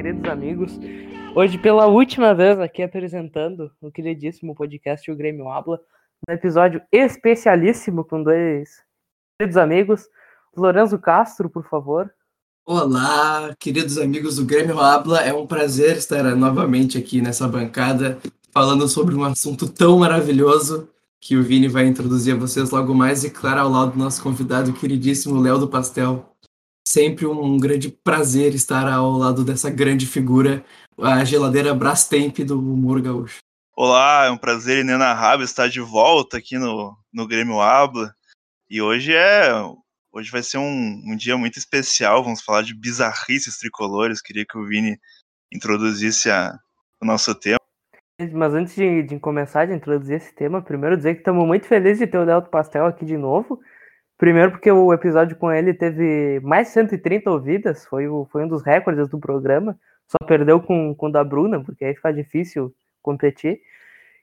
[0.00, 0.80] queridos amigos.
[1.34, 5.78] Hoje, pela última vez, aqui apresentando o queridíssimo podcast O Grêmio Habla,
[6.26, 8.82] um episódio especialíssimo com dois
[9.38, 10.08] queridos amigos.
[10.56, 12.10] Lorenzo Castro, por favor.
[12.64, 15.20] Olá, queridos amigos do Grêmio Habla.
[15.20, 18.18] É um prazer estar novamente aqui nessa bancada
[18.50, 20.88] falando sobre um assunto tão maravilhoso
[21.20, 24.22] que o Vini vai introduzir a vocês logo mais e, claro, ao lado do nosso
[24.22, 26.29] convidado queridíssimo Léo do Pastel.
[26.92, 30.64] Sempre um grande prazer estar ao lado dessa grande figura,
[30.98, 33.38] a geladeira Brastemp do humor gaúcho.
[33.76, 38.12] Olá, é um prazer inenarrável estar de volta aqui no, no Grêmio Habla.
[38.68, 39.52] E hoje é.
[40.12, 42.24] Hoje vai ser um, um dia muito especial.
[42.24, 44.20] Vamos falar de bizarrices tricolores.
[44.20, 44.98] Queria que o Vini
[45.54, 46.58] introduzisse a,
[47.00, 47.60] o nosso tema.
[48.32, 52.00] Mas antes de, de começar a introduzir esse tema, primeiro dizer que estamos muito felizes
[52.00, 53.60] de ter o Delto Pastel aqui de novo.
[54.20, 58.48] Primeiro porque o episódio com ele teve mais de 130 ouvidas, foi, o, foi um
[58.48, 59.78] dos recordes do programa.
[60.06, 63.62] Só perdeu com, com o da Bruna, porque aí fica difícil competir.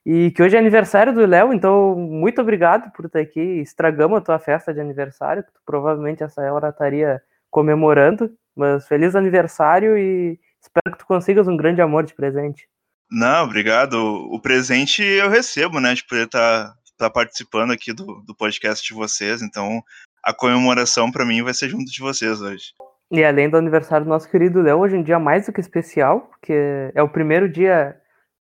[0.05, 3.39] E que hoje é aniversário do Léo, então muito obrigado por estar aqui.
[3.39, 8.31] Estragamos a tua festa de aniversário, que tu provavelmente essa hora estaria comemorando.
[8.55, 12.69] Mas feliz aniversário e espero que tu consigas um grande amor de presente.
[13.09, 13.95] Não, obrigado.
[13.95, 18.93] O presente eu recebo, né, de poder estar tá, participando aqui do, do podcast de
[18.93, 19.41] vocês.
[19.41, 19.83] Então,
[20.23, 22.73] a comemoração para mim vai ser junto de vocês hoje.
[23.09, 26.21] E além do aniversário do nosso querido Léo, hoje em dia mais do que especial,
[26.21, 27.95] porque é o primeiro dia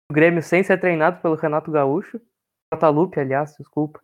[0.10, 2.22] do Grêmio sem ser treinado pelo Renato Gaúcho.
[2.72, 4.00] Catalupe, aliás, desculpa.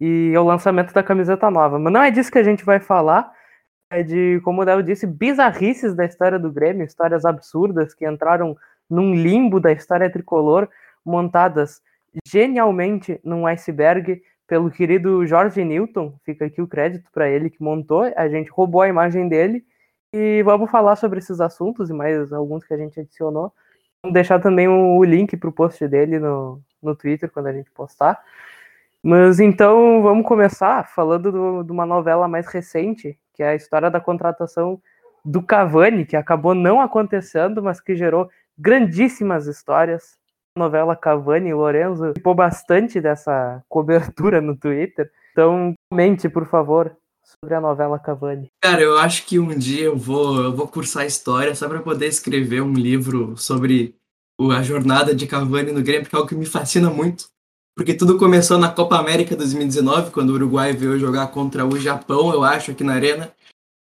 [0.00, 1.78] E é o lançamento da camiseta nova.
[1.78, 3.32] Mas não é disso que a gente vai falar.
[3.90, 8.56] É de, como o Léo disse, bizarrices da história do Grêmio, histórias absurdas que entraram
[8.88, 10.68] num limbo da história tricolor,
[11.04, 11.82] montadas
[12.26, 16.14] genialmente num iceberg pelo querido Jorge Newton.
[16.24, 18.02] Fica aqui o crédito para ele que montou.
[18.16, 19.64] A gente roubou a imagem dele
[20.12, 23.52] e vamos falar sobre esses assuntos e mais alguns que a gente adicionou.
[24.02, 27.70] Vamos deixar também o link para o post dele no, no Twitter quando a gente
[27.70, 28.22] postar.
[29.02, 33.90] Mas então vamos começar falando do, de uma novela mais recente, que é a história
[33.90, 34.80] da contratação
[35.24, 38.28] do Cavani, que acabou não acontecendo, mas que gerou
[38.58, 40.18] grandíssimas histórias.
[40.56, 45.10] Novela Cavani e Lorenzo participou bastante dessa cobertura no Twitter.
[45.32, 48.48] Então, comente, por favor, sobre a novela Cavani.
[48.62, 52.06] Cara, eu acho que um dia eu vou, eu vou cursar história só para poder
[52.06, 53.96] escrever um livro sobre
[54.38, 57.26] a jornada de Cavani no Grêmio, porque é algo que me fascina muito.
[57.74, 62.32] Porque tudo começou na Copa América 2019, quando o Uruguai veio jogar contra o Japão,
[62.32, 63.32] eu acho, aqui na Arena.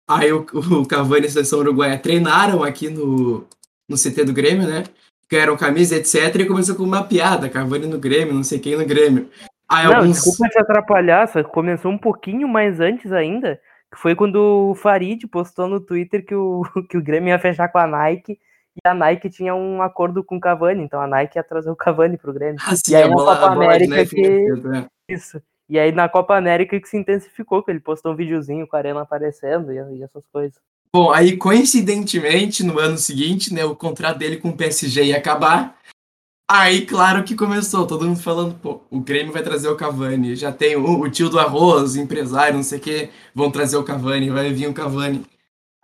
[0.09, 3.47] Aí o, o Cavani e a seleção uruguaia treinaram aqui no,
[3.88, 4.84] no CT do Grêmio, né?
[5.31, 6.34] Ganharam camisa, etc.
[6.37, 9.28] E começou com uma piada, Cavani no Grêmio, não sei quem no Grêmio.
[9.69, 10.22] Aí não, alguns...
[10.22, 13.60] desculpa te atrapalhar, só começou um pouquinho mais antes ainda,
[13.92, 17.69] que foi quando o Farid postou no Twitter que o, que o Grêmio ia fechar
[17.69, 18.38] com a Nike
[18.84, 21.76] e a Nike tinha um acordo com o Cavani, então a Nike ia trazer o
[21.76, 22.60] Cavani pro Grêmio.
[22.64, 24.47] Ah, sim, e aí na Copa América né, que...
[25.08, 25.43] Isso.
[25.69, 28.78] E aí na Copa América que se intensificou, que ele postou um videozinho com a
[28.78, 30.60] Arena aparecendo e, e essas coisas.
[30.92, 35.76] Bom, aí coincidentemente, no ano seguinte, né, o contrato dele com o PSG ia acabar.
[36.48, 40.52] Aí, claro que começou, todo mundo falando, pô, o Grêmio vai trazer o Cavani, já
[40.52, 44.30] tem o, o tio do arroz, empresário, não sei o que, vão trazer o Cavani,
[44.30, 45.26] vai vir o Cavani.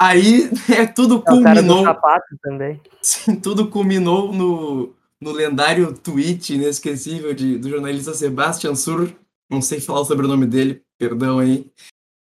[0.00, 1.78] Aí, é, tudo culminou...
[1.78, 2.80] É o sapato também.
[3.02, 9.12] Sim, tudo culminou no, no lendário tweet inesquecível de, do jornalista Sebastian Sur,
[9.50, 11.66] não sei falar o sobrenome dele, perdão aí,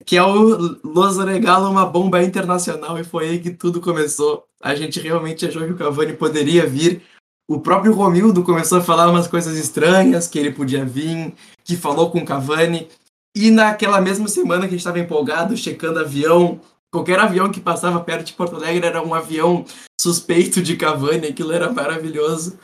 [0.07, 4.45] que é o Los Regala uma bomba internacional e foi aí que tudo começou.
[4.63, 7.01] A gente realmente achou que o Cavani poderia vir.
[7.45, 12.09] O próprio Romildo começou a falar umas coisas estranhas, que ele podia vir, que falou
[12.09, 12.87] com o Cavani.
[13.35, 17.99] E naquela mesma semana que a gente estava empolgado, checando avião, qualquer avião que passava
[17.99, 19.65] perto de Porto Alegre era um avião
[19.99, 22.57] suspeito de Cavani, aquilo era maravilhoso.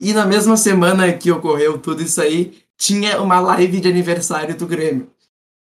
[0.00, 4.66] E na mesma semana que ocorreu tudo isso aí, tinha uma live de aniversário do
[4.66, 5.14] Grêmio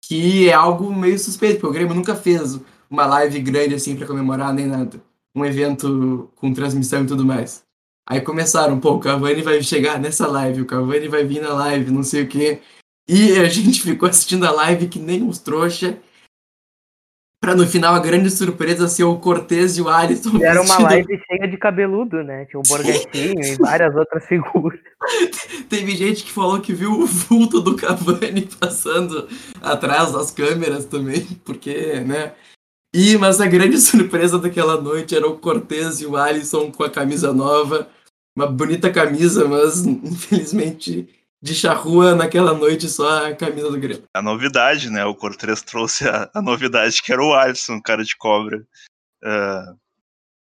[0.07, 2.60] que é algo meio suspeito, porque o Grêmio nunca fez
[2.90, 5.02] uma live grande assim para comemorar nem nada.
[5.36, 7.63] Um evento com transmissão e tudo mais.
[8.07, 11.92] Aí começaram, pô, o Cavani vai chegar nessa live, o Cavani vai vir na live,
[11.92, 12.62] não sei o quê.
[13.10, 15.98] E a gente ficou assistindo a live que nem uns trouxa
[17.46, 20.44] para no final a grande surpresa ser o Cortez e o Alisson.
[20.44, 22.46] Era uma live cheia de cabeludo, né?
[22.46, 24.80] Tinha o Borghettini e várias outras figuras.
[25.69, 29.28] Teve gente que falou que viu o vulto do Cavani passando
[29.62, 32.34] atrás das câmeras também, porque, né?
[32.94, 36.90] E, mas a grande surpresa daquela noite era o Cortez e o Alisson com a
[36.90, 37.90] camisa nova.
[38.36, 41.08] Uma bonita camisa, mas infelizmente
[41.42, 44.04] de charrua naquela noite só a camisa do Grêmio.
[44.13, 45.06] A novidade, né?
[45.06, 48.66] O Cortez trouxe a, a novidade que era o Alisson, cara de cobra.
[49.24, 49.78] Uh,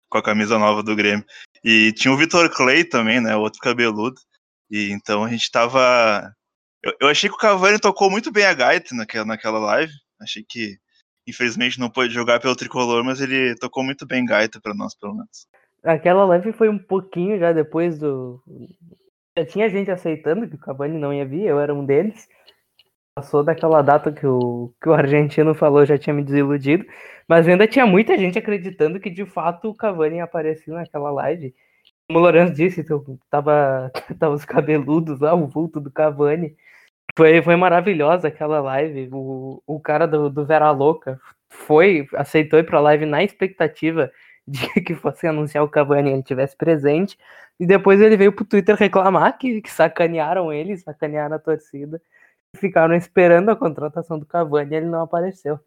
[0.09, 1.23] com a camisa nova do Grêmio.
[1.63, 3.35] E tinha o Vitor Clay também, né?
[3.35, 4.19] Outro cabeludo.
[4.69, 6.33] E então a gente tava.
[6.83, 9.91] Eu, eu achei que o Cavani tocou muito bem a gaita naquela, naquela live.
[10.21, 10.77] Achei que,
[11.27, 15.13] infelizmente, não pôde jogar pelo tricolor, mas ele tocou muito bem gaita para nós, pelo
[15.13, 15.47] menos.
[15.83, 18.41] Aquela live foi um pouquinho já depois do.
[19.37, 22.27] Já tinha gente aceitando que o Cavani não ia vir, eu era um deles.
[23.15, 26.85] Passou daquela data que o, que o argentino falou, já tinha me desiludido.
[27.27, 31.53] Mas ainda tinha muita gente acreditando que de fato o Cavani apareceu naquela live.
[32.09, 32.83] Como o Lourenço disse,
[33.29, 36.55] tava, tava os cabeludos lá, o vulto do Cavani.
[37.15, 39.09] Foi, foi maravilhosa aquela live.
[39.13, 41.21] O, o cara do, do Vera Louca
[41.51, 44.11] foi, aceitou ir pra live na expectativa
[44.47, 47.15] de que fosse anunciar o Cavani e ele tivesse presente.
[47.59, 52.01] E depois ele veio pro Twitter reclamar que, que sacanearam ele, sacanearam a torcida.
[52.57, 55.59] Ficaram esperando a contratação do Cavani e ele não apareceu.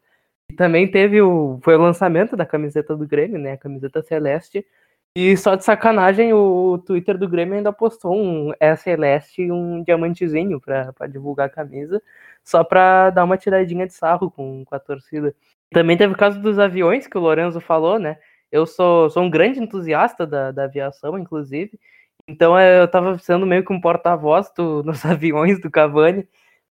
[0.50, 1.60] E também teve o.
[1.62, 3.52] Foi o lançamento da camiseta do Grêmio, né?
[3.52, 4.66] A camiseta celeste.
[5.14, 9.82] E só de sacanagem, o Twitter do Grêmio ainda postou um é celeste e um
[9.84, 12.02] diamantezinho para divulgar a camisa,
[12.42, 15.34] só para dar uma tiradinha de sarro com, com a torcida.
[15.70, 18.18] Também teve o caso dos aviões que o Lorenzo falou, né?
[18.50, 21.78] Eu sou, sou um grande entusiasta da, da aviação, inclusive.
[22.26, 24.50] Então é, eu estava sendo meio que um porta-voz
[24.84, 26.26] nos aviões do Cavani.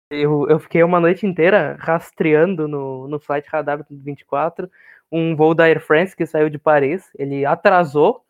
[0.10, 4.70] Eu, eu fiquei uma noite inteira rastreando no, no Flight Radar 24
[5.12, 7.10] um voo da Air France que saiu de Paris.
[7.18, 8.25] Ele atrasou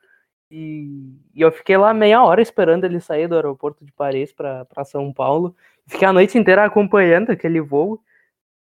[0.50, 4.86] e, e, eu fiquei lá meia hora esperando ele sair do aeroporto de Paris para
[4.86, 5.56] São Paulo.
[5.88, 8.02] Fiquei a noite inteira acompanhando aquele voo.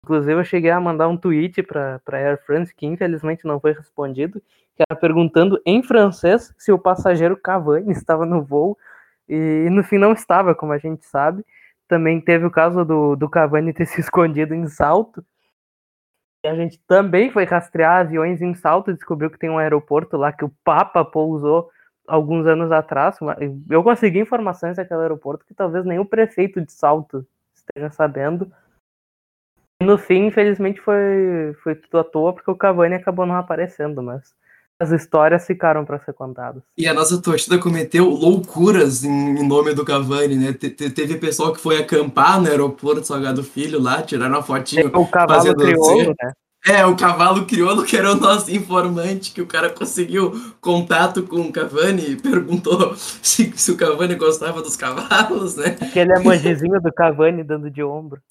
[0.03, 4.41] Inclusive, eu cheguei a mandar um tweet para Air France, que infelizmente não foi respondido,
[4.75, 8.77] que era perguntando em francês se o passageiro Cavani estava no voo.
[9.29, 11.45] E no fim não estava, como a gente sabe.
[11.87, 15.23] Também teve o caso do, do Cavani ter se escondido em salto
[16.43, 20.31] a gente também foi rastrear aviões em Salto e descobriu que tem um aeroporto lá
[20.31, 21.69] que o Papa pousou
[22.07, 23.17] alguns anos atrás.
[23.69, 28.51] Eu consegui informações daquele aeroporto que talvez nem o prefeito de Salto esteja sabendo.
[29.81, 34.01] E no fim, infelizmente, foi, foi tudo à toa, porque o Cavani acabou não aparecendo,
[34.01, 34.35] mas
[34.81, 36.63] as histórias ficaram para ser contadas.
[36.75, 40.53] E a nossa torcida cometeu loucuras em, nome do Cavani, né?
[40.53, 44.89] Te, te, teve pessoal que foi acampar no aeroporto Salgado Filho lá, tiraram uma fotinho.
[44.91, 46.33] É, o cavalo crioulo, né?
[46.65, 50.31] É, o cavalo crioulo, que era o nosso informante, que o cara conseguiu
[50.61, 55.75] contato com o Cavani e perguntou se, se o Cavani gostava dos cavalos, né?
[55.81, 58.21] Aquele emojizinho do Cavani dando de ombro.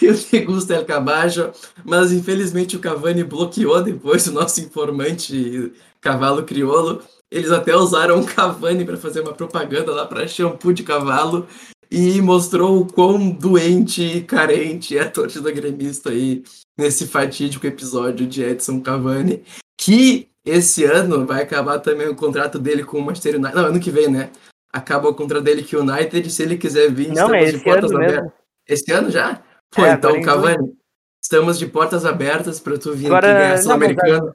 [0.00, 1.50] e o Degusta El Cabajo,
[1.84, 7.02] mas infelizmente o Cavani bloqueou depois o nosso informante cavalo crioulo.
[7.28, 11.46] Eles até usaram o Cavani para fazer uma propaganda lá para shampoo de cavalo
[11.90, 16.42] e mostrou o quão doente e carente é a torcida gremista aí
[16.76, 19.42] nesse fatídico episódio de Edson Cavani,
[19.76, 23.54] que esse ano vai acabar também o contrato dele com o Manchester United.
[23.54, 24.30] Não, ano que vem, né?
[24.72, 27.98] Acaba o contrato dele com o United, se ele quiser vir, Não, é esse ano
[27.98, 28.32] mesmo.
[28.66, 29.42] Esse ano já?
[29.70, 30.74] Pô, é, então, Cavani,
[31.22, 34.32] estamos de portas abertas para tu vir agora, aqui ganhar Sul-Americano.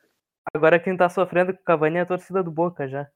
[0.53, 3.07] Agora quem tá sofrendo com o Cavani é a torcida do Boca já.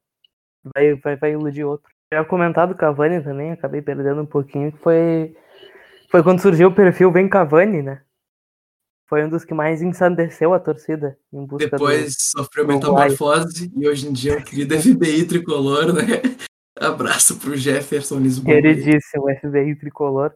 [0.76, 1.92] Vai, vai, vai iludir outro.
[2.14, 5.36] Já comentado Cavani também, acabei perdendo um pouquinho, que foi,
[6.10, 8.02] foi quando surgiu o perfil Vem Cavani, né?
[9.08, 13.88] Foi um dos que mais ensandeceu a torcida em busca Depois do, sofreu metamorfose e
[13.88, 16.02] hoje em dia é o querido FBI tricolor, né?
[16.80, 18.56] Abraço pro Jefferson Lisboa.
[18.56, 20.34] Queridíssimo FBI tricolor.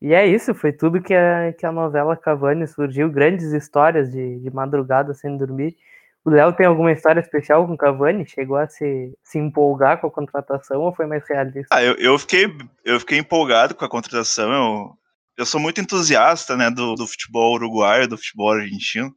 [0.00, 4.40] E é isso, foi tudo que a, que a novela Cavani surgiu, grandes histórias de,
[4.40, 5.76] de madrugada sem dormir.
[6.24, 8.28] O Léo tem alguma história especial com o Cavani?
[8.28, 11.66] Chegou a se, se empolgar com a contratação ou foi mais realista?
[11.70, 12.46] Ah, eu, eu, fiquei,
[12.84, 14.52] eu fiquei empolgado com a contratação.
[14.52, 14.98] Eu,
[15.38, 19.12] eu sou muito entusiasta né, do, do futebol uruguaio, do futebol argentino.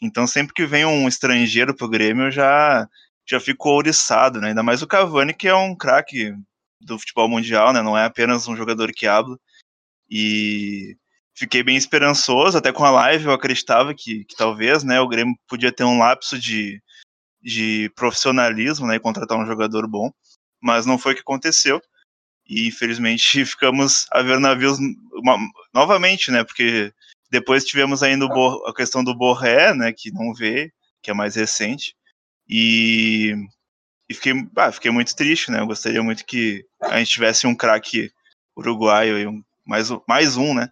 [0.00, 2.88] Então, sempre que vem um estrangeiro pro Grêmio, eu já,
[3.26, 4.48] já fico ouriçado, né?
[4.48, 6.34] Ainda mais o Cavani, que é um craque
[6.80, 7.82] do futebol mundial, né?
[7.82, 9.38] Não é apenas um jogador que habla.
[10.08, 10.96] E
[11.36, 15.36] fiquei bem esperançoso, até com a live eu acreditava que, que talvez, né, o Grêmio
[15.46, 16.82] podia ter um lapso de,
[17.42, 20.10] de profissionalismo, né, e contratar um jogador bom,
[20.60, 21.80] mas não foi o que aconteceu.
[22.48, 24.78] E infelizmente ficamos a ver navios
[25.12, 25.38] uma,
[25.74, 26.92] novamente, né, porque
[27.30, 28.26] depois tivemos ainda
[28.66, 31.94] a questão do Borré, né, que não vê, que é mais recente.
[32.48, 33.34] E,
[34.08, 35.60] e fiquei, ah, fiquei muito triste, né?
[35.60, 38.10] Eu gostaria muito que a gente tivesse um craque
[38.56, 40.70] uruguaio e um, mais, mais um, né?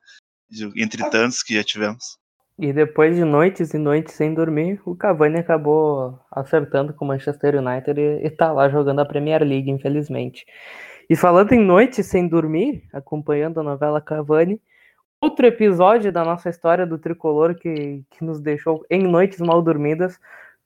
[0.76, 2.18] Entre tantos que já tivemos.
[2.58, 7.56] E depois de noites e noites sem dormir, o Cavani acabou acertando com o Manchester
[7.56, 10.46] United e, está lá jogando a Premier League, infelizmente.
[11.10, 14.60] E falando em noites sem dormir, acompanhando a novela Cavani,
[15.20, 20.18] outro episódio da nossa história do tricolor que, que nos deixou em noites mal dormidas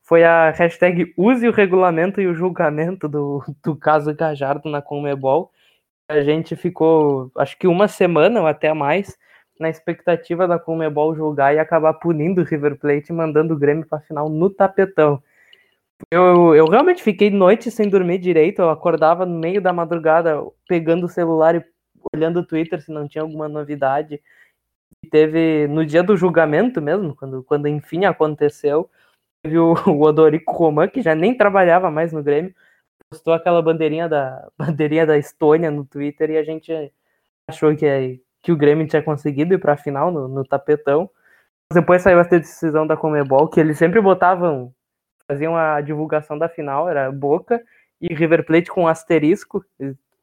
[0.02, 5.52] foi a hashtag use o regulamento e o julgamento do, do caso Gajardo na Conmebol.
[6.08, 9.18] A gente ficou, acho que uma semana ou até mais,
[9.58, 13.98] na expectativa da Conmebol julgar e acabar punindo o River Plate mandando o Grêmio para
[13.98, 15.22] a final no tapetão.
[16.10, 21.06] Eu, eu realmente fiquei noite sem dormir direito, eu acordava no meio da madrugada pegando
[21.06, 21.64] o celular e
[22.14, 24.22] olhando o Twitter se não tinha alguma novidade.
[25.04, 28.88] E teve no dia do julgamento mesmo, quando, quando enfim aconteceu,
[29.42, 32.54] teve o, o Odorico Roman, que já nem trabalhava mais no Grêmio,
[33.10, 36.92] postou aquela bandeirinha da bandeirinha da Estônia no Twitter e a gente
[37.48, 41.10] achou que, que o Grêmio tinha conseguido ir para a final no, no tapetão.
[41.70, 44.72] Depois saiu essa decisão da Comebol, que eles sempre botavam,
[45.30, 47.62] faziam a divulgação da final, era Boca
[48.00, 49.62] e River Plate com asterisco,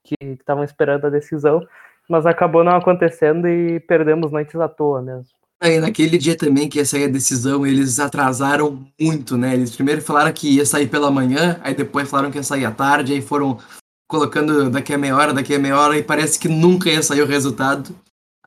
[0.03, 1.63] que estavam esperando a decisão,
[2.09, 5.27] mas acabou não acontecendo e perdemos noites à toa mesmo.
[5.61, 9.53] Aí, naquele dia também que ia sair a decisão, eles atrasaram muito, né?
[9.53, 12.71] Eles primeiro falaram que ia sair pela manhã, aí depois falaram que ia sair à
[12.71, 13.59] tarde, aí foram
[14.07, 17.21] colocando daqui a meia hora, daqui a meia hora, e parece que nunca ia sair
[17.21, 17.95] o resultado.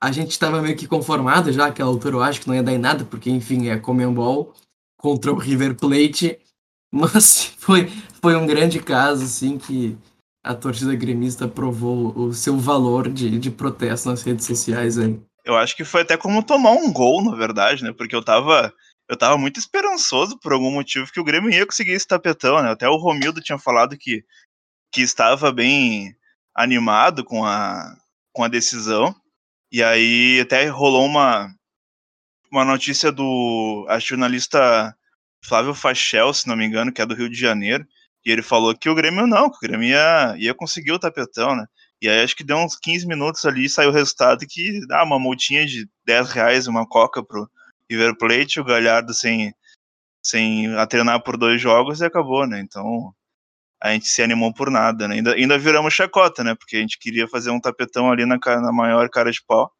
[0.00, 2.73] A gente estava meio que conformado já, aquela altura eu acho que não ia dar
[2.73, 4.55] em nada, porque enfim, é Comembol
[4.97, 6.38] contra o River Plate,
[6.93, 7.90] mas foi,
[8.21, 9.97] foi um grande caso, assim, que
[10.45, 15.21] a torcida gremista provou o seu valor de, de protesto nas redes sociais aí.
[15.45, 17.93] Eu acho que foi até como tomar um gol, na verdade, né?
[17.93, 18.73] Porque eu tava,
[19.09, 22.71] eu tava muito esperançoso por algum motivo que o Grêmio ia conseguir esse tapetão, né?
[22.71, 24.25] Até o Romildo tinha falado que,
[24.93, 26.14] que estava bem
[26.55, 27.97] animado com a,
[28.33, 29.14] com a decisão.
[29.70, 31.52] E aí até rolou uma,
[32.50, 34.94] uma notícia do a jornalista
[35.44, 37.87] Flávio Fachel, se não me engano, que é do Rio de Janeiro,
[38.25, 41.54] e ele falou que o Grêmio não, que o Grêmio ia, ia conseguir o tapetão,
[41.56, 41.66] né?
[42.00, 45.00] E aí acho que deu uns 15 minutos ali e saiu o resultado que dá
[45.00, 47.50] ah, uma multinha de 10 reais, uma coca pro
[47.90, 49.52] River Plate, o Galhardo sem,
[50.22, 52.60] sem a treinar por dois jogos e acabou, né?
[52.60, 53.12] Então
[53.82, 55.16] a gente se animou por nada, né?
[55.16, 56.54] Ainda, ainda viramos chacota, né?
[56.54, 59.70] Porque a gente queria fazer um tapetão ali na, na maior cara de pau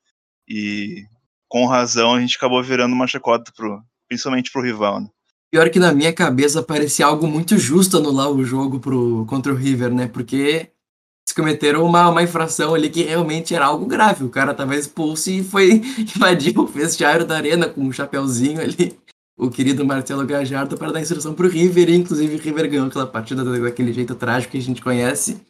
[0.49, 1.05] e
[1.49, 5.09] com razão a gente acabou virando uma chacota pro, principalmente pro rival, né?
[5.50, 9.57] Pior que na minha cabeça parecia algo muito justo anular o jogo pro, contra o
[9.57, 10.07] River, né?
[10.07, 14.25] Porque eles cometeram uma, uma infração ali que realmente era algo grave.
[14.25, 15.81] O cara tava expulso e foi
[16.14, 18.99] invadir o vestiário da arena com um chapéuzinho ali.
[19.38, 23.07] O querido Marcelo Gajardo para dar instrução pro River, e inclusive o River ganhou aquela
[23.07, 25.40] partida daquele jeito trágico que a gente conhece.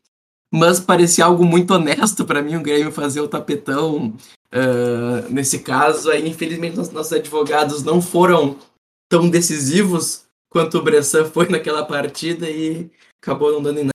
[0.53, 4.15] Mas parecia algo muito honesto para mim o Grêmio fazer o tapetão
[4.53, 6.11] uh, nesse caso.
[6.11, 8.57] Aí, infelizmente, nossos advogados não foram
[9.11, 12.91] tão decisivos quanto o Bressan foi naquela partida e
[13.23, 13.93] acabou não dando em nada.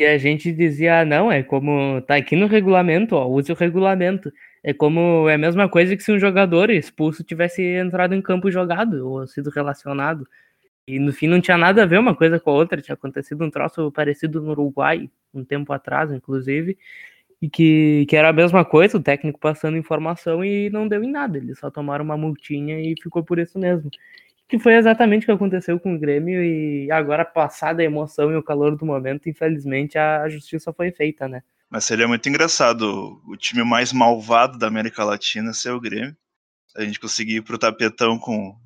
[0.00, 3.54] E a gente dizia, ah, não, é como tá aqui no regulamento, ó, use o
[3.54, 4.32] regulamento.
[4.64, 8.50] É como é a mesma coisa que se um jogador expulso tivesse entrado em campo
[8.50, 10.26] jogado ou sido relacionado.
[10.88, 13.44] E no fim não tinha nada a ver uma coisa com a outra, tinha acontecido
[13.44, 16.78] um troço parecido no Uruguai, um tempo atrás, inclusive,
[17.42, 21.10] e que, que era a mesma coisa, o técnico passando informação e não deu em
[21.10, 23.90] nada, eles só tomaram uma multinha e ficou por isso mesmo
[24.48, 28.36] que foi exatamente o que aconteceu com o Grêmio e agora passada a emoção e
[28.36, 31.42] o calor do momento, infelizmente a justiça foi feita, né?
[31.74, 36.16] Mas seria muito engraçado o time mais malvado da América Latina ser o Grêmio.
[36.76, 38.56] A gente conseguir ir pro tapetão com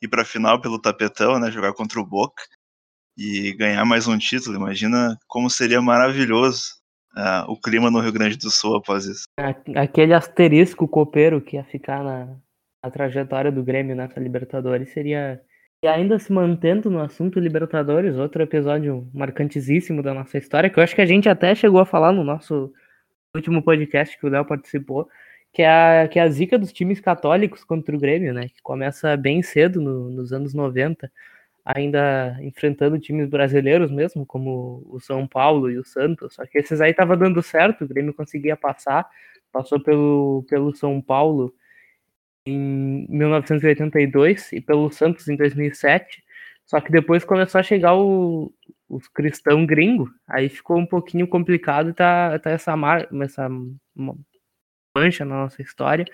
[0.00, 2.42] ir pra final pelo tapetão, né, jogar contra o Boca
[3.18, 4.56] e ganhar mais um título.
[4.56, 6.70] Imagina como seria maravilhoso
[7.14, 9.24] uh, o clima no Rio Grande do Sul após isso.
[9.76, 12.34] Aquele asterisco copeiro que ia ficar na,
[12.82, 15.38] a trajetória do Grêmio nessa Libertadores seria.
[15.80, 20.82] E ainda se mantendo no assunto Libertadores, outro episódio marcantíssimo da nossa história, que eu
[20.82, 22.72] acho que a gente até chegou a falar no nosso
[23.32, 25.08] último podcast que o Léo participou,
[25.52, 28.48] que é, a, que é a zica dos times católicos contra o Grêmio, né?
[28.48, 31.10] Que começa bem cedo, no, nos anos 90,
[31.64, 36.34] ainda enfrentando times brasileiros mesmo, como o São Paulo e o Santos.
[36.34, 39.08] Só que esses aí tava dando certo, o Grêmio conseguia passar,
[39.52, 41.54] passou pelo, pelo São Paulo
[42.46, 46.22] em 1982 e pelo Santos em 2007.
[46.66, 48.52] Só que depois começou a chegar o,
[48.88, 53.48] os cristãos gringos, aí ficou um pouquinho complicado tá, tá essa, mar, essa
[54.94, 56.04] mancha na nossa história,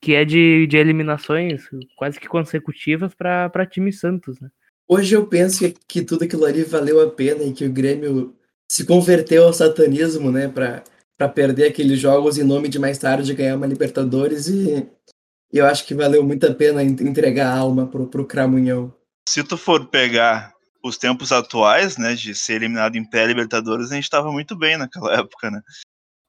[0.00, 4.50] que é de, de eliminações quase que consecutivas para time Santos, né?
[4.88, 8.36] Hoje eu penso que, que tudo aquilo ali valeu a pena e que o Grêmio
[8.68, 13.56] se converteu ao satanismo, né, para perder aqueles jogos em nome de mais tarde ganhar
[13.56, 14.86] uma Libertadores e
[15.52, 18.92] e eu acho que valeu muito a pena entregar a alma pro, pro Cramunhão.
[19.28, 23.94] Se tu for pegar os tempos atuais, né, de ser eliminado em pé Libertadores, a
[23.94, 25.60] gente estava muito bem naquela época, né?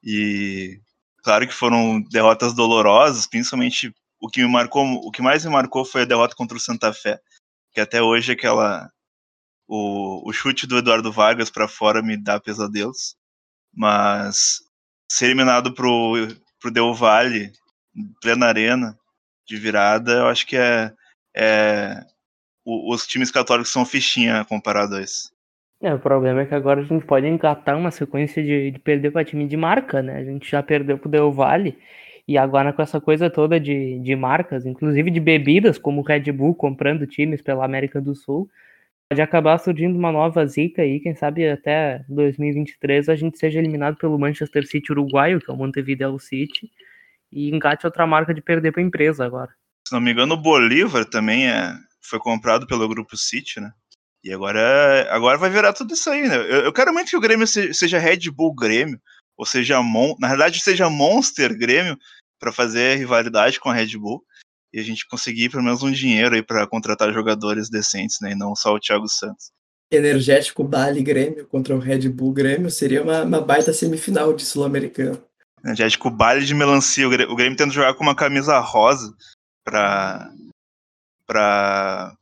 [0.04, 0.80] E
[1.24, 5.86] claro que foram derrotas dolorosas, principalmente o que me marcou, o que mais me marcou
[5.86, 7.20] foi a derrota contra o Santa Fé,
[7.72, 8.90] que até hoje aquela
[9.68, 13.16] o, o chute do Eduardo Vargas para fora me dá pesadelos,
[13.74, 14.60] mas
[15.10, 16.14] ser eliminado pro
[16.60, 17.52] pro Del Valle,
[18.22, 18.98] plena arena
[19.46, 20.92] de virada, eu acho que é,
[21.36, 22.02] é
[22.66, 25.34] os times católicos são fichinha comparado a isso.
[25.82, 29.12] É, o problema é que agora a gente pode engatar uma sequência de, de perder
[29.12, 30.16] para time de marca, né?
[30.16, 31.78] A gente já perdeu pro Del Valle
[32.26, 36.32] e agora com essa coisa toda de, de marcas, inclusive de bebidas, como o Red
[36.32, 38.50] Bull comprando times pela América do Sul,
[39.10, 43.98] pode acabar surgindo uma nova zica aí, quem sabe até 2023 a gente seja eliminado
[43.98, 46.72] pelo Manchester City uruguaio, que é o Montevideo City,
[47.34, 49.52] e engate outra marca de perder para a empresa agora.
[49.88, 53.72] Se não me engano, o Bolívar também é, foi comprado pelo Grupo City, né?
[54.24, 56.38] E agora, agora vai virar tudo isso aí, né?
[56.38, 59.00] Eu, eu quero muito que o Grêmio seja Red Bull Grêmio,
[59.38, 61.98] ou seja, Mon na verdade seja Monster Grêmio,
[62.40, 64.22] para fazer rivalidade com a Red Bull
[64.74, 68.32] e a gente conseguir pelo menos um dinheiro aí para contratar jogadores decentes, né?
[68.32, 69.52] E não só o Thiago Santos.
[69.92, 75.24] Energético Bali Grêmio contra o Red Bull Grêmio seria uma, uma baita semifinal de Sul-Americano.
[75.64, 79.14] Energético Bali de melancia, o Grêmio, o Grêmio tendo jogar com uma camisa rosa
[79.64, 80.30] para
[81.26, 82.16] para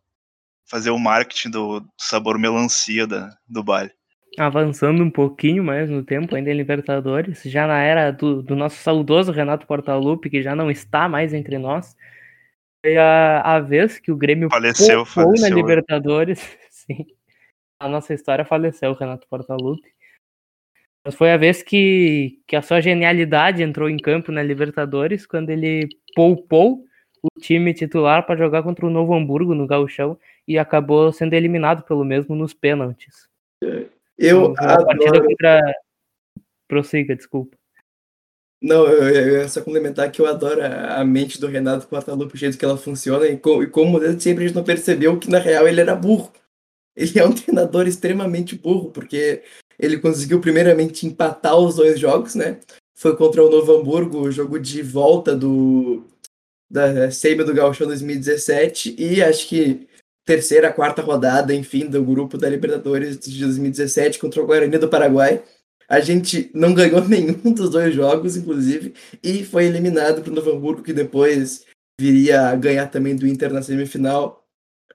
[0.70, 3.92] fazer o marketing do, sabor melancia da, do baile.
[4.40, 8.78] Avançando um pouquinho mais no tempo, ainda em Libertadores, já na era do, do nosso
[8.78, 11.94] saudoso Renato Portaluppi, que já não está mais entre nós,
[12.86, 16.40] foi a, a vez que o Grêmio faleceu, faleceu na Libertadores.
[16.72, 17.06] Sim.
[17.78, 19.90] A nossa história faleceu, o Renato Portaluppi.
[21.06, 25.50] Mas foi a vez que, que a sua genialidade entrou em campo na Libertadores, quando
[25.50, 26.86] ele poupou
[27.24, 30.18] o time titular para jogar contra o Novo Hamburgo no Gauchão
[30.48, 33.28] e acabou sendo eliminado pelo mesmo nos pênaltis.
[34.18, 34.86] Eu adoro...
[34.86, 35.76] partida contra...
[36.68, 37.58] Prossiga, desculpa.
[38.62, 42.38] Não, eu, eu ia só complementar que eu adoro a, mente do Renato Portaluppi, o
[42.38, 45.30] jeito que ela funciona, e, com, e como desde sempre a gente não percebeu que
[45.30, 46.32] na real ele era burro.
[46.96, 49.44] Ele é um treinador extremamente burro, porque
[49.82, 52.60] ele conseguiu primeiramente empatar os dois jogos, né?
[52.94, 56.04] Foi contra o Novo Hamburgo, o jogo de volta do,
[56.70, 59.88] da semi do Gauchão 2017 e acho que
[60.24, 65.44] terceira, quarta rodada, enfim, do grupo da Libertadores de 2017 contra o Guarani do Paraguai.
[65.90, 70.52] A gente não ganhou nenhum dos dois jogos, inclusive, e foi eliminado para o Novo
[70.52, 71.66] Hamburgo, que depois
[72.00, 74.41] viria a ganhar também do Inter na semifinal.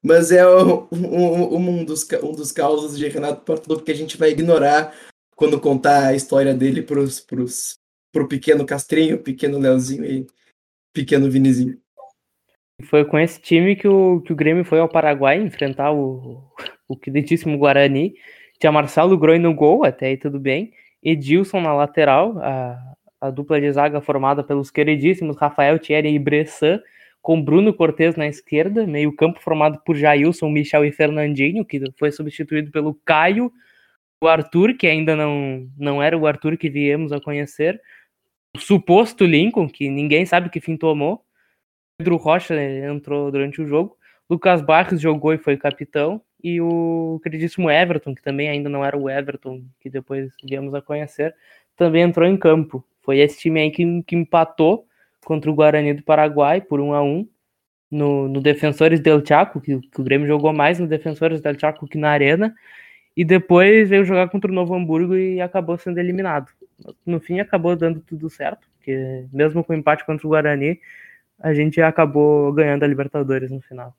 [0.02, 4.16] Mas é um, um, um dos, um dos causos de Renato Portaluppi que a gente
[4.16, 4.94] vai ignorar
[5.35, 7.00] quando contar a história dele para
[8.22, 10.26] o pequeno Castrinho, pequeno Leozinho e
[10.92, 11.78] pequeno Vinizinho.
[12.85, 16.42] Foi com esse time que o, que o Grêmio foi ao Paraguai enfrentar o,
[16.88, 18.14] o queridíssimo Guarani.
[18.59, 20.72] Tinha Marcelo Groi no gol, até aí tudo bem.
[21.02, 26.80] Edilson na lateral, a, a dupla de zaga formada pelos queridíssimos Rafael Thierry e Bressan,
[27.26, 32.12] com Bruno Cortes na esquerda, meio campo formado por Jailson, Michel e Fernandinho, que foi
[32.12, 33.52] substituído pelo Caio,
[34.22, 37.82] o Arthur, que ainda não, não era o Arthur que viemos a conhecer,
[38.56, 41.24] o suposto Lincoln, que ninguém sabe que fim tomou.
[41.98, 43.96] Pedro Rocha entrou durante o jogo.
[44.30, 46.22] Lucas Barros jogou e foi capitão.
[46.40, 50.80] E o queridíssimo Everton, que também ainda não era o Everton que depois viemos a
[50.80, 51.34] conhecer,
[51.74, 52.86] também entrou em campo.
[53.02, 54.86] Foi esse time aí que, que empatou
[55.26, 57.28] contra o Guarani do Paraguai por 1 a 1
[57.90, 61.88] no, no Defensores del Chaco, que, que o Grêmio jogou mais no Defensores del Chaco
[61.88, 62.54] que na Arena.
[63.16, 66.48] E depois veio jogar contra o Novo Hamburgo e acabou sendo eliminado
[67.04, 70.80] no fim acabou dando tudo certo, porque mesmo com o empate contra o Guarani,
[71.38, 73.96] a gente acabou ganhando a Libertadores no final.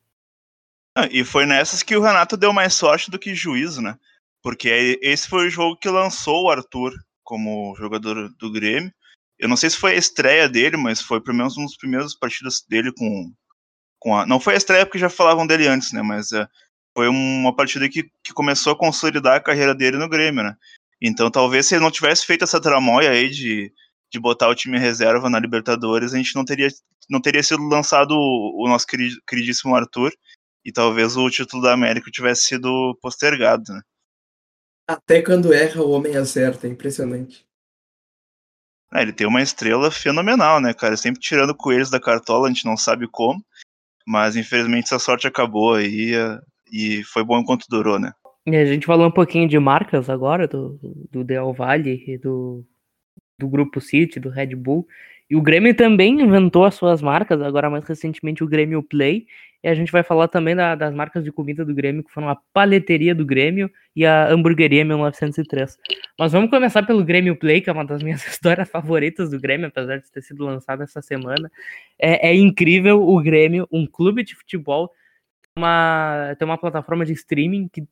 [0.95, 3.97] Ah, e foi nessas que o Renato deu mais sorte do que juízo, né?
[4.41, 8.91] Porque esse foi o jogo que lançou o Arthur como jogador do Grêmio.
[9.39, 12.15] Eu não sei se foi a estreia dele, mas foi pelo menos um dos primeiros
[12.15, 13.33] partidas dele com,
[13.99, 14.25] com a.
[14.25, 16.01] Não foi a estreia porque já falavam dele antes, né?
[16.01, 16.47] Mas uh,
[16.95, 20.55] foi uma partida que, que começou a consolidar a carreira dele no Grêmio, né?
[21.01, 23.71] Então, talvez se ele não tivesse feito essa tramóia aí de,
[24.11, 26.69] de botar o time reserva na Libertadores, a gente não teria,
[27.07, 28.87] não teria sido lançado o, o nosso
[29.27, 30.11] queridíssimo Arthur
[30.65, 33.81] e talvez o título da América tivesse sido postergado, né?
[34.89, 37.46] Até quando erra, o homem acerta, é impressionante.
[38.91, 40.95] Ah, ele tem uma estrela fenomenal, né, cara?
[40.95, 43.43] Sempre tirando coelhos da cartola, a gente não sabe como,
[44.05, 46.13] mas infelizmente essa sorte acabou aí
[46.71, 48.13] e foi bom enquanto durou, né?
[48.45, 50.79] E a gente falou um pouquinho de marcas agora, do,
[51.11, 52.63] do Del Valle e do,
[53.37, 54.87] do Grupo City, do Red Bull.
[55.29, 59.25] E o Grêmio também inventou as suas marcas, agora mais recentemente o Grêmio Play.
[59.63, 62.29] E a gente vai falar também da, das marcas de comida do Grêmio, que foram
[62.29, 65.77] a Paleteria do Grêmio e a Hamburgueria 1903.
[66.17, 69.67] Mas vamos começar pelo Grêmio Play, que é uma das minhas histórias favoritas do Grêmio,
[69.67, 71.51] apesar de ter sido lançado essa semana.
[71.99, 74.91] É, é incrível o Grêmio, um clube de futebol
[75.57, 77.83] uma, tem uma plataforma de streaming que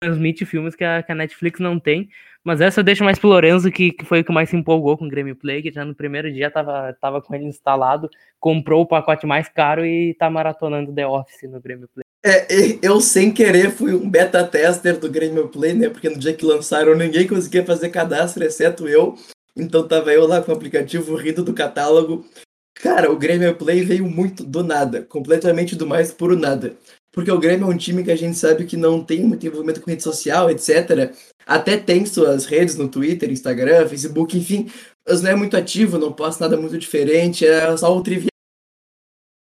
[0.00, 2.08] transmite filmes que a, que a Netflix não tem.
[2.44, 4.98] Mas essa eu deixo mais pro Lorenzo, que, que foi o que mais se empolgou
[4.98, 8.82] com o Grêmio Play, que já no primeiro dia tava, tava com ele instalado, comprou
[8.82, 12.04] o pacote mais caro e tá maratonando The Office no Grêmio Play.
[12.22, 12.46] É,
[12.82, 15.88] eu sem querer fui um beta tester do Grêmio Play, né?
[15.88, 19.14] Porque no dia que lançaram ninguém conseguia fazer cadastro, exceto eu.
[19.56, 22.26] Então tava eu lá com o aplicativo rindo do catálogo.
[22.74, 26.76] Cara, o Grêmio Play veio muito do nada, completamente do mais puro nada
[27.14, 29.80] porque o Grêmio é um time que a gente sabe que não tem muito envolvimento
[29.80, 31.14] com rede social, etc.
[31.46, 34.68] Até tem suas redes no Twitter, Instagram, Facebook, enfim,
[35.06, 38.28] mas não é muito ativo, não posta nada muito diferente, é só o trivial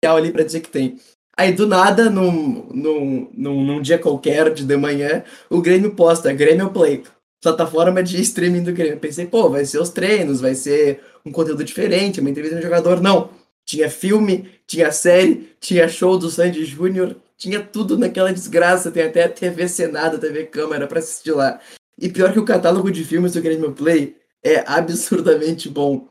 [0.04, 0.98] ali para dizer que tem.
[1.36, 6.32] Aí do nada, num, num, num, num, dia qualquer de de manhã, o Grêmio posta
[6.32, 7.02] Grêmio Play,
[7.42, 8.98] plataforma de streaming do Grêmio.
[8.98, 13.00] Pensei, pô, vai ser os treinos, vai ser um conteúdo diferente, uma entrevista de jogador.
[13.00, 13.30] Não.
[13.66, 19.26] Tinha filme, tinha série, tinha show do Sandy Júnior, tinha tudo naquela desgraça, tem até
[19.26, 21.58] TV Senado, TV Câmara para assistir lá.
[21.98, 26.06] E pior que o catálogo de filmes do Game Play é absurdamente bom.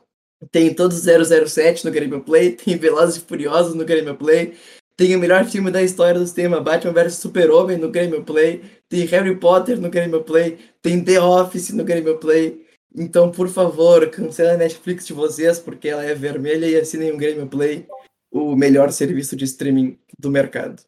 [0.52, 4.56] Tem todos 007 no Game Play, tem Velozes e Furiosos no Game Play,
[4.98, 9.06] tem o melhor filme da história do cinema, Batman vs Super-Homem no Game Play, tem
[9.06, 12.66] Harry Potter no Game Play, tem The Office no Game Play.
[12.96, 17.18] Então, por favor, cancela a Netflix de vocês, porque ela é vermelha e assinem o
[17.18, 17.86] Game Play,
[18.32, 20.82] o melhor serviço de streaming do mercado.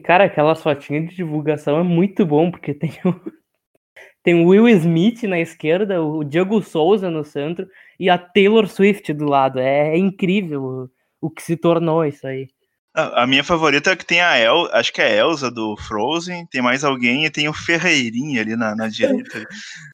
[0.00, 3.20] Cara, aquela fotinha de divulgação é muito bom, porque tem o,
[4.22, 7.66] tem o Will Smith na esquerda, o Diego Souza no centro
[7.98, 9.58] e a Taylor Swift do lado.
[9.58, 10.90] É, é incrível o,
[11.26, 12.48] o, que se tornou isso aí.
[12.94, 15.76] A, a minha favorita é que tem a El, acho que é a Elsa do
[15.76, 19.46] Frozen, tem mais alguém e tem o Ferreirinha ali na, na direita.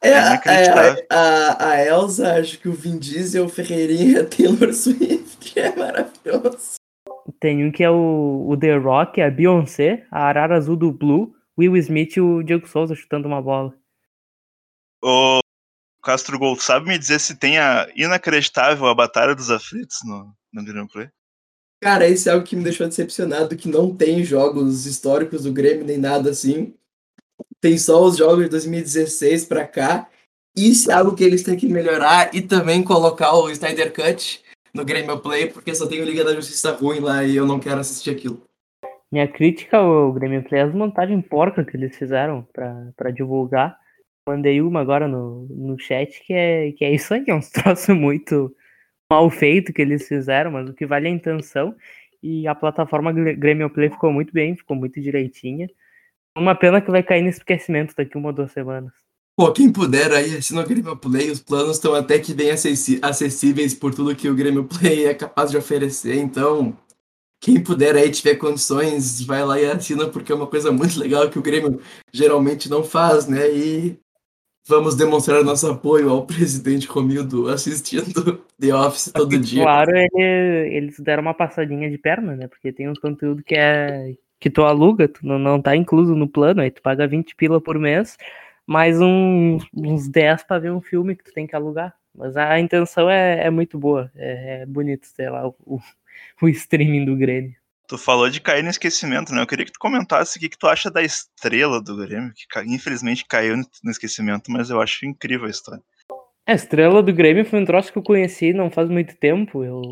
[0.03, 5.59] É, é a, a, Elsa, acho que o Vin Diesel, o Ferreirinha a Taylor Swift.
[5.59, 6.76] É maravilhoso.
[7.41, 11.35] Tem um que é o, o The Rock, a Beyoncé, a Arara Azul do Blue,
[11.59, 13.75] Will Smith e o Diego Souza chutando uma bola.
[15.03, 15.41] O
[16.03, 20.65] Castro Gol, sabe me dizer se tem a inacreditável a Batalha dos Aflitos no, no
[20.65, 21.09] Grand Play?
[21.81, 25.85] Cara, isso é algo que me deixou decepcionado, que não tem jogos históricos do Grêmio
[25.85, 26.75] nem nada assim.
[27.61, 30.09] Tem só os jogos de 2016 pra cá.
[30.57, 34.43] Isso é algo que eles têm que melhorar e também colocar o Snyder Cut
[34.77, 37.59] no Grêmio Play, porque só tem o Liga da Justiça ruim lá e eu não
[37.59, 38.43] quero assistir aquilo.
[39.11, 43.79] Minha crítica ao Grêmio Play é as montagens porca que eles fizeram para divulgar.
[44.29, 47.95] Mandei uma agora no, no chat que é, que é isso aí, é um troço
[47.95, 48.55] muito
[49.11, 51.75] mal feito que eles fizeram, mas o que vale é a intenção.
[52.23, 55.69] E a plataforma Grêmio Play ficou muito bem, ficou muito direitinha.
[56.37, 59.06] Uma pena que vai cair no esquecimento daqui uma ou duas semanas.
[59.37, 63.75] Pô, quem puder aí, assina o Grêmio Play, os planos estão até que bem acessíveis
[63.75, 66.75] por tudo que o Grêmio Play é capaz de oferecer, então
[67.39, 71.29] quem puder aí, tiver condições, vai lá e assina, porque é uma coisa muito legal
[71.29, 73.47] que o Grêmio geralmente não faz, né?
[73.51, 73.99] E
[74.67, 79.63] vamos demonstrar nosso apoio ao presidente Romildo assistindo The Office todo dia.
[79.63, 82.49] Claro, ele, eles deram uma passadinha de perna, né?
[82.49, 86.29] Porque tem um conteúdo que é que tu aluga, tu não, não tá incluso no
[86.29, 88.17] plano, aí tu paga 20 pila por mês
[88.67, 91.95] mais uns, uns 10 para ver um filme que tu tem que alugar.
[92.15, 94.11] Mas a intenção é, é muito boa.
[94.17, 95.81] É, é bonito, sei lá, o,
[96.43, 97.55] o streaming do Grêmio.
[97.87, 99.41] Tu falou de cair no esquecimento, né?
[99.41, 102.47] Eu queria que tu comentasse o que, que tu acha da estrela do Grêmio, que
[102.63, 105.83] infelizmente caiu no esquecimento, mas eu acho incrível a história.
[106.45, 109.63] A estrela do Grêmio foi um troço que eu conheci não faz muito tempo.
[109.63, 109.83] Eu,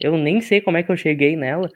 [0.00, 1.70] eu nem sei como é que eu cheguei nela,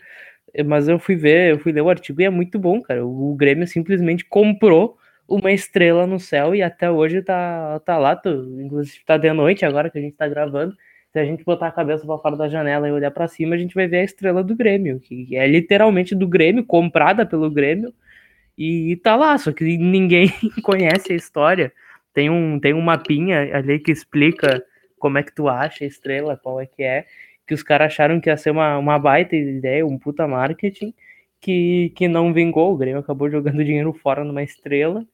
[0.67, 3.07] mas eu fui ver, eu fui ler o artigo e é muito bom, cara.
[3.07, 4.99] O Grêmio simplesmente comprou
[5.31, 8.29] uma estrela no céu e até hoje tá, tá lá, tu,
[8.61, 10.77] inclusive tá de noite agora que a gente tá gravando.
[11.13, 13.59] Se a gente botar a cabeça para fora da janela e olhar para cima, a
[13.59, 17.95] gente vai ver a estrela do Grêmio, que é literalmente do Grêmio, comprada pelo Grêmio,
[18.59, 21.73] e tá lá, só que ninguém conhece a história.
[22.13, 24.63] Tem um, tem um mapinha ali que explica
[24.99, 27.07] como é que tu acha a estrela, qual é que é,
[27.47, 30.93] que os caras acharam que ia ser uma, uma baita ideia, um puta marketing,
[31.41, 35.05] que, que não vingou, o Grêmio acabou jogando dinheiro fora numa estrela,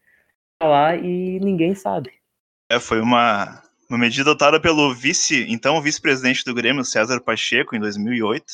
[0.62, 2.12] lá e ninguém sabe.
[2.70, 7.80] É, foi uma, uma medida adotada pelo vice, então vice-presidente do Grêmio, César Pacheco, em
[7.80, 8.44] 2008,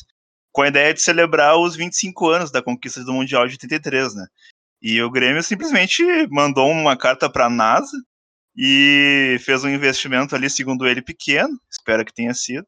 [0.50, 4.26] com a ideia de celebrar os 25 anos da conquista do Mundial de 83, né?
[4.82, 7.96] E o Grêmio simplesmente mandou uma carta para a NASA
[8.56, 12.66] e fez um investimento ali, segundo ele, pequeno, espero que tenha sido,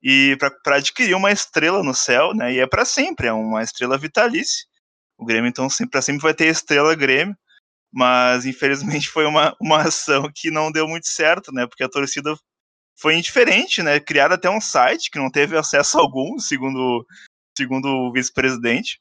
[0.00, 2.52] e para adquirir uma estrela no céu, né?
[2.52, 4.64] E é para sempre, é uma estrela vitalícia.
[5.16, 7.36] O Grêmio, então, para sempre vai ter estrela Grêmio
[7.92, 11.66] mas infelizmente foi uma, uma ação que não deu muito certo, né?
[11.66, 12.36] Porque a torcida
[12.98, 14.00] foi indiferente, né?
[14.00, 17.04] Criaram até um site que não teve acesso algum, segundo,
[17.56, 19.00] segundo o vice-presidente.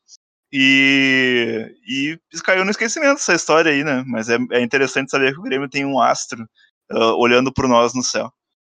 [0.51, 4.03] E, e caiu no esquecimento essa história aí, né?
[4.07, 6.47] Mas é, é interessante saber que o Grêmio tem um astro
[6.91, 8.31] uh, olhando por nós no céu.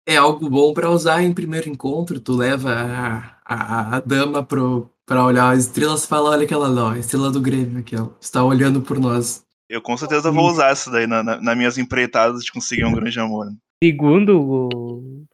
[0.06, 2.18] É algo bom para usar em primeiro encontro.
[2.18, 6.94] Tu leva a, a, a dama pro, olhar as estrelas e fala: olha aquela lá,
[6.94, 9.44] a estrela do Grêmio, aquela, está olhando por nós.
[9.68, 12.92] Eu com certeza vou usar isso daí nas na, na minhas empreitadas de conseguir um
[12.92, 13.48] grande amor.
[13.84, 15.24] Segundo o,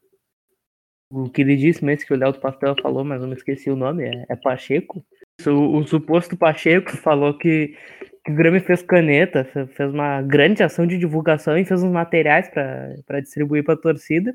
[1.10, 3.70] o que ele disse mesmo, que o Léo do Pastel falou, mas eu não esqueci
[3.70, 5.04] o nome, é, é Pacheco.
[5.46, 7.76] O, o, suposto Pacheco falou que,
[8.24, 12.48] que o Grêmio fez caneta, fez uma grande ação de divulgação e fez uns materiais
[12.48, 14.34] para distribuir para a torcida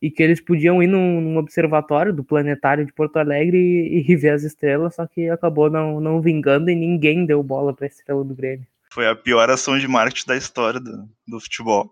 [0.00, 4.16] e que eles podiam ir num, num, observatório do planetário de Porto Alegre e, e,
[4.16, 7.88] ver as estrelas, só que acabou não, não vingando e ninguém deu bola para a
[7.88, 8.66] estrela do Grêmio.
[8.96, 11.90] Foi a pior ação de marketing da história do, do futebol.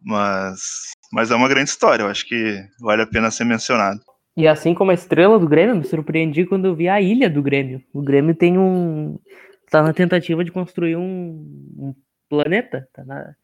[0.00, 0.60] Mas,
[1.12, 3.98] mas é uma grande história, eu acho que vale a pena ser mencionado.
[4.36, 7.42] E assim como a estrela do Grêmio, me surpreendi quando eu vi a ilha do
[7.42, 7.82] Grêmio.
[7.92, 9.18] O Grêmio tem um.
[9.68, 11.44] tá na tentativa de construir um,
[11.76, 11.94] um
[12.28, 12.88] planeta.
[12.92, 13.34] Tá na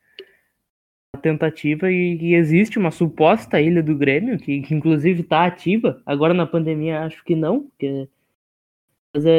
[1.20, 6.00] tentativa e, e, existe uma suposta ilha do Grêmio, que, que inclusive está ativa.
[6.06, 8.08] Agora na pandemia acho que não, porque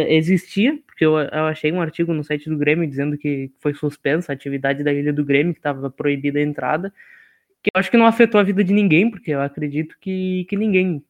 [0.09, 4.31] existia, porque eu, eu, achei um artigo no site do Grêmio dizendo que foi suspensa
[4.31, 6.93] a atividade da ilha do Grêmio, que estava proibida a entrada,
[7.61, 10.55] que eu acho que não afetou a vida de ninguém, porque eu acredito que, que
[10.55, 11.03] ninguém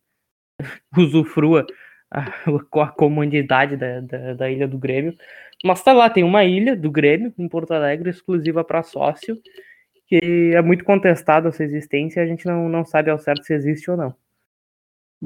[0.98, 1.66] usufrua
[2.10, 2.26] a,
[2.82, 5.16] a comodidade da, da, da, ilha do Grêmio.
[5.64, 9.40] Mas tá lá, tem uma ilha do Grêmio em Porto Alegre exclusiva para sócio,
[10.08, 13.54] que é muito contestada a sua existência a gente não, não sabe ao certo se
[13.54, 14.16] existe ou não.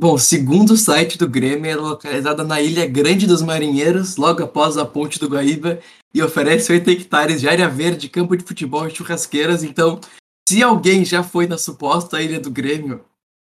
[0.01, 4.77] Bom, segundo o site do Grêmio, é localizada na Ilha Grande dos Marinheiros, logo após
[4.77, 5.77] a ponte do Guaíba,
[6.13, 9.61] e oferece 8 hectares de área verde, campo de futebol e churrasqueiras.
[9.61, 9.99] Então,
[10.47, 13.01] se alguém já foi na suposta Ilha do Grêmio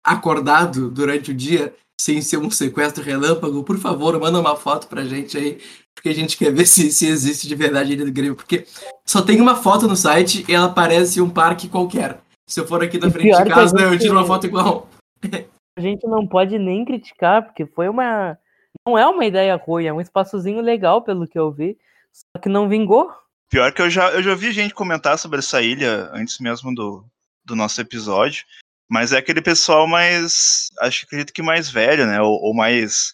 [0.05, 5.05] acordado durante o dia, sem ser um sequestro relâmpago, por favor, manda uma foto pra
[5.05, 5.57] gente aí,
[5.95, 8.65] porque a gente quer ver se, se existe de verdade a Ilha do Grêmio, porque
[9.05, 12.19] só tem uma foto no site e ela parece um parque qualquer.
[12.45, 14.89] Se eu for aqui na frente de casa, eu tiro uma foto igual.
[15.77, 18.37] A gente não pode nem criticar, porque foi uma.
[18.85, 21.77] Não é uma ideia ruim, é um espaçozinho legal, pelo que eu vi,
[22.11, 23.11] só que não vingou.
[23.49, 27.05] Pior que eu já, eu já vi gente comentar sobre essa ilha antes mesmo do,
[27.43, 28.45] do nosso episódio.
[28.89, 30.69] Mas é aquele pessoal mais.
[30.81, 32.21] Acho que acredito que mais velho, né?
[32.21, 33.13] Ou, ou mais,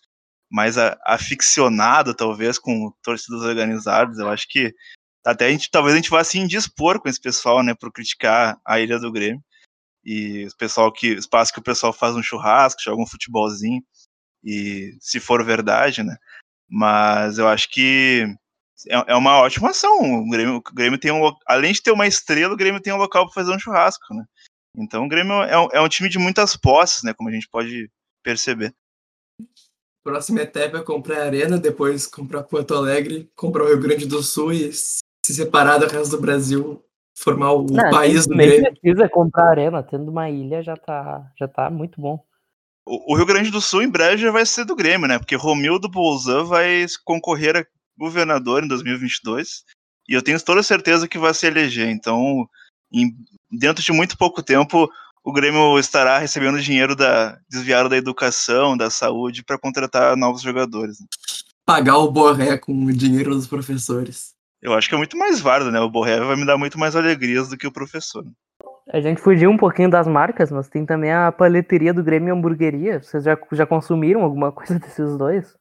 [0.50, 4.18] mais a, aficionado, talvez, com torcidas organizadas.
[4.18, 4.74] Eu acho que
[5.26, 7.76] até a gente, talvez a gente vá se indispor com esse pessoal, né?
[7.80, 9.44] Por criticar a Ilha do Grêmio.
[10.08, 11.08] E o pessoal que.
[11.08, 13.84] Espaço que o pessoal faz um churrasco, joga um futebolzinho.
[14.42, 16.16] E se for verdade, né?
[16.70, 18.26] Mas eu acho que
[18.88, 20.00] é, é uma ótima ação.
[20.00, 21.30] O Grêmio, o Grêmio tem um.
[21.46, 24.24] Além de ter uma estrela, o Grêmio tem um local para fazer um churrasco, né?
[24.78, 27.14] Então o Grêmio é um, é um time de muitas posses, né?
[27.14, 27.92] Como a gente pode
[28.24, 28.74] perceber.
[30.06, 34.24] Próxima etapa é comprar a Arena, depois comprar Porto Alegre, comprar o Rio Grande do
[34.24, 36.82] Sul e se separar do resto do Brasil,
[37.18, 38.72] formar o Não, país do Grêmio.
[38.80, 42.24] precisa comprar Arena, tendo uma ilha já tá, já tá muito bom.
[42.86, 45.18] O, o Rio Grande do Sul em breve já vai ser do Grêmio, né?
[45.18, 47.66] Porque Romildo Bolzan vai concorrer a
[47.98, 49.64] governador em 2022
[50.08, 51.90] e eu tenho toda certeza que vai se eleger.
[51.90, 52.48] Então,
[52.94, 53.12] em,
[53.52, 54.88] dentro de muito pouco tempo,
[55.24, 61.00] o Grêmio estará recebendo dinheiro da desviado da educação, da saúde, para contratar novos jogadores.
[61.00, 61.08] Né?
[61.66, 64.37] Pagar o Borré com o dinheiro dos professores.
[64.62, 65.80] Eu acho que é muito mais válido, né?
[65.80, 68.24] O Borré vai me dar muito mais alegrias do que o professor.
[68.90, 72.32] A gente fugiu um pouquinho das marcas, mas tem também a paleteria do Grêmio e
[72.32, 73.02] a hamburgueria.
[73.02, 75.56] Vocês já, já consumiram alguma coisa desses dois?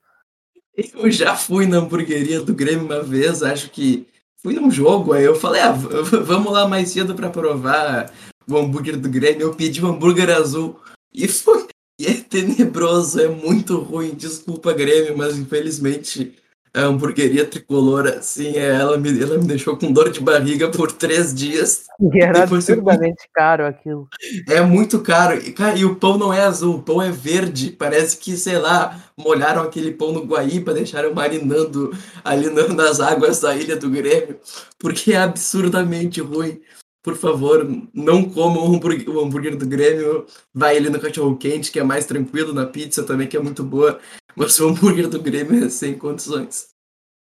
[0.95, 4.07] Eu já fui na hamburgueria do Grêmio uma vez, acho que
[4.43, 8.13] fui num jogo, aí eu falei, ah, vamos lá mais cedo para provar
[8.49, 9.43] o hambúrguer do Grêmio.
[9.43, 10.81] Eu pedi um hambúrguer azul
[11.13, 11.67] e foi.
[11.99, 14.15] E é tenebroso, é muito ruim.
[14.15, 16.37] Desculpa, Grêmio, mas infelizmente
[16.77, 20.93] a hamburgueria tricolor, assim, é, ela me, ela me deixou com dor de barriga por
[20.93, 21.87] três dias.
[21.99, 23.31] E era absurdamente eu...
[23.33, 24.07] caro aquilo.
[24.47, 25.39] É muito caro.
[25.39, 27.71] E, cara, e o pão não é azul, o pão é verde.
[27.71, 33.57] Parece que, sei lá, molharam aquele pão no Guaíba, deixaram marinando ali nas águas da
[33.57, 34.39] ilha do Grêmio,
[34.79, 36.61] porque é absurdamente ruim.
[37.03, 40.27] Por favor, não comam o hambúrguer, o hambúrguer do Grêmio.
[40.53, 43.62] Vai ali no cachorro quente, que é mais tranquilo, na pizza também, que é muito
[43.62, 43.99] boa.
[44.37, 46.68] Mas o hambúrguer do Grêmio é sem condições.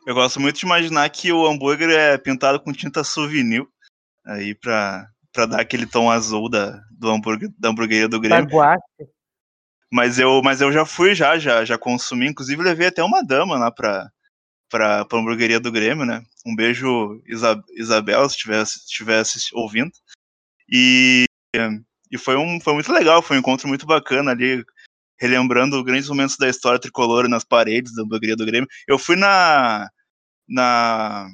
[0.06, 3.66] Eu gosto muito de imaginar que o hambúrguer é pintado com tinta souvenir
[4.26, 8.50] aí pra, pra dar aquele tom azul da, do hambúrguer, da hamburgueria do Grêmio.
[9.92, 12.28] Mas eu, mas eu já fui, já, já, já consumi.
[12.28, 14.10] Inclusive, levei até uma dama lá pra,
[14.70, 16.24] pra, pra hamburgueria do Grêmio, né?
[16.46, 19.92] Um beijo, Isab Isabel, se estivesse estivesse ouvindo.
[20.72, 21.26] E,
[22.12, 24.64] e foi, um, foi muito legal, foi um encontro muito bacana ali
[25.22, 28.68] relembrando grandes momentos da história tricolor nas paredes da hamburgueria do Grêmio.
[28.88, 29.88] Eu fui na,
[30.50, 31.30] na.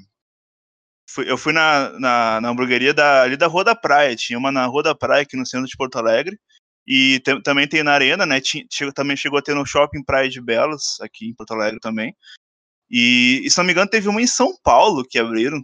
[1.09, 4.13] Fui, eu fui na, na, na hamburgueria da, ali da Rua da Praia.
[4.13, 6.37] Tinha uma na Rua da Praia, aqui no centro de Porto Alegre.
[6.85, 8.41] E também tem na Arena, né?
[8.41, 12.13] Tinha, também chegou a ter no Shopping Praia de Belas, aqui em Porto Alegre também.
[12.89, 15.63] E, e se não me engano, teve uma em São Paulo que abriram.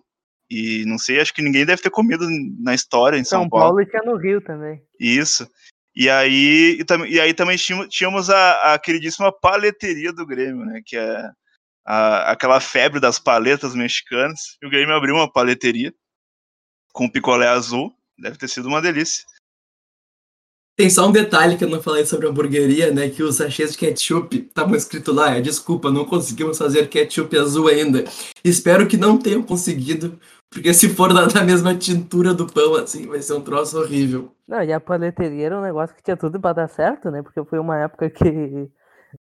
[0.50, 2.26] E não sei, acho que ninguém deve ter comido
[2.60, 3.66] na história em São, São Paulo.
[3.66, 4.82] São Paulo e tinha no Rio também.
[5.00, 5.48] Isso.
[5.96, 7.58] E aí, e, e aí também
[7.90, 10.82] tínhamos a, a, queridíssima paleteria do Grêmio, né?
[10.84, 11.30] Que é
[11.86, 14.58] a, aquela febre das paletas mexicanas.
[14.62, 15.94] E o Grêmio abriu uma paleteria
[16.92, 17.94] com picolé azul.
[18.18, 19.24] Deve ter sido uma delícia.
[20.76, 23.08] Tem só um detalhe que eu não falei sobre a hamburgueria, né?
[23.08, 25.36] Que os sachês de ketchup estavam escrito lá.
[25.36, 28.04] É, desculpa, não conseguimos fazer ketchup azul ainda.
[28.44, 30.20] Espero que não tenham conseguido,
[30.54, 34.32] porque se for da, da mesma tintura do pão, assim, vai ser um troço horrível.
[34.48, 37.22] Não, e a paleteria era um negócio que tinha tudo pra dar certo, né?
[37.22, 38.70] Porque foi uma época que.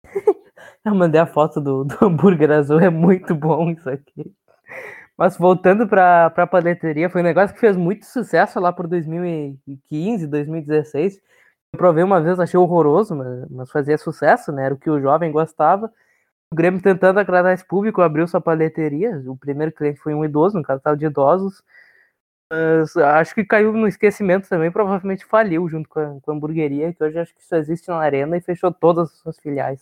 [0.84, 4.34] eu mandei a foto do, do hambúrguer azul, é muito bom isso aqui.
[5.18, 10.26] Mas voltando para a paleteria, foi um negócio que fez muito sucesso lá por 2015,
[10.26, 11.22] 2016.
[11.74, 14.66] Eu provei uma vez, achei horroroso, mas, mas fazia sucesso, né?
[14.66, 15.92] Era o que o jovem gostava.
[16.52, 19.24] O Grêmio tentando agradar esse público abriu sua paleteria.
[19.26, 21.64] O primeiro cliente foi um idoso, um casal de idosos.
[22.52, 26.92] Mas acho que caiu no esquecimento também, provavelmente faliu junto com a, com a hamburgueria,
[26.94, 29.80] que hoje acho que só existe na arena e fechou todas as suas filiais.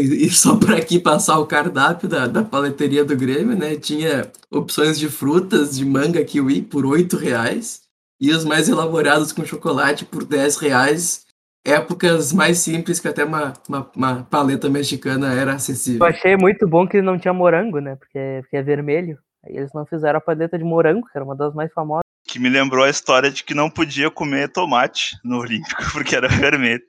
[0.00, 3.76] E só para aqui passar o cardápio da, da paleteria do Grêmio, né?
[3.76, 7.82] Tinha opções de frutas de manga kiwi por oito reais
[8.18, 11.26] e os mais elaborados com chocolate por 10 reais.
[11.64, 16.06] Épocas mais simples que até uma, uma, uma, paleta mexicana era acessível.
[16.06, 17.96] Eu achei muito bom que não tinha morango, né?
[17.96, 19.18] Porque, porque é vermelho.
[19.44, 22.04] Aí eles não fizeram a paleta de morango, que era uma das mais famosas.
[22.26, 26.28] Que me lembrou a história de que não podia comer tomate no Olímpico, porque era
[26.28, 26.82] vermelho.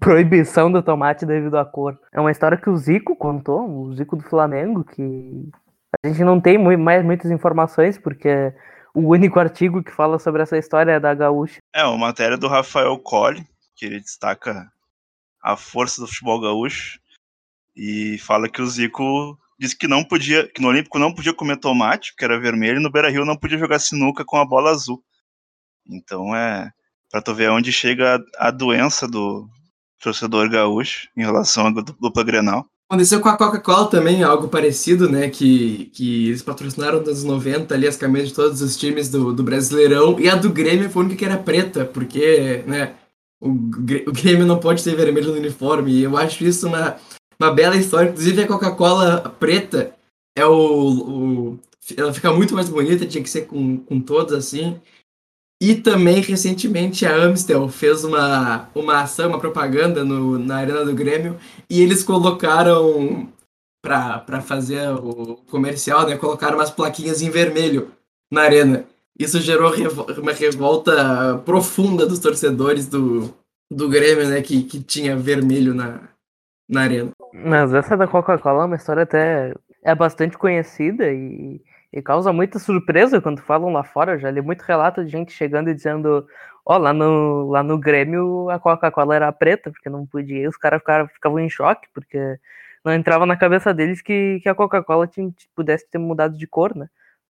[0.00, 1.98] Proibição do tomate devido à cor.
[2.12, 5.48] É uma história que o Zico contou, o Zico do Flamengo, que
[6.02, 8.52] a gente não tem mais muitas informações, porque
[8.94, 11.60] o único artigo que fala sobre essa história é da Gaúcha.
[11.74, 13.44] É, uma matéria do Rafael Colli,
[13.80, 14.70] que ele destaca
[15.42, 17.00] a força do futebol gaúcho,
[17.74, 21.56] e fala que o Zico disse que não podia, que no Olímpico não podia comer
[21.56, 24.70] tomate, porque era vermelho, e no Beira Rio não podia jogar sinuca com a bola
[24.70, 25.02] azul.
[25.88, 26.70] Então é
[27.10, 29.48] para tu ver onde chega a, a doença do
[29.98, 32.66] torcedor gaúcho em relação à dupla Grenal.
[32.88, 35.30] Aconteceu com a Coca-Cola também, algo parecido, né?
[35.30, 39.32] Que, que eles patrocinaram nos anos 90 ali as camisas de todos os times do,
[39.32, 40.18] do Brasileirão.
[40.18, 42.96] E a do Grêmio foi a única que era preta, porque, né?
[43.40, 43.52] O,
[44.12, 46.00] Grêmio não pode ter vermelho no uniforme.
[46.00, 46.96] Eu acho isso uma,
[47.40, 48.10] uma bela história.
[48.10, 49.94] Inclusive a Coca-Cola preta
[50.36, 51.58] é o, o,
[51.96, 54.80] Ela fica muito mais bonita, tinha que ser com, com todos assim.
[55.62, 60.94] E também, recentemente, a Amstel fez uma, uma ação, uma propaganda no, na Arena do
[60.94, 63.30] Grêmio, e eles colocaram,
[63.82, 67.92] para fazer o comercial, né, colocaram umas plaquinhas em vermelho
[68.32, 68.86] na Arena.
[69.20, 73.34] Isso gerou revo uma revolta profunda dos torcedores do,
[73.70, 76.00] do Grêmio, né, que, que tinha vermelho na,
[76.68, 77.10] na Arena.
[77.32, 81.60] Mas essa da Coca-Cola é uma história até é bastante conhecida e
[81.92, 84.12] e causa muita surpresa quando falam lá fora.
[84.12, 86.26] Eu já li muito relato de gente chegando e dizendo:
[86.64, 90.42] Ó, oh, lá, no, lá no Grêmio a Coca-Cola era preta, porque não podia.
[90.42, 92.38] E os caras ficavam, ficavam em choque, porque
[92.84, 95.08] não entrava na cabeça deles que, que a Coca-Cola
[95.54, 96.88] pudesse ter mudado de cor, né?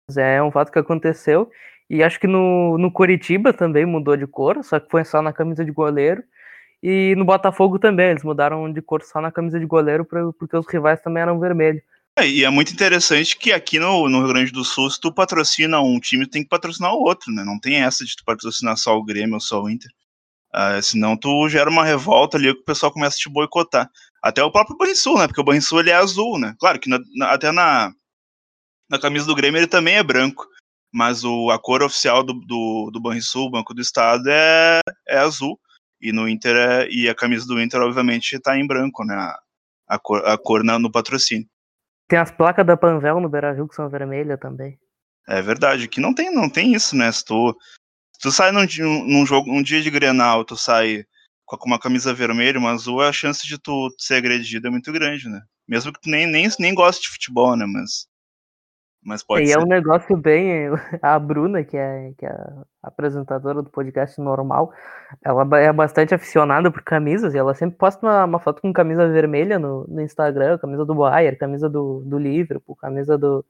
[0.07, 1.49] Mas é um fato que aconteceu.
[1.89, 5.31] E acho que no, no Curitiba também mudou de cor, só que foi só na
[5.31, 6.23] camisa de goleiro.
[6.83, 10.67] E no Botafogo também, eles mudaram de cor só na camisa de goleiro, porque os
[10.67, 11.81] rivais também eram vermelhos.
[12.17, 15.13] É, e é muito interessante que aqui no, no, Rio Grande do Sul, se tu
[15.13, 17.43] patrocina um time, tem que patrocinar o outro, né?
[17.43, 19.91] Não tem essa de tu patrocinar só o Grêmio ou só o Inter.
[20.55, 23.87] Uh, senão tu gera uma revolta ali que o pessoal começa a te boicotar.
[24.23, 25.27] Até o próprio Banrisul, né?
[25.27, 26.55] Porque o Banrisul ele é azul, né?
[26.59, 27.91] Claro que na, na, até na,
[28.89, 30.47] na camisa do Grêmio ele também é branco.
[30.93, 35.59] Mas o, a cor oficial do, do, do Banrisul, Banco do Estado, é, é azul.
[35.99, 39.15] E no Inter é, e a camisa do Inter, obviamente, está em branco, né?
[39.15, 39.39] A,
[39.87, 41.47] a cor, a cor na, no patrocínio.
[42.07, 44.79] Tem as placas da Panvel no Beira-Rio que são vermelhas também.
[45.27, 47.11] É verdade, que não tem, não tem isso, né?
[47.11, 47.55] Se tu,
[48.13, 48.65] se tu sai num,
[49.05, 51.03] num, jogo, um dia de Grenal, tu sai
[51.45, 55.27] com uma camisa vermelha, uma azul, a chance de tu ser agredido é muito grande,
[55.27, 55.41] né?
[55.67, 57.65] Mesmo que tu nem, nem, nem goste de futebol, né?
[57.65, 58.06] Mas
[59.03, 59.53] mas pode e ser.
[59.53, 60.69] é um negócio bem.
[61.01, 64.73] A Bruna, que é, que é a apresentadora do podcast normal,
[65.23, 69.07] ela é bastante aficionada por camisas e ela sempre posta uma, uma foto com camisa
[69.07, 73.45] vermelha no, no Instagram, camisa do Bayern, camisa do, do Liverpool, camisa do.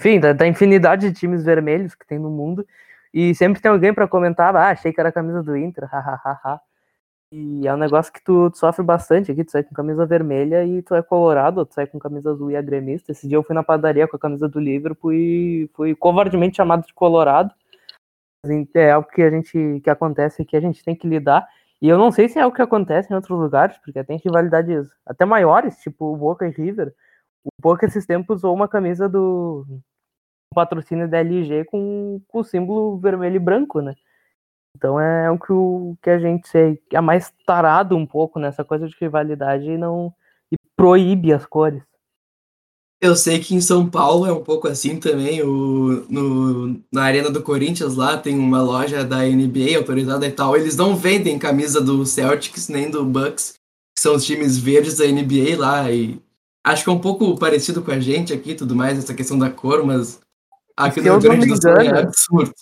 [0.00, 2.66] Enfim, da, da infinidade de times vermelhos que tem no mundo.
[3.12, 6.60] E sempre tem alguém para comentar, ah, achei que era a camisa do Inter, hahaha.
[7.30, 10.80] E é um negócio que tu, sofre bastante aqui, tu sai com camisa vermelha e
[10.80, 13.12] tu é colorado, tu sai com camisa azul e é gremista.
[13.12, 16.86] Esse dia eu fui na padaria com a camisa do Liverpool e fui covardemente chamado
[16.86, 17.54] de colorado.
[18.74, 21.46] É algo que a gente que acontece que a gente tem que lidar.
[21.82, 24.88] E eu não sei se é o que acontece em outros lugares, porque tem rivalidades
[25.06, 26.94] até maiores, tipo o Boca e River.
[27.44, 29.66] O Boca esses tempos usou uma camisa do
[30.54, 33.94] patrocínio da LG com, com o símbolo vermelho e branco, né?
[34.78, 36.48] Então é o que, o que a gente
[36.92, 40.14] é mais tarado um pouco nessa coisa de rivalidade e não
[40.52, 41.82] e proíbe as cores.
[43.00, 45.42] Eu sei que em São Paulo é um pouco assim também.
[45.42, 50.56] O, no, na Arena do Corinthians lá tem uma loja da NBA autorizada e tal.
[50.56, 53.54] Eles não vendem camisa do Celtics nem do Bucks,
[53.96, 55.90] que são os times verdes da NBA lá.
[55.90, 56.20] E
[56.64, 59.50] acho que é um pouco parecido com a gente aqui tudo mais, essa questão da
[59.50, 60.20] cor, mas
[60.76, 62.52] aqui no Rio Grande do Sul é absurdo.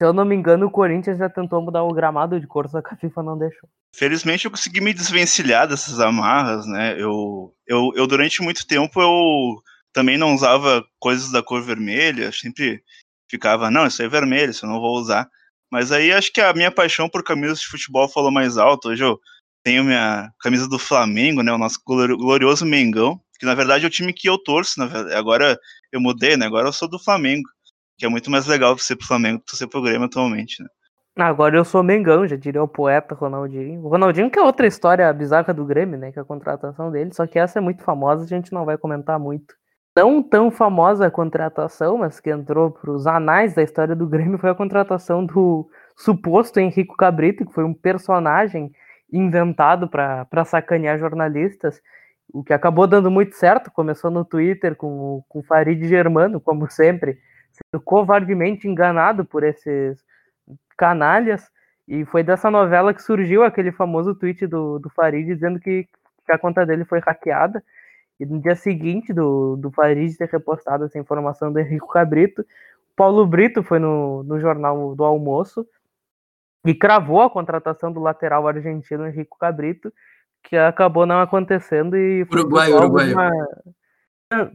[0.00, 2.80] Se eu não me engano, o Corinthians já tentou mudar o gramado de cor, só
[2.80, 3.68] que a FIFA não deixou.
[3.94, 6.94] Felizmente eu consegui me desvencilhar dessas amarras, né?
[6.98, 12.82] Eu, eu, eu durante muito tempo eu também não usava coisas da cor vermelha, sempre
[13.30, 15.28] ficava, não, isso é vermelho, isso eu não vou usar.
[15.70, 18.88] Mas aí acho que a minha paixão por camisas de futebol falou mais alto.
[18.88, 19.20] Hoje eu
[19.62, 21.52] tenho minha camisa do Flamengo, né?
[21.52, 24.80] O nosso glorioso Mengão, que na verdade é o time que eu torço.
[25.14, 25.58] Agora
[25.92, 26.46] eu mudei, né?
[26.46, 27.46] Agora eu sou do Flamengo
[28.00, 30.68] que é muito mais legal você pro Flamengo que você pro Grêmio atualmente, né?
[31.16, 33.84] Agora eu sou Mengão, já diria o poeta Ronaldinho.
[33.84, 36.10] O Ronaldinho que é outra história bizarra do Grêmio, né?
[36.10, 38.78] Que é a contratação dele, só que essa é muito famosa, a gente não vai
[38.78, 39.54] comentar muito.
[39.94, 44.38] Não tão famosa a contratação, mas que entrou para os anais da história do Grêmio
[44.38, 48.72] foi a contratação do suposto Henrico Cabrito, que foi um personagem
[49.12, 51.82] inventado para sacanear jornalistas,
[52.32, 53.70] o que acabou dando muito certo.
[53.70, 57.18] Começou no Twitter com, com o Farid Germano, como sempre
[57.64, 60.02] sendo covardemente enganado por esses
[60.76, 61.50] canalhas.
[61.86, 65.88] E foi dessa novela que surgiu aquele famoso tweet do, do Farid dizendo que,
[66.26, 67.62] que a conta dele foi hackeada.
[68.18, 72.44] E no dia seguinte do, do Farid ter repostado essa informação do Henrico Cabrito,
[72.94, 75.66] Paulo Brito foi no, no jornal do almoço
[76.66, 79.92] e cravou a contratação do lateral argentino Henrico Cabrito,
[80.42, 83.12] que acabou não acontecendo e Uruguai, Uruguai.
[83.12, 83.30] Uma...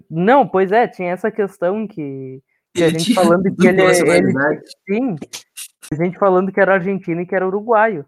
[0.10, 2.42] Não, pois é, tinha essa questão que
[2.76, 4.34] e a gente falando que ele, é, ele
[4.88, 5.16] sim,
[5.92, 8.06] a gente falando que era argentino e que era uruguaio.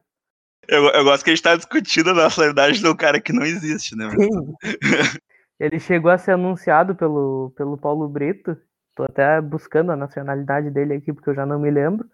[0.68, 3.96] Eu, eu gosto que a gente tá discutindo a nacionalidade do cara que não existe,
[3.96, 4.10] né?
[4.10, 4.54] Sim.
[5.60, 8.58] ele chegou a ser anunciado pelo, pelo Paulo Brito.
[8.96, 12.06] Tô até buscando a nacionalidade dele aqui, porque eu já não me lembro.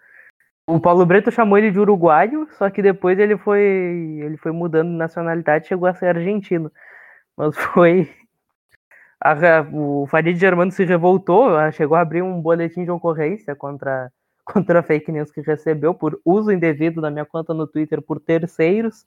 [0.68, 4.92] O Paulo Brito chamou ele de uruguaio, só que depois ele foi ele foi mudando
[4.92, 6.72] de nacionalidade e chegou a ser argentino.
[7.36, 8.10] Mas foi
[9.24, 14.12] a, o Farid Germano se revoltou, chegou a abrir um boletim de ocorrência contra,
[14.44, 18.20] contra a fake news que recebeu por uso indevido da minha conta no Twitter por
[18.20, 19.06] terceiros.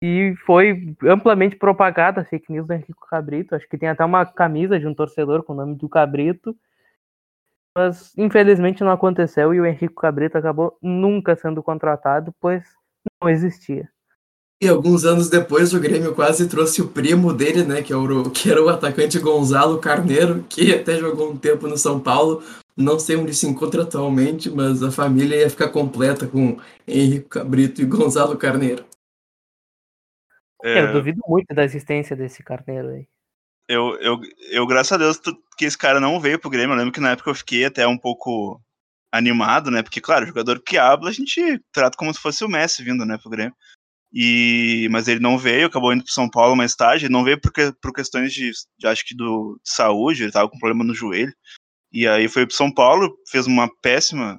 [0.00, 3.54] E foi amplamente propagada a fake news do Henrique Cabrito.
[3.54, 6.56] Acho que tem até uma camisa de um torcedor com o nome do Cabrito.
[7.76, 12.64] Mas infelizmente não aconteceu e o Henrique Cabrito acabou nunca sendo contratado, pois
[13.22, 13.88] não existia.
[14.62, 18.04] E alguns anos depois o Grêmio quase trouxe o primo dele, né, que, era é
[18.04, 22.44] o, que era o atacante Gonzalo Carneiro, que até jogou um tempo no São Paulo.
[22.76, 27.82] Não sei onde se encontra atualmente, mas a família ia ficar completa com Henrique Cabrito
[27.82, 28.84] e Gonzalo Carneiro.
[30.62, 30.84] É...
[30.84, 33.08] Eu duvido muito da existência desse Carneiro aí.
[33.68, 34.20] Eu, eu,
[34.52, 35.20] eu, graças a Deus,
[35.58, 36.74] que esse cara não veio pro Grêmio.
[36.74, 38.62] Eu lembro que na época eu fiquei até um pouco
[39.10, 39.82] animado, né?
[39.82, 43.18] Porque, claro, jogador que habla, a gente trata como se fosse o Messi vindo, né,
[43.18, 43.54] pro Grêmio.
[44.12, 47.06] E, mas ele não veio, acabou indo para São Paulo mais tarde.
[47.06, 50.48] Ele não veio porque, por questões de, de acho que do, de saúde, ele estava
[50.48, 51.32] com problema no joelho.
[51.92, 54.38] E aí foi para São Paulo, fez uma péssima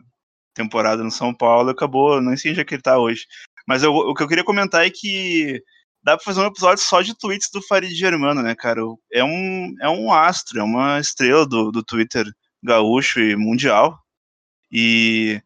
[0.54, 3.26] temporada no São Paulo e acabou, não sei onde é que ele está hoje.
[3.68, 5.62] Mas eu, o que eu queria comentar é que
[6.04, 8.82] dá para fazer um episódio só de tweets do Farid Germano, né, cara?
[9.12, 12.26] É um, é um astro, é uma estrela do, do Twitter
[12.64, 13.98] gaúcho e mundial.
[14.72, 15.42] E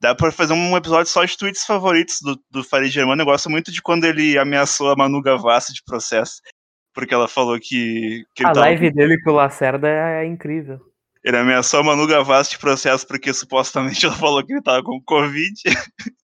[0.00, 3.22] Dá pra fazer um episódio só de tweets favoritos do, do Farid Germano.
[3.22, 6.40] Eu gosto muito de quando ele ameaçou a Manu Gavassi de processo.
[6.94, 8.24] Porque ela falou que.
[8.34, 8.96] que a live com...
[8.96, 10.80] dele com o Lacerda é incrível.
[11.24, 15.02] Ele ameaçou a Manu Gavassi de processo porque supostamente ela falou que ele tava com
[15.02, 15.52] Covid.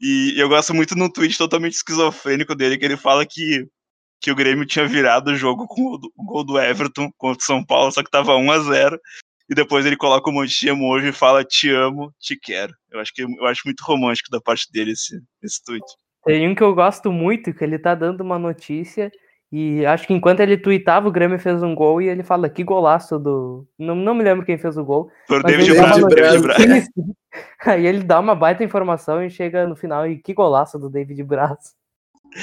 [0.00, 3.66] e eu gosto muito no tweet totalmente esquizofrênico dele, que ele fala que,
[4.22, 7.46] que o Grêmio tinha virado o jogo com o, o gol do Everton contra o
[7.46, 9.00] São Paulo, só que tava 1 a 0
[9.50, 12.72] e depois ele coloca um monte de emoji e fala te amo, te quero.
[12.88, 15.84] Eu acho que eu acho muito romântico da parte dele esse, esse tweet.
[16.24, 19.10] Tem um que eu gosto muito, que ele tá dando uma notícia
[19.50, 22.62] E acho que enquanto ele tweetava, o Grêmio fez um gol e ele fala que
[22.62, 23.66] golaço do.
[23.76, 25.10] Não, não me lembro quem fez o gol.
[25.26, 25.74] Por mas David
[26.40, 26.88] Braz.
[27.66, 31.24] Aí ele dá uma baita informação e chega no final e que golaço do David
[31.24, 31.74] Braz.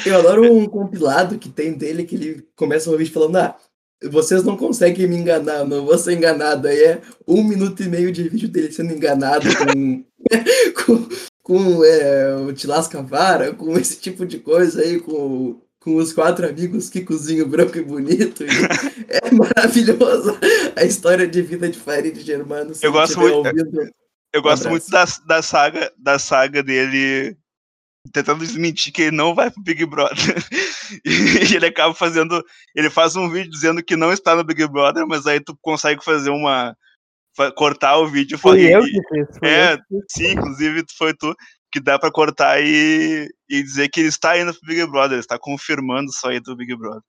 [0.06, 3.56] Eu adoro um compilado que tem dele que ele começa um vídeo falando: Ah,
[4.04, 6.68] vocês não conseguem me enganar, não vou ser enganado.
[6.68, 10.04] Aí é um minuto e meio de vídeo dele sendo enganado com,
[10.86, 11.10] com,
[11.44, 16.48] com é, o Tilasca Vara, com esse tipo de coisa aí, com, com os quatro
[16.48, 18.44] amigos que cozinham branco e bonito.
[18.44, 18.48] e
[19.10, 20.38] é maravilhoso
[20.76, 22.74] a história de vida de Farid Germano.
[22.82, 23.90] Eu gosto muito- ouvindo.
[24.34, 24.70] Eu gosto abraço.
[24.70, 27.36] muito da, da saga da saga dele
[28.12, 30.16] tentando desmentir que ele não vai pro Big Brother.
[31.04, 32.42] E ele acaba fazendo.
[32.74, 36.02] Ele faz um vídeo dizendo que não está no Big Brother, mas aí tu consegue
[36.02, 36.76] fazer uma.
[37.56, 39.38] cortar o vídeo e- eu que fiz.
[39.44, 40.06] é, eu que fiz.
[40.10, 41.36] Sim, inclusive foi tu
[41.72, 45.20] que dá pra cortar e, e dizer que ele está indo pro Big Brother, ele
[45.20, 47.02] está confirmando só ir do Big Brother.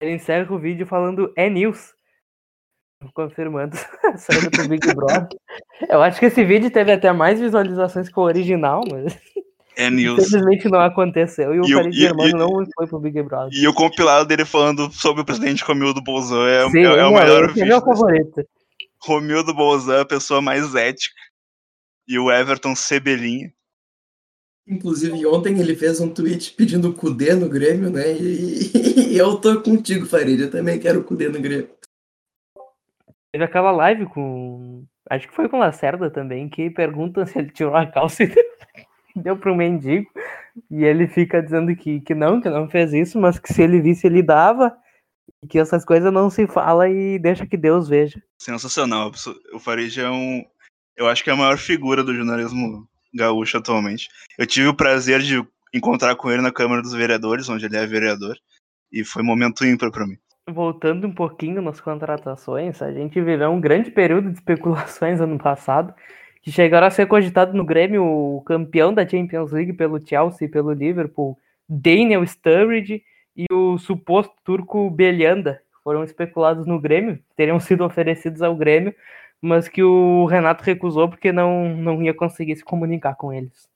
[0.00, 1.92] Ele encerra o vídeo falando é news.
[3.14, 3.76] Confirmando
[4.16, 5.28] saída do Big Brother.
[5.88, 9.16] Eu acho que esse vídeo teve até mais visualizações que o original, mas
[9.76, 10.26] É news.
[10.26, 11.54] infelizmente não aconteceu.
[11.54, 13.50] E o E o- Farid e- Germano não foi pro Big Brother.
[13.52, 16.96] E o compilado dele falando sobre o presidente Romildo Bolzan é, Sim, é, é o
[16.96, 17.66] não, melhor esse é vídeo.
[17.68, 18.48] meu desse- favorito.
[19.00, 21.14] Romildo Bolzan, a pessoa mais ética.
[22.06, 23.52] E o Everton Cebelinha.
[24.68, 28.12] Inclusive, ontem ele fez um tweet pedindo o Cudê no Grêmio, né?
[28.12, 30.40] E, e eu tô contigo, Farid.
[30.40, 31.68] Eu também quero o Cudê no Grêmio.
[33.32, 34.84] Teve aquela live com.
[35.10, 38.28] Acho que foi com o Lacerda também, que perguntam se ele tirou a calça e
[39.14, 40.10] deu, deu pro mendigo.
[40.70, 43.80] E ele fica dizendo que, que não, que não fez isso, mas que se ele
[43.80, 44.76] visse, ele dava.
[45.42, 48.22] E que essas coisas não se fala e deixa que Deus veja.
[48.38, 49.10] Sensacional.
[49.52, 50.44] O Farid é um.
[50.96, 54.08] Eu acho que é a maior figura do jornalismo gaúcho atualmente.
[54.38, 55.42] Eu tive o prazer de
[55.72, 58.36] encontrar com ele na Câmara dos Vereadores, onde ele é vereador.
[58.92, 60.16] E foi um momento ímpar pra mim.
[60.50, 65.94] Voltando um pouquinho nas contratações, a gente viveu um grande período de especulações ano passado,
[66.42, 70.50] que chegaram a ser cogitado no Grêmio o campeão da Champions League pelo Chelsea e
[70.50, 71.38] pelo Liverpool,
[71.68, 73.02] Daniel Sturridge,
[73.36, 78.94] e o suposto turco Belhanda, que foram especulados no Grêmio, teriam sido oferecidos ao Grêmio,
[79.40, 83.70] mas que o Renato recusou porque não, não ia conseguir se comunicar com eles.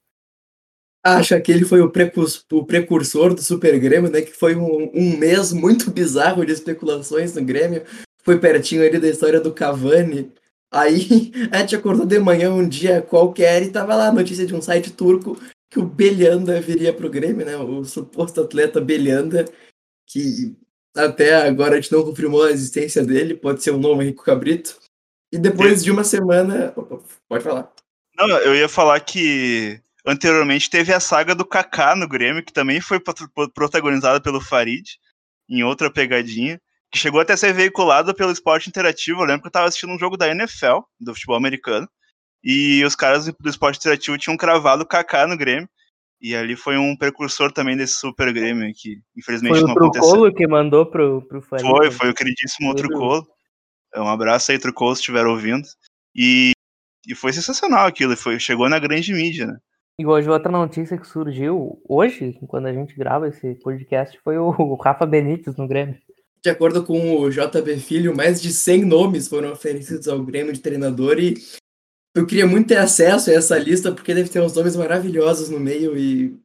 [1.03, 4.21] Acha que ele foi o precursor do Super Grêmio, né?
[4.21, 7.83] Que foi um, um mês muito bizarro de especulações no Grêmio.
[8.23, 10.31] Foi pertinho ali da história do Cavani.
[10.71, 14.55] Aí a gente acordou de manhã um dia qualquer e tava lá a notícia de
[14.55, 15.39] um site turco
[15.69, 17.57] que o Belhanda viria pro Grêmio, né?
[17.57, 19.45] O suposto atleta Belhanda,
[20.05, 20.55] que
[20.95, 24.79] até agora a gente não confirmou a existência dele, pode ser o nome Henrique Cabrito.
[25.31, 26.73] E depois de uma semana.
[26.75, 27.71] Opa, Pode falar.
[28.15, 32.79] Não, eu ia falar que anteriormente teve a saga do Kaká no Grêmio, que também
[32.79, 32.99] foi
[33.53, 34.97] protagonizada pelo Farid,
[35.49, 36.59] em outra pegadinha,
[36.95, 39.21] chegou até a ser veiculada pelo esporte interativo.
[39.21, 41.87] Eu lembro que eu tava assistindo um jogo da NFL, do futebol americano,
[42.43, 45.69] e os caras do esporte interativo tinham cravado o Kaká no Grêmio.
[46.19, 50.09] E ali foi um precursor também desse Super Grêmio, que infelizmente Foi o não aconteceu.
[50.09, 51.67] Trucolo que mandou pro, pro Farid.
[51.67, 53.27] Foi, foi o queridíssimo Foi do- Trucolo.
[53.95, 55.67] Um abraço aí, Trucolo, se estiver ouvindo.
[56.15, 56.51] E,
[57.07, 59.57] e foi sensacional aquilo, foi, chegou na grande mídia, né?
[59.99, 64.49] E hoje outra notícia que surgiu hoje, quando a gente grava esse podcast, foi o,
[64.49, 65.97] o Rafa Benítez no Grêmio.
[66.41, 70.59] De acordo com o JB Filho, mais de 100 nomes foram oferecidos ao Grêmio de
[70.59, 71.35] treinador e
[72.15, 75.59] eu queria muito ter acesso a essa lista porque deve ter uns nomes maravilhosos no
[75.59, 76.35] meio e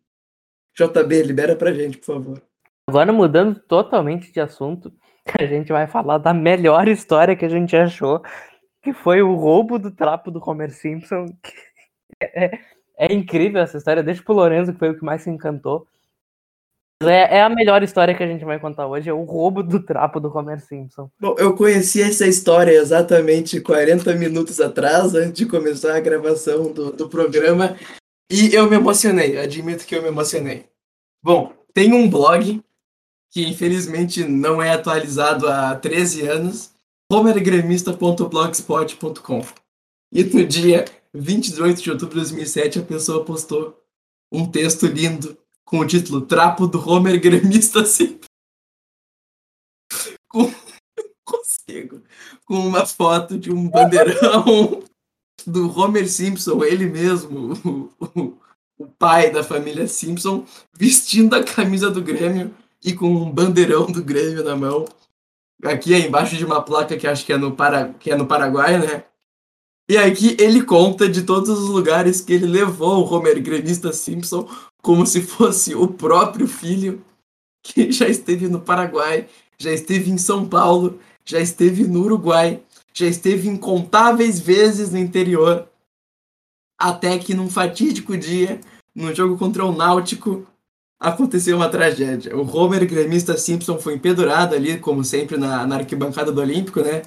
[0.78, 2.42] JB, libera pra gente, por favor.
[2.88, 4.92] Agora mudando totalmente de assunto,
[5.38, 8.22] a gente vai falar da melhor história que a gente achou,
[8.82, 11.26] que foi o roubo do trapo do Homer Simpson.
[12.20, 12.56] É,
[12.98, 15.88] é incrível essa história, deixa pro Lorenzo, que foi o que mais se encantou.
[17.08, 19.82] É, é a melhor história que a gente vai contar hoje, é o roubo do
[19.82, 21.10] trapo do Homer Simpson.
[21.20, 26.92] Bom, eu conheci essa história exatamente 40 minutos atrás, antes de começar a gravação do,
[26.92, 27.76] do programa,
[28.30, 30.66] e eu me emocionei, admito que eu me emocionei.
[31.22, 32.62] Bom, tem um blog
[33.30, 36.72] que infelizmente não é atualizado há 13 anos,
[37.10, 39.42] homergremista.blogspot.com.
[40.12, 40.84] E no dia
[41.14, 43.78] 28 de outubro de 2007 a pessoa postou
[44.30, 48.18] um texto lindo com o título Trapo do Homer Gremista Sim.
[50.28, 50.52] Com
[51.24, 52.02] consigo
[52.44, 54.82] com uma foto de um bandeirão
[55.46, 57.90] do Homer Simpson, ele mesmo, o,
[58.20, 58.38] o-
[58.78, 62.54] o pai da família Simpson, vestindo a camisa do Grêmio
[62.84, 64.84] e com um bandeirão do Grêmio na mão.
[65.64, 68.26] Aqui é embaixo de uma placa que acho que é no, Para, que é no
[68.26, 69.04] Paraguai, né?
[69.88, 74.48] E aqui ele conta de todos os lugares que ele levou o Homer Gremista Simpson
[74.82, 77.02] como se fosse o próprio filho.
[77.64, 82.60] que já esteve no Paraguai, já esteve em São Paulo, já esteve no Uruguai,
[82.92, 85.68] já esteve incontáveis vezes no interior,
[86.76, 88.60] até que num fatídico dia,
[88.92, 90.44] no jogo contra o Náutico,
[90.98, 92.36] aconteceu uma tragédia.
[92.36, 97.02] O Homer gremista Simpson foi empedurado ali, como sempre, na, na arquibancada do Olímpico, né?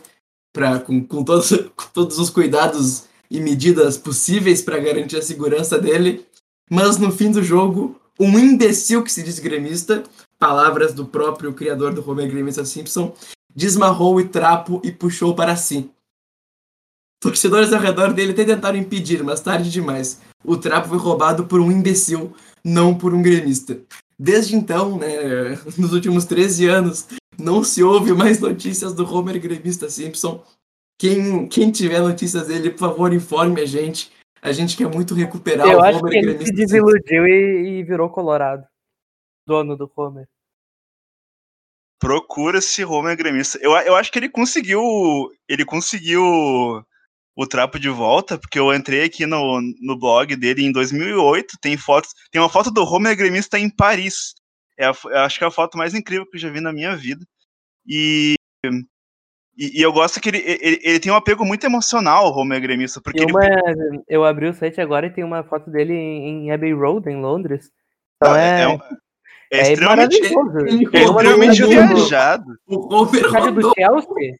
[0.54, 5.78] Pra, com, com, todos, com todos os cuidados e medidas possíveis para garantir a segurança
[5.78, 6.26] dele.
[6.70, 10.04] Mas no fim do jogo, um imbecil que se diz gremista,
[10.40, 13.14] palavras do próprio criador do Homer Gremista Simpson,
[13.56, 15.90] desmarrou o trapo e puxou para si.
[17.22, 20.22] Torcedores ao redor dele até tentaram impedir, mas tarde demais.
[20.44, 23.80] O trapo foi roubado por um imbecil, não por um gremista.
[24.18, 27.08] Desde então, né, nos últimos 13 anos,
[27.38, 30.44] não se ouve mais notícias do Homer Gremista Simpson.
[30.98, 34.12] Quem, quem tiver notícias dele, por favor, informe a gente.
[34.46, 37.84] A gente quer muito recuperar Eu o acho Homer que ele se desiludiu e, e
[37.84, 38.64] virou colorado.
[39.48, 40.28] Dono do Homer.
[42.00, 43.58] Procura esse Homer gremista.
[43.60, 44.82] Eu, eu acho que ele conseguiu.
[45.50, 50.72] Ele conseguiu o trapo de volta, porque eu entrei aqui no, no blog dele em
[50.72, 51.58] 2008.
[51.60, 52.12] Tem fotos.
[52.32, 54.36] Tem uma foto do Homer gremista em Paris.
[54.78, 56.72] É a, eu acho que é a foto mais incrível que eu já vi na
[56.72, 57.26] minha vida.
[57.88, 58.36] E.
[59.58, 62.62] E, e eu gosto que ele, ele, ele, tem um apego muito emocional, o Homer
[62.62, 65.94] gremista, porque E ele, uma- Eu abri o site agora e tem uma foto dele
[65.94, 67.70] em, em Abbey Road, em Londres.
[68.18, 68.74] Então Não, é, é, um-
[69.54, 72.46] é é extremamente, é extremamente viajado.
[72.68, 73.74] O O estádio do.
[73.74, 74.38] Chelsea?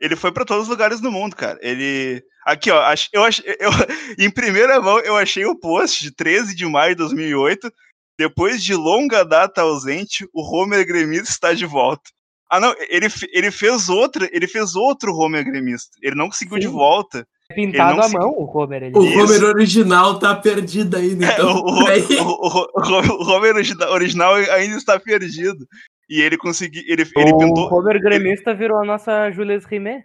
[0.00, 1.58] Ele foi pra todos os lugares do mundo, cara.
[1.62, 2.22] Ele.
[2.44, 2.76] Aqui, ó.
[3.12, 3.70] Eu, ach- eu,
[4.18, 7.70] em primeira mão, eu achei o post de 13 de maio de 2008.
[8.18, 12.10] Depois de longa data ausente, o Homer gremista está de volta.
[12.50, 15.96] Ah, não, ele, ele fez outra, ele fez outro Homer gremista.
[16.02, 16.72] Ele não conseguiu de Sim.
[16.72, 17.26] volta.
[17.50, 18.82] É pintado à mão, o Homer.
[18.84, 19.00] Ele O.
[19.00, 21.26] Homer original tá perdido ainda.
[21.26, 25.66] É, Então, o, o- aí- o- o- o- o Homer origina- original ainda está perdido.
[26.08, 26.82] E ele conseguiu.
[26.86, 27.72] Ele, ele o pintou.
[27.72, 30.04] Homer gremista virou a nossa Julius Rimet.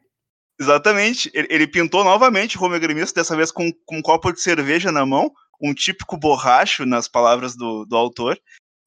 [0.59, 1.29] Exatamente.
[1.33, 4.91] Ele, ele pintou novamente o Homer gremista, dessa vez com, com um copo de cerveja
[4.91, 5.31] na mão,
[5.61, 8.37] um típico borracho, nas palavras do, do autor.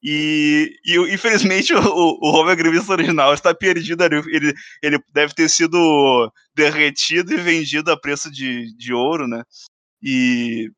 [0.06, 4.16] E, e, infelizmente o, o Homer gremista original está perdido ali.
[4.28, 9.42] Ele, ele deve ter sido derretido e vendido a preço de, de ouro, né?
[10.02, 10.70] E,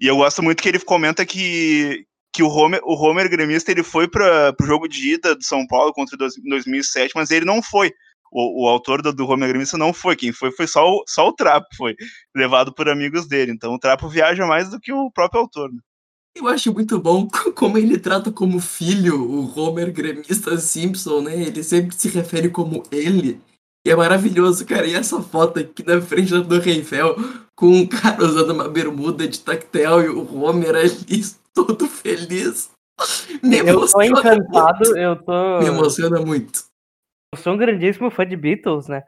[0.00, 2.04] e eu gosto muito que ele comenta que,
[2.34, 5.64] que o, Homer, o Homer gremista ele foi para o jogo de ida de São
[5.66, 7.92] Paulo contra o dois- 2007, mas ele não foi.
[8.32, 10.16] O, o autor do, do Homer gremista não foi.
[10.16, 11.94] Quem foi foi só o, só o Trapo, foi
[12.34, 13.52] levado por amigos dele.
[13.52, 15.72] Então o Trapo viaja mais do que o próprio autor.
[15.72, 15.78] Né?
[16.36, 17.26] Eu acho muito bom
[17.56, 21.34] como ele trata como filho o Homer gremista Simpson, né?
[21.34, 23.40] Ele sempre se refere como ele.
[23.86, 24.86] E é maravilhoso, cara.
[24.86, 27.16] E essa foto aqui na frente da Torre Eiffel,
[27.54, 31.22] com um cara usando uma bermuda de tactel e o Homer ali
[31.54, 32.70] todo feliz.
[33.42, 35.32] Me Eu tô encantado, eu tô.
[35.32, 35.62] muito.
[35.62, 36.64] Me emociona muito.
[37.32, 39.04] Eu sou um grandíssimo fã de Beatles, né?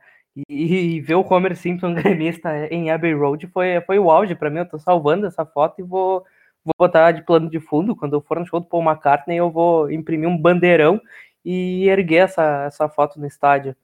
[0.49, 4.51] E, e ver o Homer Simpson gremista em Abbey Road foi, foi o auge pra
[4.51, 4.59] mim.
[4.59, 6.25] Eu tô salvando essa foto e vou,
[6.65, 7.97] vou botar de plano de fundo.
[7.97, 11.01] Quando eu for no show do Paul McCartney, eu vou imprimir um bandeirão
[11.45, 13.75] e erguer essa, essa foto no estádio.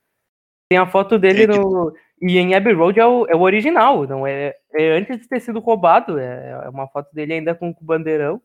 [0.68, 1.94] Tem a foto dele É que- no.
[2.22, 5.40] E em Abbey Road é o, é o original, não é, é antes de ter
[5.40, 6.18] sido roubado.
[6.18, 8.40] É, é uma foto dele ainda com o bandeirão.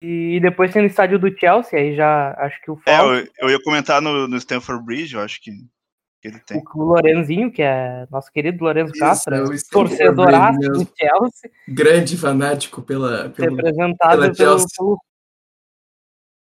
[0.00, 3.50] E depois tem no estádio do Chelsea, aí já acho que o É, eu, eu
[3.50, 5.50] ia comentar no, no Stanford Bridge, eu acho que
[6.28, 6.58] ele tem.
[6.58, 10.90] o, o Lorenzinho, que é nosso querido Lorenzo Castro, o Stanford torcedoraço Bridge do.
[10.98, 14.66] Chelsea, Grande fanático pela, pelo, representado pela pelo, Chelsea.
[14.78, 14.98] pelo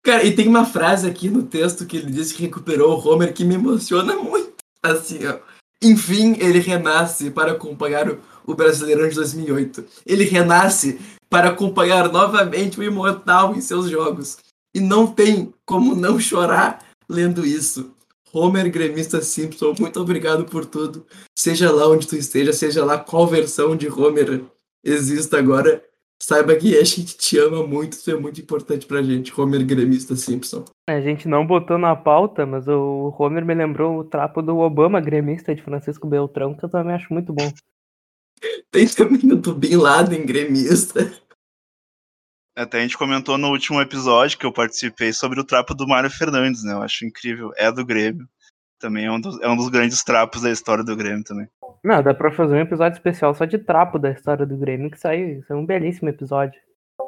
[0.03, 3.33] Cara, e tem uma frase aqui no texto que ele diz que recuperou o Homer
[3.33, 4.53] que me emociona muito.
[4.81, 5.37] Assim, ó.
[5.83, 9.85] Enfim, ele renasce para acompanhar o, o Brasileirão de 2008.
[10.05, 10.99] Ele renasce
[11.29, 14.37] para acompanhar novamente o Imortal em seus jogos.
[14.73, 17.93] E não tem como não chorar lendo isso.
[18.33, 21.05] Homer Gremista Simpson, muito obrigado por tudo.
[21.37, 24.43] Seja lá onde tu esteja, seja lá qual versão de Homer
[24.83, 25.83] exista agora,
[26.21, 30.15] saiba que a gente te ama muito, isso é muito importante pra gente, Homer Gremista
[30.15, 30.65] Simpson.
[30.89, 34.99] A gente não botou na pauta, mas o Homer me lembrou o trapo do Obama
[34.99, 37.51] gremista de Francisco Beltrão, que eu também acho muito bom.
[38.71, 41.11] Tem também o do Bin Laden gremista.
[42.59, 46.09] Até a gente comentou no último episódio que eu participei sobre o trapo do Mário
[46.09, 46.73] Fernandes, né?
[46.73, 47.53] Eu acho incrível.
[47.55, 48.27] É do Grêmio.
[48.77, 51.47] Também é um dos, é um dos grandes trapos da história do Grêmio também.
[51.81, 54.99] Não, dá pra fazer um episódio especial só de trapo da história do Grêmio, que
[54.99, 56.59] saiu, saiu um belíssimo episódio.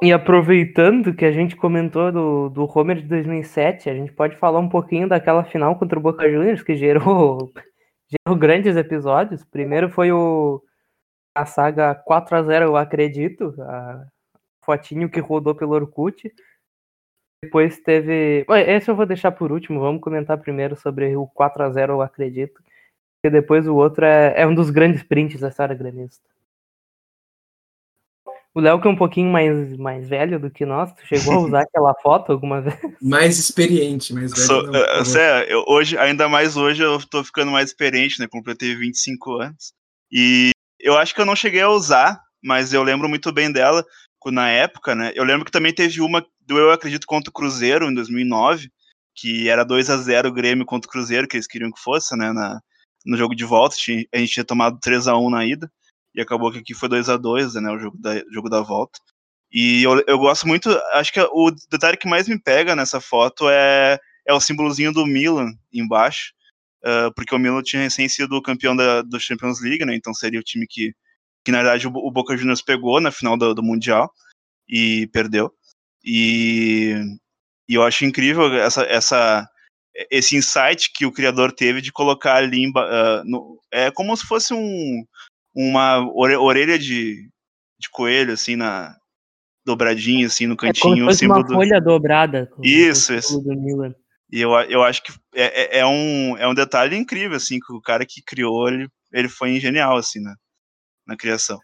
[0.02, 4.60] E aproveitando que a gente comentou do, do Homer de 2007, a gente pode falar
[4.60, 7.52] um pouquinho daquela final contra o Boca Juniors, que gerou,
[8.10, 9.44] gerou grandes episódios.
[9.44, 10.62] Primeiro foi o
[11.36, 14.06] a saga 4 a 0 eu acredito, a
[14.64, 16.34] fotinho que rodou pelo Orkut.
[17.44, 18.46] Depois teve.
[18.68, 22.02] Esse eu vou deixar por último, vamos comentar primeiro sobre o 4 a 0 eu
[22.02, 22.62] acredito.
[23.22, 26.24] Porque depois o outro é, é um dos grandes prints da história gremista.
[28.54, 31.40] O Léo, que é um pouquinho mais, mais velho do que nós, tu chegou a
[31.46, 32.78] usar aquela foto alguma vez?
[33.02, 34.46] Mais experiente, mais velho.
[34.46, 38.28] Sou, não, uh, Sé, eu, hoje, ainda mais hoje, eu tô ficando mais experiente, né?
[38.28, 39.74] Completei 25 anos.
[40.12, 43.86] E eu acho que eu não cheguei a usar, mas eu lembro muito bem dela
[44.30, 45.12] na época, né?
[45.16, 48.70] Eu lembro que também teve uma do Eu Acredito contra o Cruzeiro em 2009,
[49.16, 52.16] que era 2 a 0 o Grêmio contra o Cruzeiro, que eles queriam que fosse,
[52.16, 52.32] né?
[52.32, 52.60] Na,
[53.06, 53.76] no jogo de volta,
[54.14, 55.72] a gente tinha tomado 3 a 1 na ida
[56.14, 59.00] e acabou que aqui foi 2 a 2 né, o jogo da, jogo da volta.
[59.52, 63.50] E eu, eu gosto muito, acho que o detalhe que mais me pega nessa foto
[63.50, 66.34] é, é o símbolozinho do Milan embaixo,
[66.86, 70.40] uh, porque o Milan tinha recém sido campeão da do Champions League, né, então seria
[70.40, 70.94] o time que,
[71.44, 74.12] que na verdade o, o Boca Juniors pegou na final do, do Mundial
[74.68, 75.52] e perdeu.
[76.04, 76.96] E,
[77.70, 79.48] e eu acho incrível essa, essa,
[80.10, 84.54] esse insight que o criador teve de colocar ali, uh, no, é como se fosse
[84.54, 85.06] um,
[85.54, 87.30] uma orelha de,
[87.80, 88.96] de coelho, assim, na
[89.66, 90.94] dobradinha, assim, no cantinho.
[90.94, 91.54] É como se fosse uma do...
[91.54, 92.50] folha dobrada.
[92.64, 93.44] Isso, isso.
[94.32, 97.74] E eu, eu acho que é, é, é, um, é um detalhe incrível, assim, que
[97.74, 100.36] o cara que criou, ele, ele foi genial, assim, na,
[101.06, 101.60] na criação.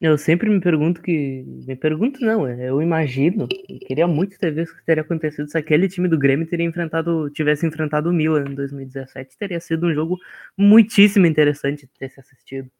[0.00, 1.44] Eu sempre me pergunto que.
[1.66, 3.48] Me pergunto, não, é, eu imagino.
[3.86, 7.28] Queria muito ter visto o que teria acontecido se aquele time do Grêmio teria enfrentado,
[7.30, 9.36] tivesse enfrentado o Milan em 2017.
[9.36, 10.16] Teria sido um jogo
[10.56, 12.70] muitíssimo interessante ter se assistido.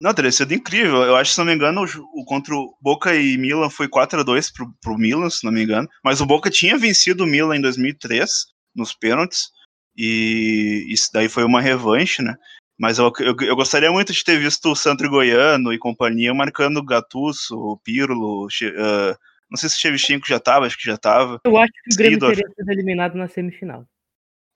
[0.00, 1.02] Não, teria sido incrível.
[1.02, 4.20] Eu acho, se não me engano, o, o contra o Boca e Milan foi 4
[4.20, 5.88] a 2 pro, pro Milan, se não me engano.
[6.04, 8.28] Mas o Boca tinha vencido o Milan em 2003,
[8.74, 9.50] nos pênaltis.
[9.96, 12.34] E isso daí foi uma revanche, né?
[12.78, 16.76] Mas eu, eu, eu, gostaria muito de ter visto o Sandro Goiano e companhia marcando
[16.76, 19.16] o Gattuso, o Pirlo, uh,
[19.50, 21.40] não sei se o Shevchenko já tava, acho que já tava.
[21.44, 23.86] Eu acho que o Grêmio teria sido eliminado na semifinal.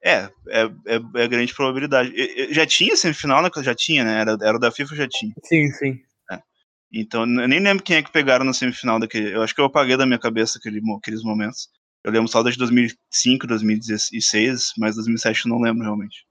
[0.02, 2.12] É, é, é, é grande probabilidade.
[2.52, 3.50] Já tinha semifinal, né?
[3.62, 4.20] Já tinha, né?
[4.20, 5.32] Era, era da FIFA, já tinha.
[5.44, 6.00] Sim, sim.
[6.30, 6.40] É.
[6.92, 9.34] Então, eu nem lembro quem é que pegaram na semifinal daquele.
[9.34, 11.68] Eu acho que eu apaguei da minha cabeça aquele, aqueles momentos.
[12.02, 16.24] Eu lembro só de 2005, 2016, mas 2007 eu não lembro realmente.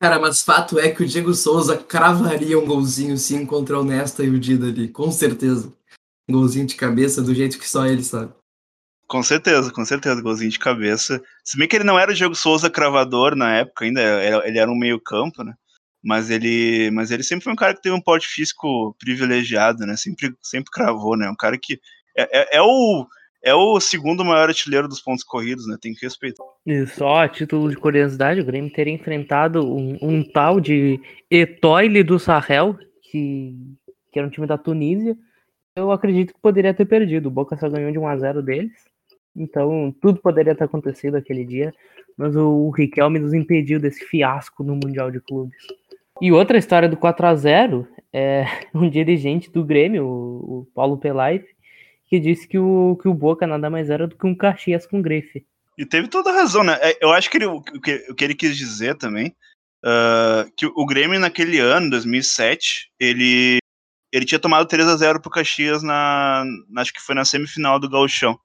[0.00, 4.24] Cara, mas fato é que o Diego Souza cravaria um golzinho sim contra o Nesta
[4.24, 5.70] e o Dida ali, com certeza.
[6.26, 8.32] Um golzinho de cabeça do jeito que só ele sabe.
[9.06, 11.22] Com certeza, com certeza, golzinho de cabeça.
[11.44, 14.00] Se bem que ele não era o Diego Souza cravador na época ainda,
[14.46, 15.52] ele era um meio campo, né?
[16.02, 19.96] Mas ele, mas ele sempre foi um cara que teve um porte físico privilegiado, né?
[19.98, 21.28] Sempre, sempre cravou, né?
[21.28, 21.78] Um cara que
[22.16, 23.06] é, é, é o
[23.42, 25.76] é o segundo maior artilheiro dos pontos corridos, né?
[25.80, 26.44] Tem que respeitar.
[26.66, 32.02] E só a título de curiosidade, o Grêmio teria enfrentado um, um tal de Etoile
[32.02, 32.78] do Sahel,
[33.10, 33.56] que,
[34.12, 35.16] que era um time da Tunísia.
[35.74, 37.26] Eu acredito que poderia ter perdido.
[37.26, 38.72] O Boca só ganhou de 1 a 0 deles.
[39.34, 41.72] Então, tudo poderia ter acontecido aquele dia,
[42.16, 45.56] mas o, o Riquelme nos impediu desse fiasco no Mundial de Clubes.
[46.20, 50.98] E outra história do 4 a 0 é um dirigente do Grêmio, o, o Paulo
[50.98, 51.48] Pelaipe,
[52.10, 55.00] que disse que o, que o Boca nada mais era do que um Caxias com
[55.00, 55.46] grife.
[55.78, 56.76] E teve toda razão, né?
[56.80, 59.28] É, eu acho que ele, o, que, o que ele quis dizer também,
[59.84, 63.58] uh, que o Grêmio naquele ano, 2007, ele,
[64.12, 66.44] ele tinha tomado 3 a 0 pro Caxias na,
[66.78, 68.36] acho que foi na semifinal do Gauchão.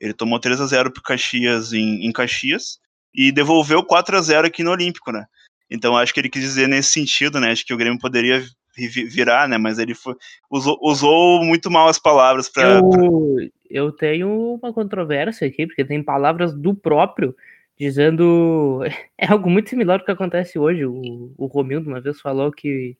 [0.00, 2.78] Ele tomou 3 a 0 pro Caxias em, em Caxias
[3.12, 5.26] e devolveu 4 a 0 aqui no Olímpico, né?
[5.68, 7.50] Então acho que ele quis dizer nesse sentido, né?
[7.50, 8.44] Acho que o Grêmio poderia
[8.76, 9.58] virar, né?
[9.58, 10.14] Mas ele foi,
[10.50, 12.78] usou, usou muito mal as palavras para.
[12.78, 17.34] Eu, eu tenho uma controvérsia aqui, porque tem palavras do próprio
[17.78, 18.80] dizendo.
[19.18, 20.84] É algo muito similar ao que acontece hoje.
[20.84, 22.96] O, o Romildo uma vez falou que,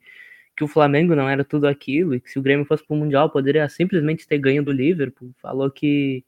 [0.57, 2.97] que o Flamengo não era tudo aquilo, e que se o Grêmio fosse para o
[2.97, 5.33] Mundial poderia simplesmente ter ganho do Liverpool.
[5.43, 6.25] Falou que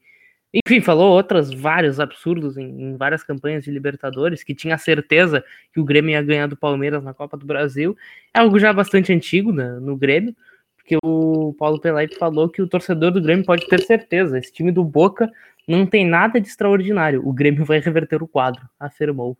[0.65, 5.43] enfim, falou outras vários absurdos em, em, várias campanhas de Libertadores, que tinha certeza
[5.73, 7.97] que o Grêmio ia ganhar do Palmeiras na Copa do Brasil.
[8.33, 10.35] É algo já bastante antigo né, no Grêmio,
[10.77, 14.71] porque o Paulo Pelaipe falou que o torcedor do Grêmio pode ter certeza, esse time
[14.71, 15.29] do Boca
[15.67, 19.37] não tem nada de extraordinário, o Grêmio vai reverter o quadro, afirmou.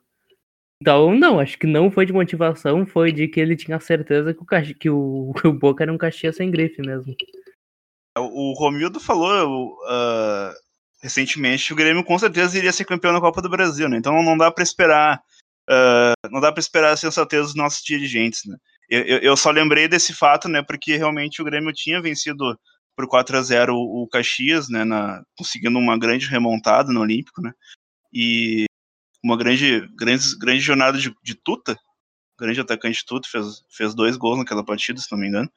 [0.82, 4.41] Então, não, acho que não foi de motivação, foi de que ele tinha certeza que
[4.41, 4.45] o,
[4.76, 7.16] que o, que o Boca era um Caxias sem grife mesmo.
[8.18, 10.64] O Romildo falou uh,
[11.02, 13.98] recentemente, o Grêmio com certeza iria ser campeão na Copa do Brasil, né?
[13.98, 15.22] Então não dá para esperar,
[15.70, 18.58] uh, não dá para esperar a sensatez dos nossos dirigentes, né?
[18.89, 20.62] Eu, eu, eu, só lembrei desse fato, né?
[20.62, 22.58] Porque realmente o Grêmio tinha vencido
[22.96, 24.84] por 4 a 0 o, o Caxias, né?
[24.84, 27.52] Na, conseguindo uma grande remontada no Olímpico, né?
[28.14, 28.66] E
[29.24, 31.78] uma grande, grande, grande jornada de, de Tuta,
[32.39, 35.52] grande atacante Tuta, fez, fez dois gols naquela partida, se não me engano.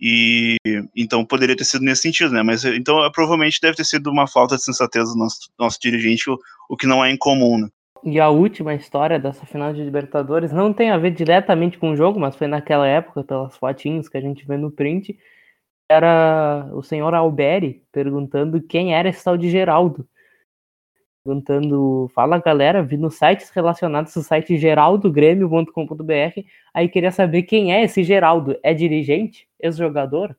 [0.00, 0.56] E
[0.96, 2.42] então poderia ter sido nesse sentido, né?
[2.42, 6.38] Mas então provavelmente deve ter sido uma falta de sensatez do nosso, nosso dirigente, o,
[6.68, 7.68] o que não é incomum, né?
[8.02, 11.96] E a última história dessa final de Libertadores não tem a ver diretamente com o
[11.96, 15.18] jogo, mas foi naquela época, pelas fotinhos que a gente vê no print.
[15.86, 20.08] Era o senhor Alberi perguntando quem era esse tal de Geraldo.
[21.22, 26.40] Perguntando, fala galera, vi nos sites relacionados ao site geraldogrêmio.com.br.
[26.72, 28.58] Aí queria saber quem é esse Geraldo.
[28.62, 29.46] É dirigente?
[29.60, 30.34] Ex-jogador?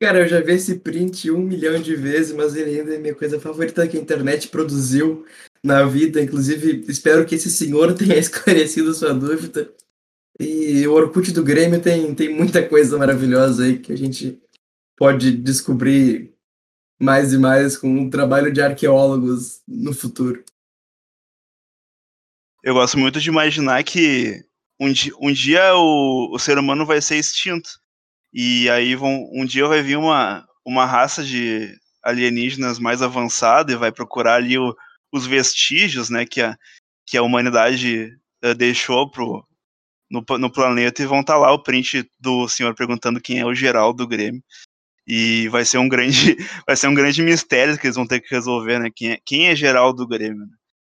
[0.00, 3.14] Cara, eu já vi esse print um milhão de vezes, mas ele ainda é minha
[3.14, 5.24] coisa favorita que a internet produziu
[5.62, 6.20] na vida.
[6.20, 9.72] Inclusive, espero que esse senhor tenha esclarecido sua dúvida.
[10.38, 14.38] E o Orkut do Grêmio tem, tem muita coisa maravilhosa aí que a gente
[14.96, 16.35] pode descobrir
[17.00, 20.44] mais e mais com um trabalho de arqueólogos no futuro.
[22.62, 24.44] Eu gosto muito de imaginar que
[24.80, 27.70] um, di um dia o, o ser humano vai ser extinto.
[28.32, 33.76] E aí vão, um dia vai vir uma, uma raça de alienígenas mais avançada e
[33.76, 34.74] vai procurar ali o,
[35.12, 36.56] os vestígios né, que, a,
[37.06, 39.46] que a humanidade uh, deixou pro,
[40.10, 43.46] no, no planeta e vão estar tá lá o print do senhor perguntando quem é
[43.46, 44.42] o geral do Grêmio.
[45.06, 46.36] E vai ser um grande,
[46.66, 48.90] vai ser um grande mistério que eles vão ter que resolver, né?
[48.94, 50.46] Quem é, quem é geral do Grêmio?
[50.46, 50.52] Né?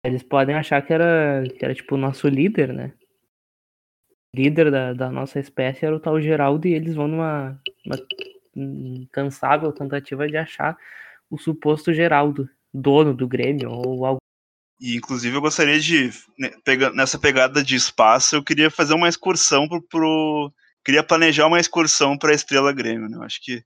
[0.04, 2.92] Eles podem achar que era, que era tipo o nosso líder, né?
[4.36, 7.58] líder da, da nossa espécie era o tal Geraldo e eles vão numa,
[8.54, 10.76] incansável tentativa de achar
[11.30, 14.18] o suposto Geraldo dono do Grêmio ou algo.
[14.78, 16.50] E inclusive eu gostaria de, né,
[16.94, 20.52] nessa pegada de espaço, eu queria fazer uma excursão pro, pro
[20.84, 23.16] queria planejar uma excursão para a Estrela Grêmio, né?
[23.16, 23.64] Eu acho que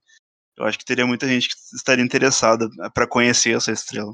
[0.57, 4.13] eu acho que teria muita gente que estaria interessada para conhecer essa estrela.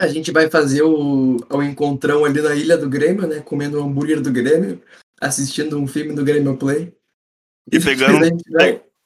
[0.00, 3.40] A gente vai fazer o, o encontrão ali na ilha do Grêmio, né?
[3.40, 4.80] Comendo o hambúrguer do Grêmio,
[5.20, 6.92] assistindo um filme do Grêmio Play.
[7.70, 8.20] E pegando,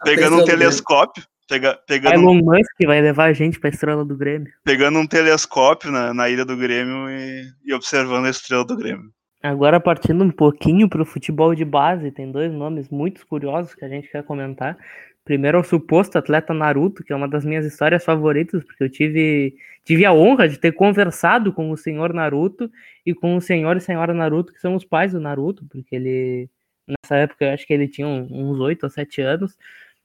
[0.05, 4.51] pegando um telescópio Pega, pegando Elon Musk vai levar a gente pra estrela do Grêmio.
[4.65, 9.11] Pegando um telescópio na, na ilha do Grêmio e, e observando a estrela do Grêmio.
[9.43, 13.89] Agora, partindo um pouquinho pro futebol de base, tem dois nomes muito curiosos que a
[13.89, 14.79] gente quer comentar.
[15.25, 18.91] Primeiro é o suposto atleta Naruto, que é uma das minhas histórias favoritas, porque eu
[18.91, 19.55] tive,
[19.85, 22.71] tive a honra de ter conversado com o senhor Naruto
[23.07, 26.51] e com o senhor e senhora Naruto, que são os pais do Naruto, porque ele,
[26.89, 29.57] nessa época, eu acho que ele tinha uns 8 ou 7 anos.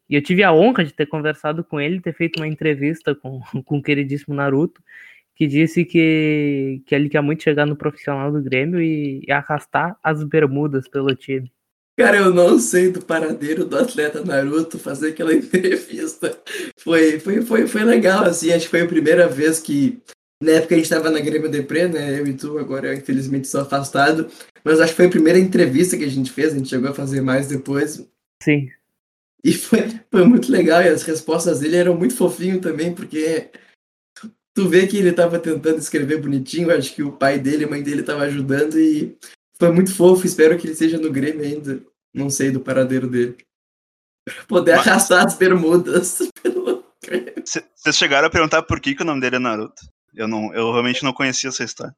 [0.10, 3.42] E eu tive a honra de ter conversado com ele, ter feito uma entrevista com,
[3.66, 4.82] com o queridíssimo Naruto,
[5.36, 9.98] que disse que, que ele quer muito chegar no profissional do Grêmio e, e arrastar
[10.04, 11.52] as bermudas pelo time.
[11.98, 16.40] Cara, eu não sei do paradeiro do atleta Naruto fazer aquela entrevista.
[16.78, 20.00] Foi, foi, foi, foi legal, assim, acho que foi a primeira vez que.
[20.40, 22.20] Na época a gente tava na Grêmio Depre, né?
[22.20, 24.30] Eu e tu, agora eu infelizmente sou afastado.
[24.64, 26.94] Mas acho que foi a primeira entrevista que a gente fez, a gente chegou a
[26.94, 28.08] fazer mais depois.
[28.44, 28.70] Sim.
[29.44, 29.80] E foi,
[30.12, 33.50] foi muito legal, e as respostas dele eram muito fofinho também, porque
[34.54, 37.70] tu vê que ele estava tentando escrever bonitinho, acho que o pai dele e a
[37.70, 39.18] mãe dele estavam ajudando, e
[39.60, 41.82] foi muito fofo, espero que ele seja no Grêmio ainda,
[42.14, 43.38] não sei do paradeiro dele.
[44.48, 44.88] Poder Mas...
[44.88, 46.84] arrastar as bermudas pelo
[47.76, 49.82] Vocês chegaram a perguntar por que, que o nome dele é Naruto?
[50.14, 51.96] Eu, não, eu realmente não conhecia essa história.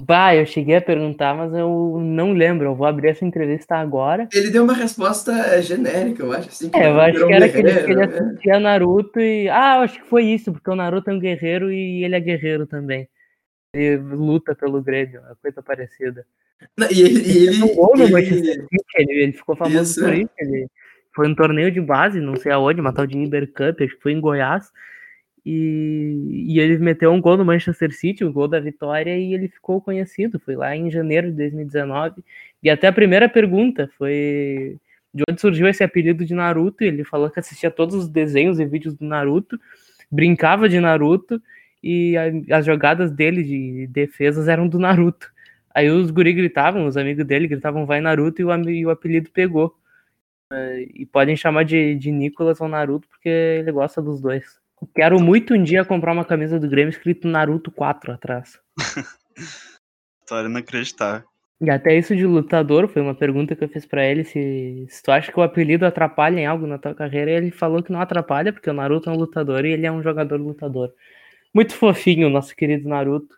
[0.00, 2.66] Bah, eu cheguei a perguntar, mas eu não lembro.
[2.66, 4.26] Eu vou abrir essa entrevista agora.
[4.32, 6.48] Ele deu uma resposta é, genérica, eu acho.
[6.48, 9.48] Assim, é, eu acho que era que ele, que ele assistia Naruto e.
[9.50, 12.20] Ah, eu acho que foi isso, porque o Naruto é um guerreiro e ele é
[12.20, 13.06] guerreiro também.
[13.74, 16.26] Ele luta pelo Grêmio, uma coisa parecida.
[16.76, 17.20] Não, e ele.
[17.20, 20.30] E ele, um gol no Manchester City, ele, ele ficou famoso isso, por isso.
[20.38, 20.66] Ele
[21.14, 24.02] foi um torneio de base, não sei aonde, uma tal de Iber Cup, acho que
[24.02, 24.70] foi em Goiás.
[25.44, 29.48] E, e, ele meteu um gol no Manchester City, o gol da vitória, e ele
[29.48, 30.38] ficou conhecido.
[30.40, 32.22] Foi lá em janeiro de 2019.
[32.62, 34.78] E até a primeira pergunta foi
[35.12, 36.84] de onde surgiu esse apelido de Naruto.
[36.84, 39.58] E ele falou que assistia todos os desenhos e vídeos do Naruto,
[40.10, 41.42] brincava de Naruto,
[41.82, 45.32] e a, as jogadas dele de defesas eram do Naruto.
[45.74, 49.30] Aí os guri gritavam, os amigos dele gritavam vai Naruto, e o, e o apelido
[49.30, 49.74] pegou.
[50.94, 54.60] E podem chamar de, de Nicolas ou Naruto, porque ele gosta dos dois.
[54.94, 58.58] Quero muito um dia comprar uma camisa do Grêmio escrito Naruto 4 atrás.
[60.20, 61.26] História inacreditável.
[61.60, 65.00] E até isso de lutador, foi uma pergunta que eu fiz para ele, se, se
[65.00, 67.92] tu acha que o apelido atrapalha em algo na tua carreira, e ele falou que
[67.92, 70.92] não atrapalha, porque o Naruto é um lutador e ele é um jogador lutador.
[71.54, 73.36] Muito fofinho, nosso querido Naruto.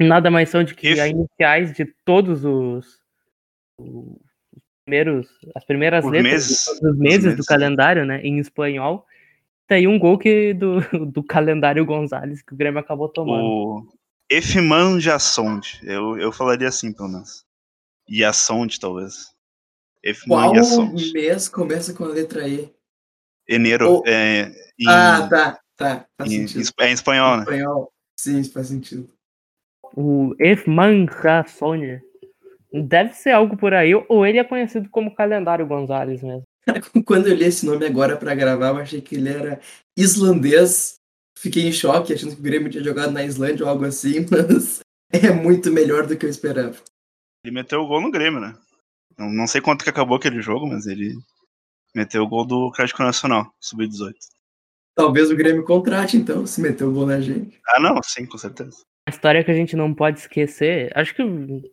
[0.00, 0.98] nada mais são de que If.
[0.98, 3.04] as iniciais de todos os,
[3.78, 4.18] os
[4.84, 6.58] primeiros, as primeiras Os letras meses.
[6.58, 7.46] de todos os Os meses do meses.
[7.46, 9.06] calendário, né, em espanhol.
[9.68, 10.76] Aí um gol que do,
[11.12, 13.42] do calendário Gonzalez que o Grêmio acabou tomando.
[13.44, 13.86] O
[14.30, 15.80] Efman Jassonde.
[15.82, 17.44] Eu, eu falaria assim, pelo menos.
[18.08, 19.34] Yassonde, talvez.
[20.04, 20.54] Efman Qual
[21.12, 22.72] mês começa com a letra E?
[23.48, 23.98] Enero.
[23.98, 26.06] O- É, em, Ah, tá, tá.
[26.16, 26.70] Faz em, sentido.
[26.80, 27.42] é em espanhol, né?
[27.42, 27.92] Espanhol.
[28.18, 29.08] Sim, faz sentido.
[29.96, 32.02] O Efmanjaçonha.
[32.82, 36.42] Deve ser algo por aí, ou ele é conhecido como calendário Gonzalez mesmo.
[37.06, 39.60] Quando eu li esse nome agora pra gravar, eu achei que ele era
[39.96, 40.96] islandês.
[41.38, 44.80] Fiquei em choque, achando que o Grêmio tinha jogado na Islândia ou algo assim, mas
[45.12, 46.76] é muito melhor do que eu esperava.
[47.44, 48.56] Ele meteu o gol no Grêmio, né?
[49.16, 51.14] Não, não sei quanto que acabou aquele jogo, mas ele
[51.94, 54.12] meteu o gol do Crédito Nacional, sub-18.
[54.94, 57.60] Talvez o Grêmio contrate, então, se meter o gol na gente.
[57.68, 58.82] Ah, não, sim, com certeza.
[59.06, 61.22] A história que a gente não pode esquecer, acho que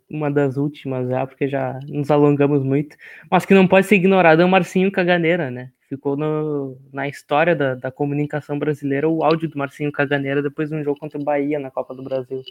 [0.07, 2.95] uma das últimas já, porque já nos alongamos muito,
[3.29, 5.71] mas que não pode ser ignorada é o Marcinho Caganeira, né?
[5.89, 10.75] Ficou no- na história da, da comunicação brasileira o áudio do Marcinho Caganeira depois de
[10.75, 12.43] um jogo contra o Bahia na Copa do Brasil.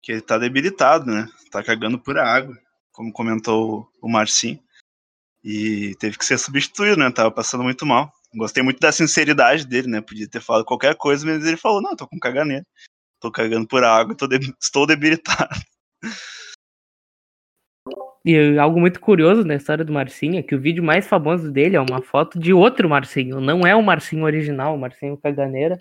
[0.00, 1.26] Que ele tá debilitado, né?
[1.50, 2.56] Tá cagando por água,
[2.92, 4.60] como comentou o Marcinho.
[5.42, 7.10] E teve que ser substituído, né?
[7.10, 8.12] Tava passando muito mal.
[8.34, 10.00] Gostei muito da sinceridade dele, né?
[10.00, 12.64] Podia ter falado qualquer coisa, mas ele falou: não, tô com caganeira.
[13.20, 15.54] Tô cagando por água, tô de- estou debilitado.
[18.24, 21.76] E algo muito curioso na história do Marcinho é que o vídeo mais famoso dele
[21.76, 25.78] é uma foto de outro Marcinho, não é o Marcinho original, o Marcinho Caganeira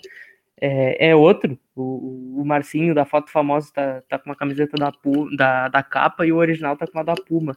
[0.60, 1.58] é, é outro.
[1.76, 4.92] O, o Marcinho da foto famosa tá, tá com uma camiseta da,
[5.36, 7.56] da, da capa e o original tá com uma da Puma.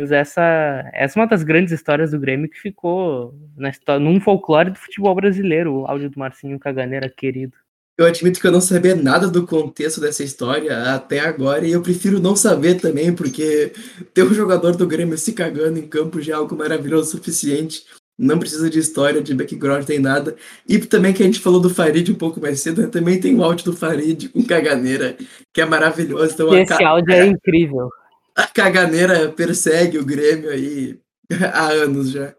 [0.00, 4.20] Mas essa, essa é uma das grandes histórias do Grêmio que ficou na história, num
[4.20, 7.56] folclore do futebol brasileiro, o áudio do Marcinho Caganeira querido.
[7.98, 11.82] Eu admito que eu não sabia nada do contexto dessa história até agora e eu
[11.82, 13.72] prefiro não saber também, porque
[14.14, 17.82] ter um jogador do Grêmio se cagando em campo já é algo maravilhoso o suficiente.
[18.16, 20.36] Não precisa de história, de background, nem nada.
[20.68, 22.88] E também que a gente falou do Farid um pouco mais cedo, né?
[22.88, 25.16] também tem o áudio do Farid com caganeira,
[25.52, 26.34] que é maravilhoso.
[26.34, 27.88] Então, Esse ca- áudio é incrível.
[28.36, 30.98] a caganeira persegue o Grêmio aí
[31.52, 32.32] há anos já.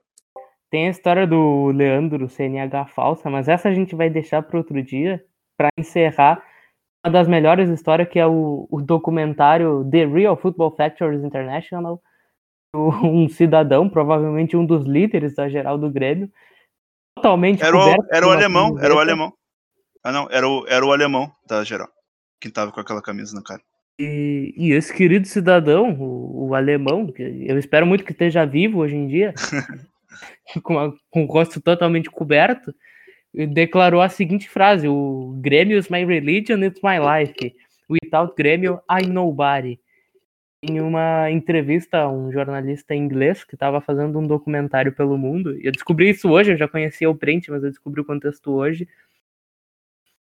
[0.72, 4.82] Tem a história do Leandro CNH falsa, mas essa a gente vai deixar para outro
[4.84, 5.22] dia,
[5.60, 6.42] para encerrar
[7.06, 12.02] uma das melhores histórias, que é o, o documentário The Real Football Factories International.
[12.72, 16.32] Um cidadão, provavelmente um dos líderes da geral do Grêmio,
[17.16, 19.34] totalmente Era o, era o alemão, era o alemão.
[20.04, 21.90] Ah, não, era o, era o alemão da geral.
[22.40, 23.60] Que tava com aquela camisa na cara.
[24.00, 28.78] E, e esse querido cidadão, o, o alemão, que eu espero muito que esteja vivo
[28.78, 29.34] hoje em dia,
[30.62, 32.72] com, a- com o rosto totalmente coberto,
[33.34, 37.56] declarou a seguinte frase: O Grêmio is my religion, it's my life.
[37.90, 39.80] Without Grêmio, I nobody.
[40.62, 45.72] Em uma entrevista a um jornalista inglês que estava fazendo um documentário pelo mundo, eu
[45.72, 48.88] descobri isso hoje, eu já conhecia o print, mas eu descobri o contexto hoje.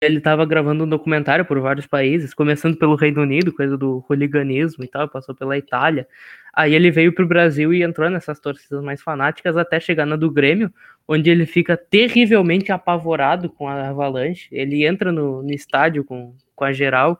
[0.05, 4.83] Ele estava gravando um documentário por vários países, começando pelo Reino Unido, coisa do hooliganismo
[4.83, 6.07] e tal, passou pela Itália.
[6.53, 10.15] Aí ele veio para o Brasil e entrou nessas torcidas mais fanáticas até chegar na
[10.15, 10.71] do Grêmio,
[11.07, 14.47] onde ele fica terrivelmente apavorado com a Avalanche.
[14.51, 17.19] Ele entra no, no estádio com, com a geral,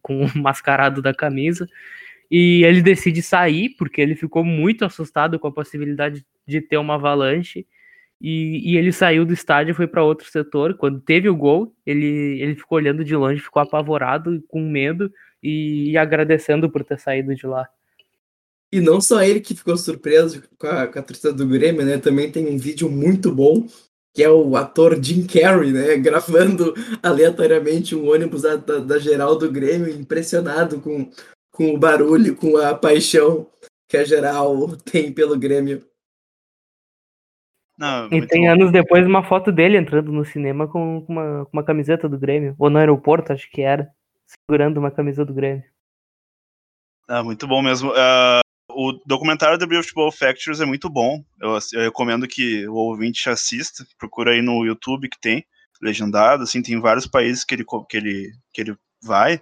[0.00, 1.66] com o mascarado da camisa,
[2.30, 6.94] e ele decide sair, porque ele ficou muito assustado com a possibilidade de ter uma
[6.94, 7.66] avalanche.
[8.20, 10.74] E, e ele saiu do estádio foi para outro setor.
[10.74, 15.10] Quando teve o gol, ele, ele ficou olhando de longe, ficou apavorado, com medo
[15.42, 17.68] e, e agradecendo por ter saído de lá.
[18.72, 21.98] E não só ele que ficou surpreso com a, com a torcida do Grêmio, né?
[21.98, 23.66] Também tem um vídeo muito bom,
[24.12, 25.96] que é o ator Jim Carrey, né?
[25.98, 31.10] Gravando aleatoriamente um ônibus da, da, da geral do Grêmio, impressionado com,
[31.50, 33.46] com o barulho, com a paixão
[33.88, 35.86] que a geral tem pelo Grêmio.
[37.78, 38.52] Não, E tem bom.
[38.52, 42.54] anos depois uma foto dele entrando no cinema com uma, com uma camiseta do Grêmio,
[42.58, 43.88] ou no aeroporto, acho que era,
[44.26, 45.64] segurando uma camisa do Grêmio.
[47.08, 47.92] Ah, muito bom mesmo.
[47.94, 51.22] Ah, o documentário da Real Football Factories é muito bom.
[51.40, 53.86] Eu, eu recomendo que o ouvinte assista.
[53.98, 55.44] Procura aí no YouTube que tem,
[55.80, 56.42] legendado.
[56.42, 59.40] Assim, tem vários países que ele, que ele, que ele vai.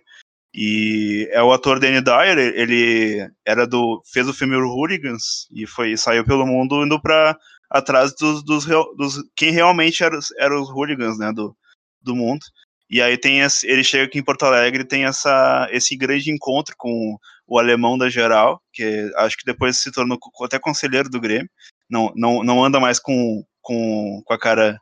[0.54, 4.00] E é o ator Danny Dyer, ele era do.
[4.12, 7.36] fez o filme Hooligans e foi, saiu pelo mundo indo pra
[7.74, 8.64] atrás dos, dos,
[8.96, 11.56] dos quem realmente eram os, eram os hooligans, né, do,
[12.00, 12.40] do mundo.
[12.88, 16.74] E aí tem esse, ele chega aqui em Porto Alegre tem essa, esse grande encontro
[16.76, 17.16] com
[17.46, 21.50] o alemão da geral, que acho que depois se tornou até conselheiro do Grêmio.
[21.90, 24.78] Não, não, não anda mais com, com, com a cara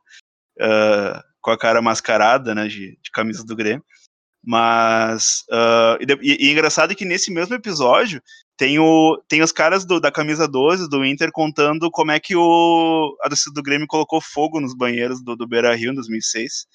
[0.61, 3.85] ah, com a cara mascarada, né, de, de camisa do Grêmio.
[4.45, 5.45] Mas.
[5.51, 8.21] Uh, e, e, engraçado que nesse mesmo episódio
[8.63, 12.37] tem, o, tem os caras do, da camisa 12 do Inter contando como é que
[12.37, 16.69] o, a torcida do Grêmio colocou fogo nos banheiros do, do Beira Rio em 2006.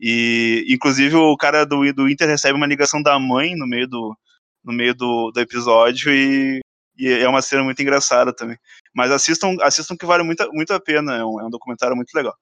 [0.00, 4.16] E, inclusive, o cara do, do Inter recebe uma ligação da mãe no meio do,
[4.64, 6.60] no meio do, do episódio e,
[6.96, 8.56] e é uma cena muito engraçada também.
[8.94, 12.14] Mas assistam, assistam que vale muito, muito a pena, é um, é um documentário muito
[12.14, 12.32] legal.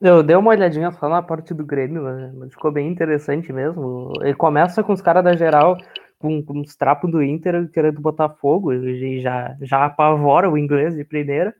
[0.00, 2.02] Eu dei uma olhadinha só na parte do Grêmio,
[2.34, 4.12] mas ficou bem interessante mesmo.
[4.22, 5.78] Ele começa com os caras da geral
[6.24, 10.94] com, com os trapos do Inter querendo botar fogo, e já, já apavora o inglês
[10.94, 11.54] de primeira.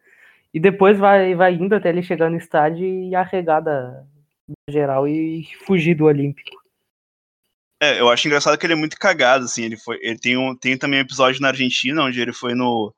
[0.55, 4.03] E depois vai, vai indo até ele chegar no estádio e arregar da,
[4.71, 6.57] geral e fugir do Olímpico.
[7.83, 9.65] É, eu acho engraçado que ele é muito cagado, assim.
[9.65, 9.99] Ele foi.
[10.01, 12.95] Ele tem, um, tem também um episódio na Argentina, onde ele foi no.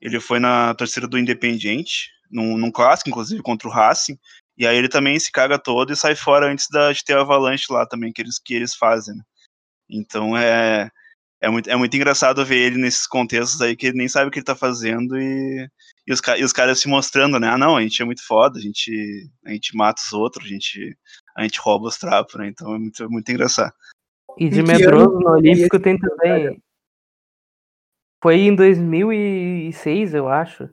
[0.00, 4.16] Ele foi na torcida do Independiente, num, num clássico, inclusive, contra o Racing.
[4.56, 7.22] E aí ele também se caga todo e sai fora antes da, de ter a
[7.22, 9.16] avalanche lá também, que eles, que eles fazem.
[9.16, 9.22] Né?
[9.90, 10.90] Então é,
[11.40, 14.30] é, muito, é muito engraçado ver ele nesses contextos aí que ele nem sabe o
[14.30, 15.66] que ele tá fazendo e,
[16.06, 17.48] e, os, e os caras se mostrando, né?
[17.48, 20.48] Ah, não, a gente é muito foda, a gente, a gente mata os outros, a
[20.48, 20.96] gente,
[21.36, 22.48] a gente rouba os trapos, né?
[22.48, 23.72] Então é muito, é muito engraçado.
[24.38, 26.62] E de medroso no Olímpico tem também.
[28.22, 30.68] Foi em 2006, eu acho.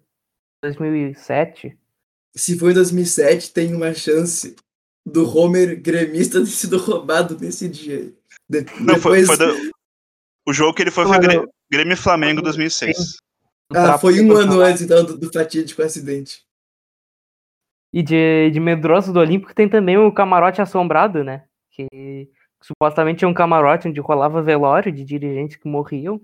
[0.61, 1.77] 2007.
[2.35, 4.55] Se foi em 2007, tem uma chance
[5.05, 8.13] do Homer gremista ter sido roubado nesse dia.
[8.49, 9.27] De Não, depois...
[9.27, 9.76] foi, foi do...
[10.47, 13.17] O jogo que ele foi foi Grêmio, Grêmio Flamengo 2006.
[13.75, 16.41] Ah, foi um ano antes então, do, do fatídico acidente.
[17.93, 21.43] E de, de Medroso do Olímpico tem também o camarote assombrado, né?
[21.71, 22.29] Que
[22.61, 26.21] supostamente é um camarote onde rolava velório de dirigentes que morriam.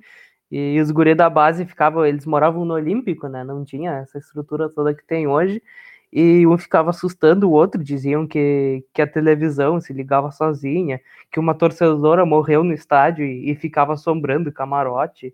[0.49, 3.43] E os guri da base ficavam, eles moravam no Olímpico, né?
[3.43, 5.61] Não tinha essa estrutura toda que tem hoje.
[6.16, 11.01] E um ficava assustando o outro, diziam que, que a televisão se ligava sozinha,
[11.32, 15.34] que uma torcedora morreu no estádio e, e ficava assombrando o camarote.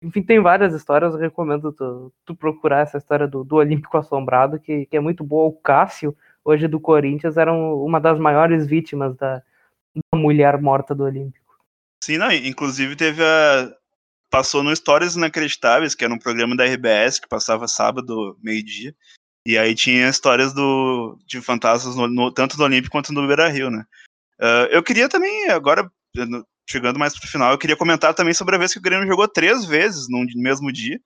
[0.00, 4.60] Enfim, tem várias histórias, eu recomendo tu, tu procurar essa história do, do Olímpico Assombrado,
[4.60, 5.48] que, que é muito boa.
[5.48, 9.42] O Cássio, hoje do Corinthians, era um, uma das maiores vítimas da,
[10.12, 11.58] da mulher morta do Olímpico.
[12.04, 13.72] Sim, não, inclusive teve a.
[14.30, 18.94] Passou no Histórias Inacreditáveis, que era um programa da RBS que passava sábado, meio-dia.
[19.46, 23.48] E aí tinha histórias do, de fantasmas no, no, tanto no Olímpico quanto no Beira
[23.48, 23.84] Rio, né?
[24.40, 25.90] Uh, eu queria também, agora,
[26.68, 29.26] chegando mais pro final, eu queria comentar também sobre a vez que o Grêmio jogou
[29.26, 31.00] três vezes no mesmo dia,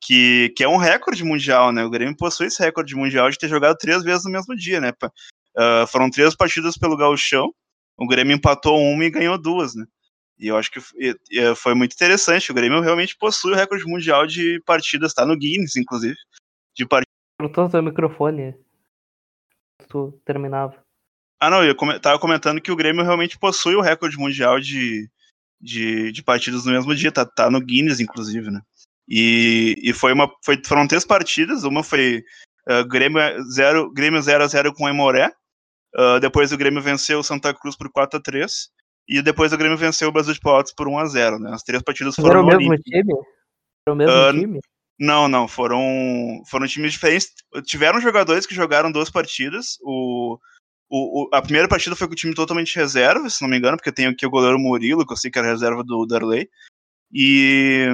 [0.00, 1.84] que, que é um recorde mundial, né?
[1.84, 4.92] O Grêmio possui esse recorde mundial de ter jogado três vezes no mesmo dia, né?
[5.56, 7.52] Uh, foram três partidas pelo Gauchão,
[7.96, 9.84] o Grêmio empatou uma e ganhou duas, né?
[10.38, 10.80] E eu acho que
[11.54, 12.50] foi muito interessante.
[12.50, 16.16] O Grêmio realmente possui o recorde mundial de partidas, tá no Guinness, inclusive,
[16.74, 17.11] de partidas.
[17.42, 18.54] Cortou seu microfone.
[19.88, 20.76] Tu terminava.
[21.40, 25.10] Ah, não, eu tava comentando que o Grêmio realmente possui o recorde mundial de,
[25.60, 28.60] de, de partidas no mesmo dia, tá, tá no Guinness, inclusive, né?
[29.08, 32.22] E, e foi uma, foi, foram três partidas, uma foi
[32.68, 33.20] uh, Grêmio
[33.50, 35.32] 0 Grêmio 0 a 0 com o Emoré,
[35.94, 38.70] Uh, depois o Grêmio venceu o Santa Cruz por 4 a 3
[39.06, 41.50] e depois o Grêmio venceu o Brasil de Pelotas por 1 a 0 né?
[41.52, 43.12] As três partidas foram Era o mesmo time?
[43.86, 44.60] Era o mesmo uh, time?
[45.02, 47.32] Não, não, foram, foram times diferentes.
[47.64, 49.76] Tiveram jogadores que jogaram duas partidas.
[49.82, 50.38] O,
[50.88, 53.76] o, o, a primeira partida foi com o time totalmente reserva, se não me engano,
[53.76, 56.48] porque tem aqui o goleiro Murilo, que eu sei que era reserva do Darley.
[57.12, 57.88] E,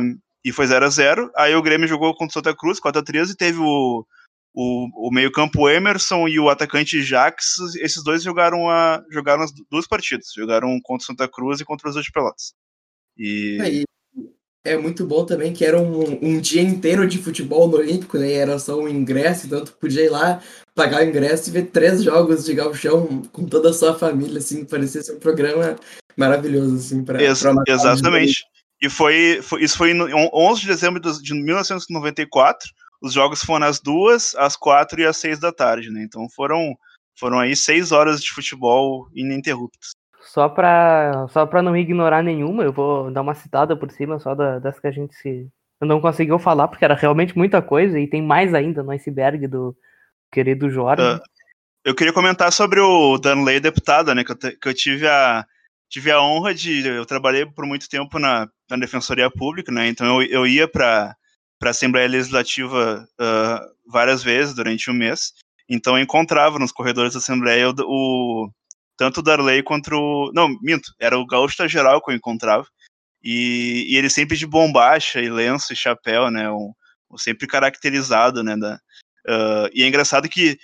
[0.44, 3.02] e foi 0 a 0 Aí o Grêmio jogou contra o Santa Cruz, 4 a
[3.02, 4.04] 3 e teve o,
[4.52, 9.86] o, o meio-campo Emerson e o atacante Jax, esses dois jogaram, a, jogaram as duas
[9.86, 10.30] partidas.
[10.36, 12.52] Jogaram contra Santa Cruz e contra os de Pelotas.
[13.16, 13.56] E...
[13.62, 13.97] É,
[14.64, 18.32] é muito bom também que era um, um dia inteiro de futebol no Olímpico, né?
[18.32, 20.40] Era só um ingresso, então tu podia ir lá,
[20.74, 24.64] pagar o ingresso e ver três jogos de galchão com toda a sua família, assim,
[24.64, 25.76] parecia ser um programa
[26.16, 28.44] maravilhoso, assim, para Ex Exatamente.
[28.80, 30.00] E foi, foi, isso foi em
[30.32, 32.68] 11 de dezembro de 1994,
[33.02, 36.02] os jogos foram às duas, às quatro e às seis da tarde, né?
[36.02, 36.76] Então foram,
[37.18, 39.97] foram aí seis horas de futebol ininterruptas.
[40.28, 44.34] Só para só pra não ignorar nenhuma, eu vou dar uma citada por cima só
[44.34, 45.48] das que a gente se
[45.80, 49.74] não conseguiu falar, porque era realmente muita coisa, e tem mais ainda no iceberg do
[50.30, 51.02] querido Jorge.
[51.02, 51.20] Uh,
[51.82, 54.22] eu queria comentar sobre o Danley deputada, né?
[54.22, 55.46] Que eu, te, que eu tive a
[55.88, 56.86] tive a honra de.
[56.86, 59.88] Eu trabalhei por muito tempo na, na Defensoria Pública, né?
[59.88, 61.16] Então eu, eu ia para
[61.58, 65.32] para a Assembleia Legislativa uh, várias vezes durante um mês.
[65.66, 68.50] Então eu encontrava nos corredores da Assembleia o, o
[68.98, 70.32] tanto o Darley quanto o.
[70.34, 72.66] Não, minto, era o Gaúcho Geral que eu encontrava.
[73.22, 76.50] E, e, ele sempre de bombacha e lenço e chapéu, né?
[76.50, 76.72] Um,
[77.10, 78.56] um sempre caracterizado, né?
[78.56, 80.58] Da, uh, e é engraçado que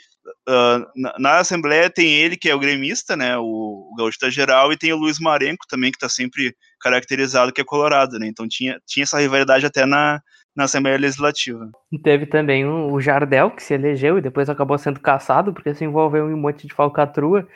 [0.48, 4.72] uh, na, na, Assembleia tem ele, que é o gremista, né, o, o gaúcho geral,
[4.72, 8.46] e tem o Luiz Marenco também, que está sempre caracterizado que é colorado, né, então
[8.48, 10.20] tinha, tinha essa rivalidade até na,
[10.56, 11.68] na Assembleia Legislativa.
[12.02, 16.30] Teve também o Jardel, que se elegeu e depois acabou sendo caçado, porque se envolveu
[16.30, 17.46] em um monte de falcatrua,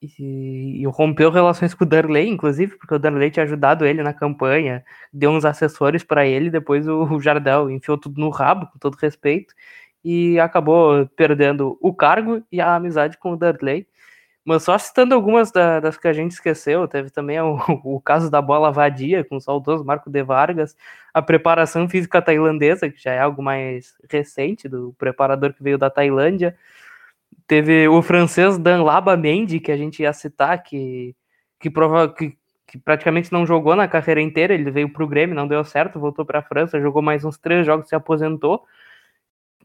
[0.00, 4.12] e, e rompeu relações com o Darley, inclusive, porque o Darley tinha ajudado ele na
[4.14, 8.78] campanha, deu uns assessores para ele, depois o, o Jardel enfiou tudo no rabo, com
[8.78, 9.54] todo respeito,
[10.04, 13.86] e acabou perdendo o cargo e a amizade com o Dudley.
[14.48, 18.30] Mas só citando algumas da, das que a gente esqueceu, teve também o, o, caso
[18.30, 20.74] da bola vadia com o saudoso Marco de Vargas,
[21.12, 25.90] a preparação física tailandesa, que já é algo mais recente, do preparador que veio da
[25.90, 26.56] Tailândia.
[27.46, 31.16] Teve o francês Dan Laba Mendy, que a gente ia citar, que,
[31.58, 32.36] que, prova, que,
[32.66, 35.98] que praticamente não jogou na carreira inteira, ele veio para o Grêmio, não deu certo,
[35.98, 38.64] voltou para a França, jogou mais uns três jogos, se aposentou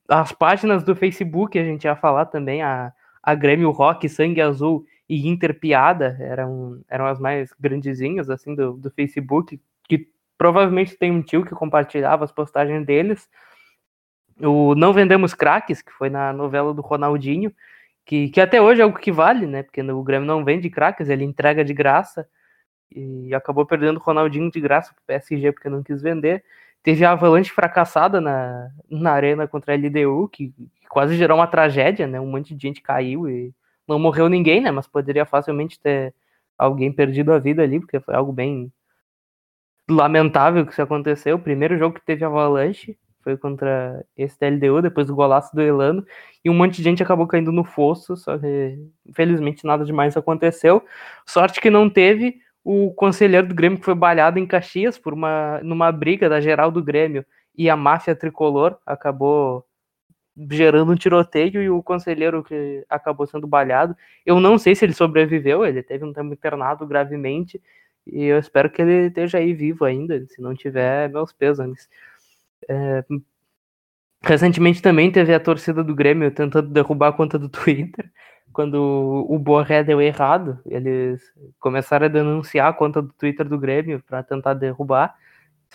[0.08, 2.92] as páginas do Facebook, a gente ia falar também, a,
[3.22, 8.74] a Grêmio Rock, Sangue Azul e Inter Piada, eram, eram as mais grandezinhas, assim, do,
[8.74, 10.08] do Facebook, que
[10.38, 13.30] provavelmente tem um tio que compartilhava as postagens deles.
[14.40, 17.54] O Não Vendemos Craques, que foi na novela do Ronaldinho,
[18.06, 19.64] que, que até hoje é algo que vale, né?
[19.64, 22.28] Porque o Grêmio não vende craques, ele entrega de graça
[22.92, 26.44] e acabou perdendo o Ronaldinho de graça pro PSG porque não quis vender.
[26.84, 31.48] Teve a avalanche fracassada na, na arena contra a LDU, que, que quase gerou uma
[31.48, 32.20] tragédia, né?
[32.20, 33.54] Um monte de gente caiu e
[33.88, 34.72] não morreu ninguém, né?
[34.72, 36.14] Mas poderia facilmente ter
[36.58, 38.72] alguém perdido a vida ali, porque foi algo bem
[39.90, 41.38] lamentável que isso aconteceu.
[41.38, 45.62] O primeiro jogo que teve avalanche foi contra esse da LDU, depois do golaço do
[45.62, 46.06] Elano,
[46.44, 48.78] e um monte de gente acabou caindo no fosso, só que
[49.08, 50.84] infelizmente nada demais aconteceu.
[51.26, 55.60] Sorte que não teve o conselheiro do Grêmio que foi balhado em Caxias por uma
[55.64, 57.26] numa briga da geral do Grêmio
[57.56, 59.66] e a máfia tricolor acabou
[60.50, 63.96] gerando um tiroteio e o conselheiro que acabou sendo balhado,
[64.26, 67.62] eu não sei se ele sobreviveu, ele teve um tempo internado gravemente
[68.06, 71.88] e eu espero que ele esteja aí vivo ainda, se não tiver, meus pêsames.
[72.70, 73.04] É...
[74.22, 78.10] Recentemente também teve a torcida do Grêmio tentando derrubar a conta do Twitter,
[78.54, 81.22] quando o Borré deu errado, eles
[81.60, 85.16] começaram a denunciar a conta do Twitter do Grêmio para tentar derrubar,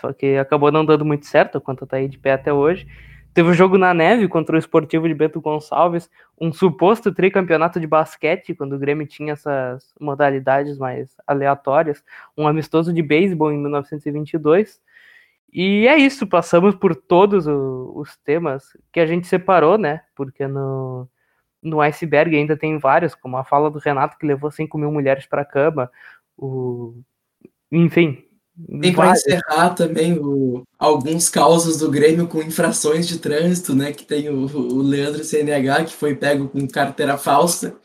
[0.01, 2.86] só que acabou não dando muito certo, a conta tá aí de pé até hoje.
[3.35, 6.09] Teve o um jogo na neve contra o Esportivo de Bento Gonçalves,
[6.40, 12.02] um suposto tricampeonato de basquete, quando o Grêmio tinha essas modalidades mais aleatórias,
[12.36, 14.81] um amistoso de beisebol em 1922.
[15.52, 20.02] E é isso, passamos por todos os temas que a gente separou, né?
[20.14, 21.08] Porque no,
[21.62, 25.26] no iceberg ainda tem vários, como a fala do Renato que levou 5 mil mulheres
[25.26, 25.90] para a cama,
[26.36, 27.00] o...
[27.72, 28.24] enfim.
[28.80, 30.64] Tem para encerrar também o...
[30.78, 33.92] alguns causos do Grêmio com infrações de trânsito, né?
[33.92, 37.76] Que tem o, o Leandro CNH, que foi pego com carteira falsa,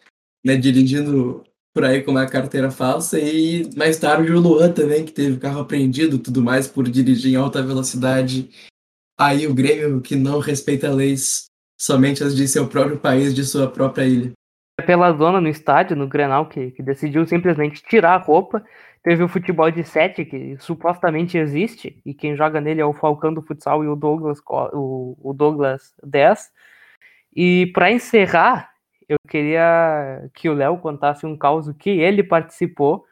[0.44, 0.58] né?
[0.58, 1.44] Dirigindo
[1.74, 5.40] por aí com uma carteira falsa, e mais tarde o Luan também, que teve o
[5.40, 8.50] carro apreendido tudo mais por dirigir em alta velocidade.
[9.18, 11.46] Aí o Grêmio, que não respeita leis
[11.80, 14.32] somente as de seu próprio país, de sua própria ilha.
[14.86, 18.64] Pela zona no estádio, no Grenal, que, que decidiu simplesmente tirar a roupa.
[19.04, 23.34] Teve o futebol de sete, que supostamente existe, e quem joga nele é o Falcão
[23.34, 24.40] do futsal e o Douglas,
[24.74, 26.50] o, o Douglas 10.
[27.36, 28.73] E para encerrar,
[29.08, 33.06] eu queria que o Léo contasse um caos que ele participou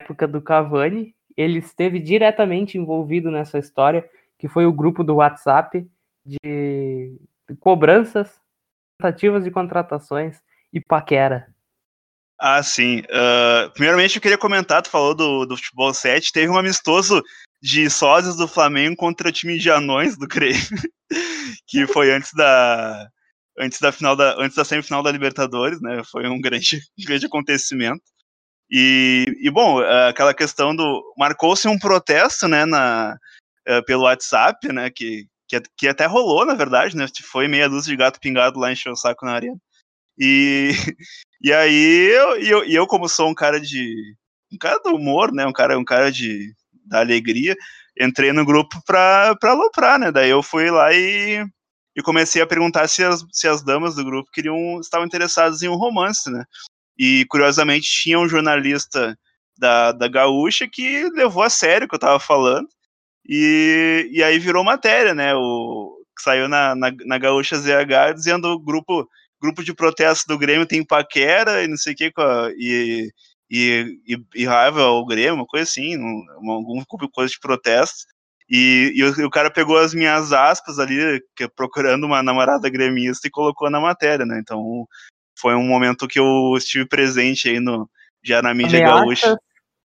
[0.00, 1.14] na época do Cavani.
[1.36, 4.08] Ele esteve diretamente envolvido nessa história,
[4.38, 5.86] que foi o grupo do WhatsApp
[6.24, 7.16] de
[7.60, 8.40] cobranças,
[8.98, 10.42] tentativas de contratações
[10.72, 11.46] e paquera.
[12.38, 13.00] Ah, sim.
[13.00, 17.22] Uh, primeiramente, eu queria comentar, tu falou do, do futebol 7, teve um amistoso
[17.62, 20.60] de sósias do Flamengo contra o time de anões do Grêmio,
[21.66, 23.08] que foi antes da
[23.58, 26.02] antes da final da antes da semifinal da Libertadores, né?
[26.10, 28.02] Foi um grande grande acontecimento.
[28.70, 29.78] E, e bom,
[30.08, 33.16] aquela questão do marcou-se um protesto, né, na
[33.68, 37.06] uh, pelo WhatsApp, né, que que, que até rolou, na verdade, né?
[37.30, 39.56] Foi meia dúzia de gato pingado lá encheu o saco na arena.
[40.18, 40.70] E,
[41.42, 44.14] e aí, eu, eu, eu, como sou um cara de.
[44.52, 45.46] um cara do humor, né?
[45.46, 46.52] Um cara, um cara de,
[46.84, 47.56] da alegria,
[48.00, 50.10] entrei no grupo pra, pra aloprar, né?
[50.12, 51.44] Daí eu fui lá e,
[51.96, 55.68] e comecei a perguntar se as, se as damas do grupo queriam estavam interessadas em
[55.68, 56.44] um romance, né?
[56.98, 59.18] E curiosamente tinha um jornalista
[59.58, 62.68] da, da Gaúcha que levou a sério o que eu tava falando
[63.26, 65.34] e, e aí virou matéria, né?
[65.34, 69.08] O, saiu na, na, na Gaúcha ZH dizendo o grupo,
[69.40, 72.12] grupo de protesto do Grêmio tem paquera e não sei o que,
[72.58, 73.10] e,
[73.50, 76.82] e, e, e raiva ao Grêmio, uma coisa assim, um, algum
[77.12, 78.04] coisa de protesto.
[78.48, 82.22] E, e, o, e, o, cara pegou as minhas aspas ali, que, é procurando uma
[82.22, 84.38] namorada gremista, e colocou na matéria, né?
[84.40, 84.86] Então
[85.38, 87.88] foi um momento que eu estive presente aí no,
[88.22, 89.36] já na mídia ameaças, gaúcha.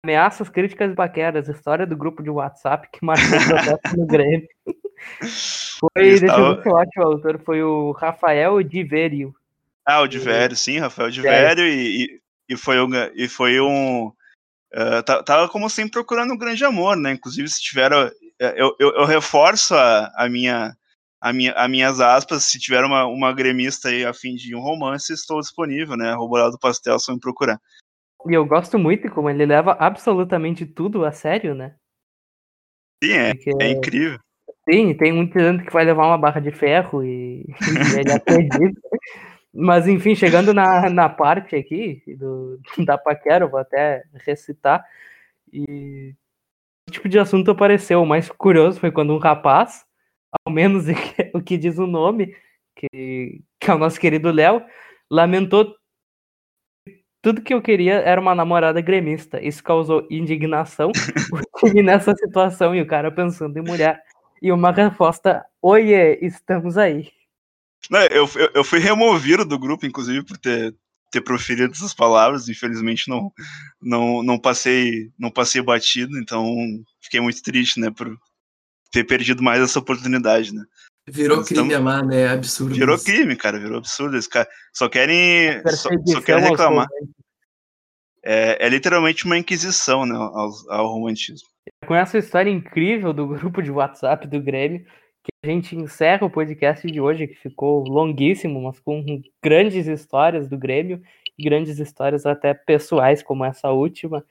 [0.04, 4.48] Ameaças, críticas e paqueras, história do grupo de WhatsApp que marcou o processo no Grêmio.
[5.80, 9.32] Foi, deixa eu ver que eu acho o autor, foi o Rafael Divério.
[9.86, 14.08] Ah, o Divério, sim, Rafael Divério, e, e, e, foi um, e foi um.
[14.08, 17.12] Uh, tava como sempre procurando um grande amor, né?
[17.12, 17.92] Inclusive, se tiver.
[18.40, 20.76] Eu, eu, eu reforço a, a minha.
[21.20, 24.60] A minha, as minhas aspas, se tiver uma, uma gremista aí a fim de um
[24.60, 26.14] romance, estou disponível, né?
[26.14, 27.60] Roborado do Pastel, só me procurar.
[28.28, 31.76] E eu gosto muito como ele leva absolutamente tudo a sério, né?
[33.04, 33.52] Sim, é, Porque...
[33.60, 34.20] é incrível.
[34.70, 37.46] Sim, tem muito tanto que vai levar uma barra de ferro e,
[37.96, 38.82] e ele acredita.
[39.54, 44.86] Mas enfim, chegando na, na parte aqui do, da paquera, eu vou até recitar.
[45.52, 46.14] E
[46.92, 48.02] tipo de assunto apareceu.
[48.02, 49.86] O mais curioso foi quando um rapaz,
[50.46, 50.86] ao menos
[51.34, 52.36] o que diz o nome,
[52.76, 54.64] que, que é o nosso querido Léo,
[55.10, 55.76] lamentou
[57.22, 59.42] tudo que eu queria era uma namorada gremista.
[59.44, 60.92] Isso causou indignação
[61.84, 64.02] nessa situação e o cara pensando em mulher.
[64.42, 67.12] E uma resposta: Oiê, estamos aí.
[67.90, 70.76] Não, eu, eu, eu, fui removido do grupo, inclusive, por ter,
[71.12, 72.50] ter proferido essas palavras.
[72.50, 73.32] Infelizmente, não,
[73.82, 76.46] não, não, passei, não passei batido, então
[77.02, 78.18] fiquei muito triste, né, por
[78.92, 80.64] ter perdido mais essa oportunidade, né.
[81.10, 81.76] Virou Nós crime estamos...
[81.76, 82.24] amar, né?
[82.24, 82.76] É absurdo.
[82.76, 83.06] Virou isso.
[83.06, 84.18] crime, cara, virou absurdo.
[84.18, 86.86] Esse cara só querem, só, só querem reclamar.
[88.26, 91.48] É, é, literalmente uma inquisição né, ao, ao romantismo.
[91.86, 94.86] Com essa história incrível do grupo de WhatsApp do Grêmio,
[95.28, 100.48] que a gente encerra o podcast de hoje, que ficou longuíssimo, mas com grandes histórias
[100.48, 101.02] do Grêmio
[101.40, 104.26] grandes histórias até pessoais, como essa última.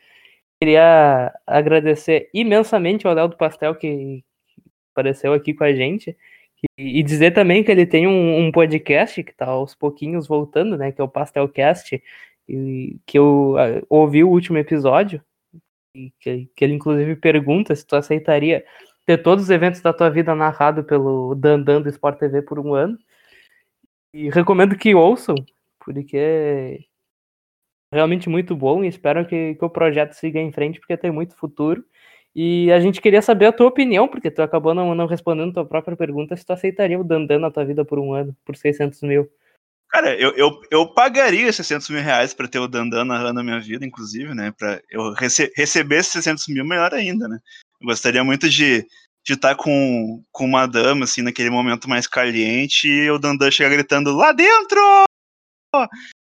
[0.61, 4.25] Queria agradecer imensamente ao Léo do Pastel que
[4.93, 6.17] apareceu aqui com a gente.
[6.77, 10.91] E dizer também que ele tem um, um podcast que está aos pouquinhos voltando, né?
[10.91, 12.03] Que é o Pastelcast,
[12.49, 13.55] e, que eu
[13.89, 15.23] ouvi o último episódio,
[16.19, 18.65] que, que ele inclusive pergunta se tu aceitaria
[19.07, 22.75] ter todos os eventos da tua vida narrado pelo Dandan do Sport TV por um
[22.75, 22.99] ano.
[24.13, 25.37] E recomendo que ouçam,
[25.79, 26.81] porque é
[27.95, 31.37] realmente muito bom e espero que, que o projeto siga em frente, porque tem muito
[31.37, 31.85] futuro.
[32.35, 35.55] E a gente queria saber a tua opinião, porque tu acabou não, não respondendo a
[35.55, 38.57] tua própria pergunta, se tu aceitaria o Dandan na tua vida por um ano, por
[38.57, 39.31] 600 mil.
[39.89, 43.61] Cara, eu, eu, eu pagaria 600 mil reais pra ter o Dandan narrando a minha
[43.61, 44.53] vida, inclusive, né?
[44.59, 47.39] Pra eu rece receber esses 600 mil, melhor ainda, né?
[47.81, 48.87] Eu gostaria muito de
[49.25, 53.51] de estar tá com, com uma dama, assim, naquele momento mais caliente, e o Dandan
[53.51, 54.81] chega gritando, lá dentro!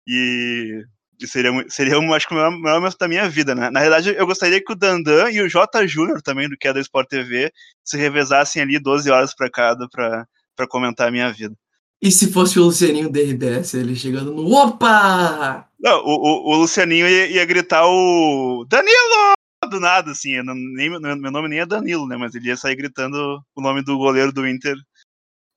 [0.08, 0.84] E
[1.24, 3.70] e seria, seria acho que o melhor, melhor momento da minha vida, né?
[3.70, 6.74] Na realidade, eu gostaria que o Dandan e o J Júnior também, do que é
[6.74, 7.52] da Sport TV,
[7.84, 11.56] se revezassem ali 12 horas para cada para comentar a minha vida.
[12.02, 15.66] E se fosse o Lucianinho da RBS, ele chegando no Opa!
[15.80, 19.34] Não, o, o, o Lucianinho ia, ia, gritar o Danilo!
[19.74, 22.16] Do nada, assim, não, nem, meu nome nem é Danilo, né?
[22.16, 24.76] Mas ele ia sair gritando o nome do goleiro do Inter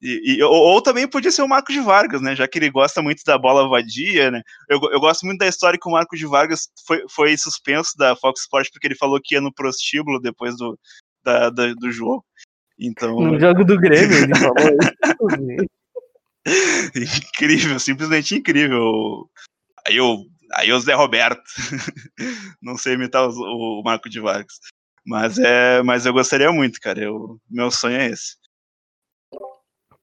[0.01, 2.36] e, e, ou, ou, também podia ser o Marcos de Vargas, né?
[2.36, 4.43] Já que ele gosta muito da bola vadia, né?
[4.68, 8.14] Eu, eu gosto muito da história que o Marcos de Vargas foi, foi suspenso da
[8.14, 10.78] Fox Sports porque ele falou que ia no prostíbulo depois do,
[11.24, 12.24] da, da do jogo.
[12.78, 13.18] Então...
[13.18, 14.55] No jogo do Grêmio, ele falou
[16.94, 17.28] isso.
[17.34, 19.28] incrível, simplesmente incrível.
[19.86, 21.43] Aí o, aí o Zé Roberto.
[22.62, 24.59] Não sei imitar o, o Marco de Vargas.
[25.05, 27.01] Mas, é, mas eu gostaria muito, cara.
[27.01, 28.36] Eu, meu sonho é esse.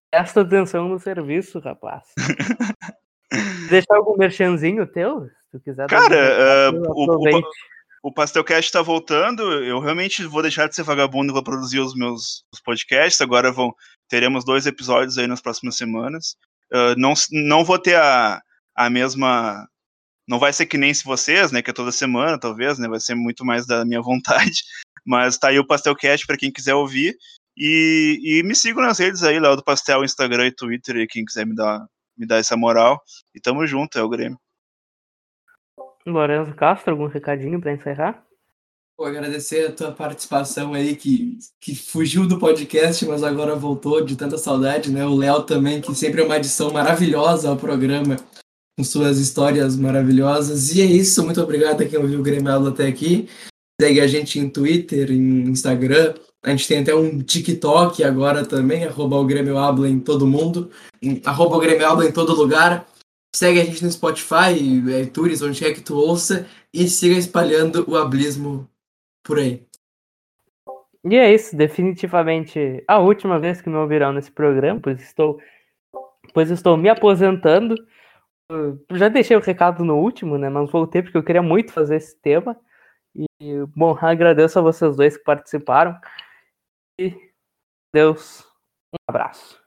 [0.09, 2.03] Presta atenção no serviço, rapaz.
[3.69, 5.25] Deixar algum merchanzinho teu?
[5.25, 5.87] Se tu quiser.
[5.87, 7.41] Cara, uh, o, o,
[8.03, 9.41] o Pastelcast tá voltando.
[9.63, 13.21] Eu realmente vou deixar de ser vagabundo e vou produzir os meus os podcasts.
[13.21, 13.73] Agora vão,
[14.07, 16.35] teremos dois episódios aí nas próximas semanas.
[16.71, 18.41] Uh, não, não vou ter a,
[18.75, 19.67] a mesma.
[20.27, 21.61] Não vai ser que nem se vocês, né?
[21.61, 22.87] Que é toda semana, talvez, né?
[22.87, 24.63] Vai ser muito mais da minha vontade.
[25.05, 27.15] Mas tá aí o Pastelcast para quem quiser ouvir.
[27.57, 31.23] E, e me sigam nas redes aí, Léo do Pastel, Instagram e Twitter, e quem
[31.23, 31.85] quiser me dar,
[32.17, 33.01] me dar essa moral.
[33.35, 34.39] E tamo junto, é o Grêmio.
[36.05, 38.23] Lorenzo Castro, algum recadinho para encerrar?
[38.97, 44.15] Vou agradecer a tua participação aí, que, que fugiu do podcast, mas agora voltou de
[44.15, 45.05] tanta saudade, né?
[45.05, 48.17] O Léo também, que sempre é uma adição maravilhosa ao programa,
[48.77, 50.75] com suas histórias maravilhosas.
[50.75, 53.27] E é isso, muito obrigado a quem ouviu o Grêmio até aqui.
[53.79, 56.13] Segue a gente em Twitter, em Instagram,
[56.45, 60.69] a gente tem até um TikTok agora também, arroba o Grêmio Habla em todo mundo,
[61.23, 62.85] arroba o Grêmio Habla em todo lugar.
[63.33, 64.53] Segue a gente no Spotify,
[65.01, 68.69] iTunes, onde quer que tu ouça, e siga espalhando o ablismo
[69.23, 69.65] por aí.
[71.05, 75.39] E é isso, definitivamente a última vez que me ouvirão nesse programa, pois estou,
[76.33, 77.75] pois estou me aposentando.
[78.91, 80.49] Já deixei o recado no último, né?
[80.49, 82.59] Mas voltei porque eu queria muito fazer esse tema.
[83.15, 85.97] E, bom, agradeço a vocês dois que participaram.
[86.99, 87.15] E
[87.93, 88.43] Deus,
[88.93, 89.62] um abraço.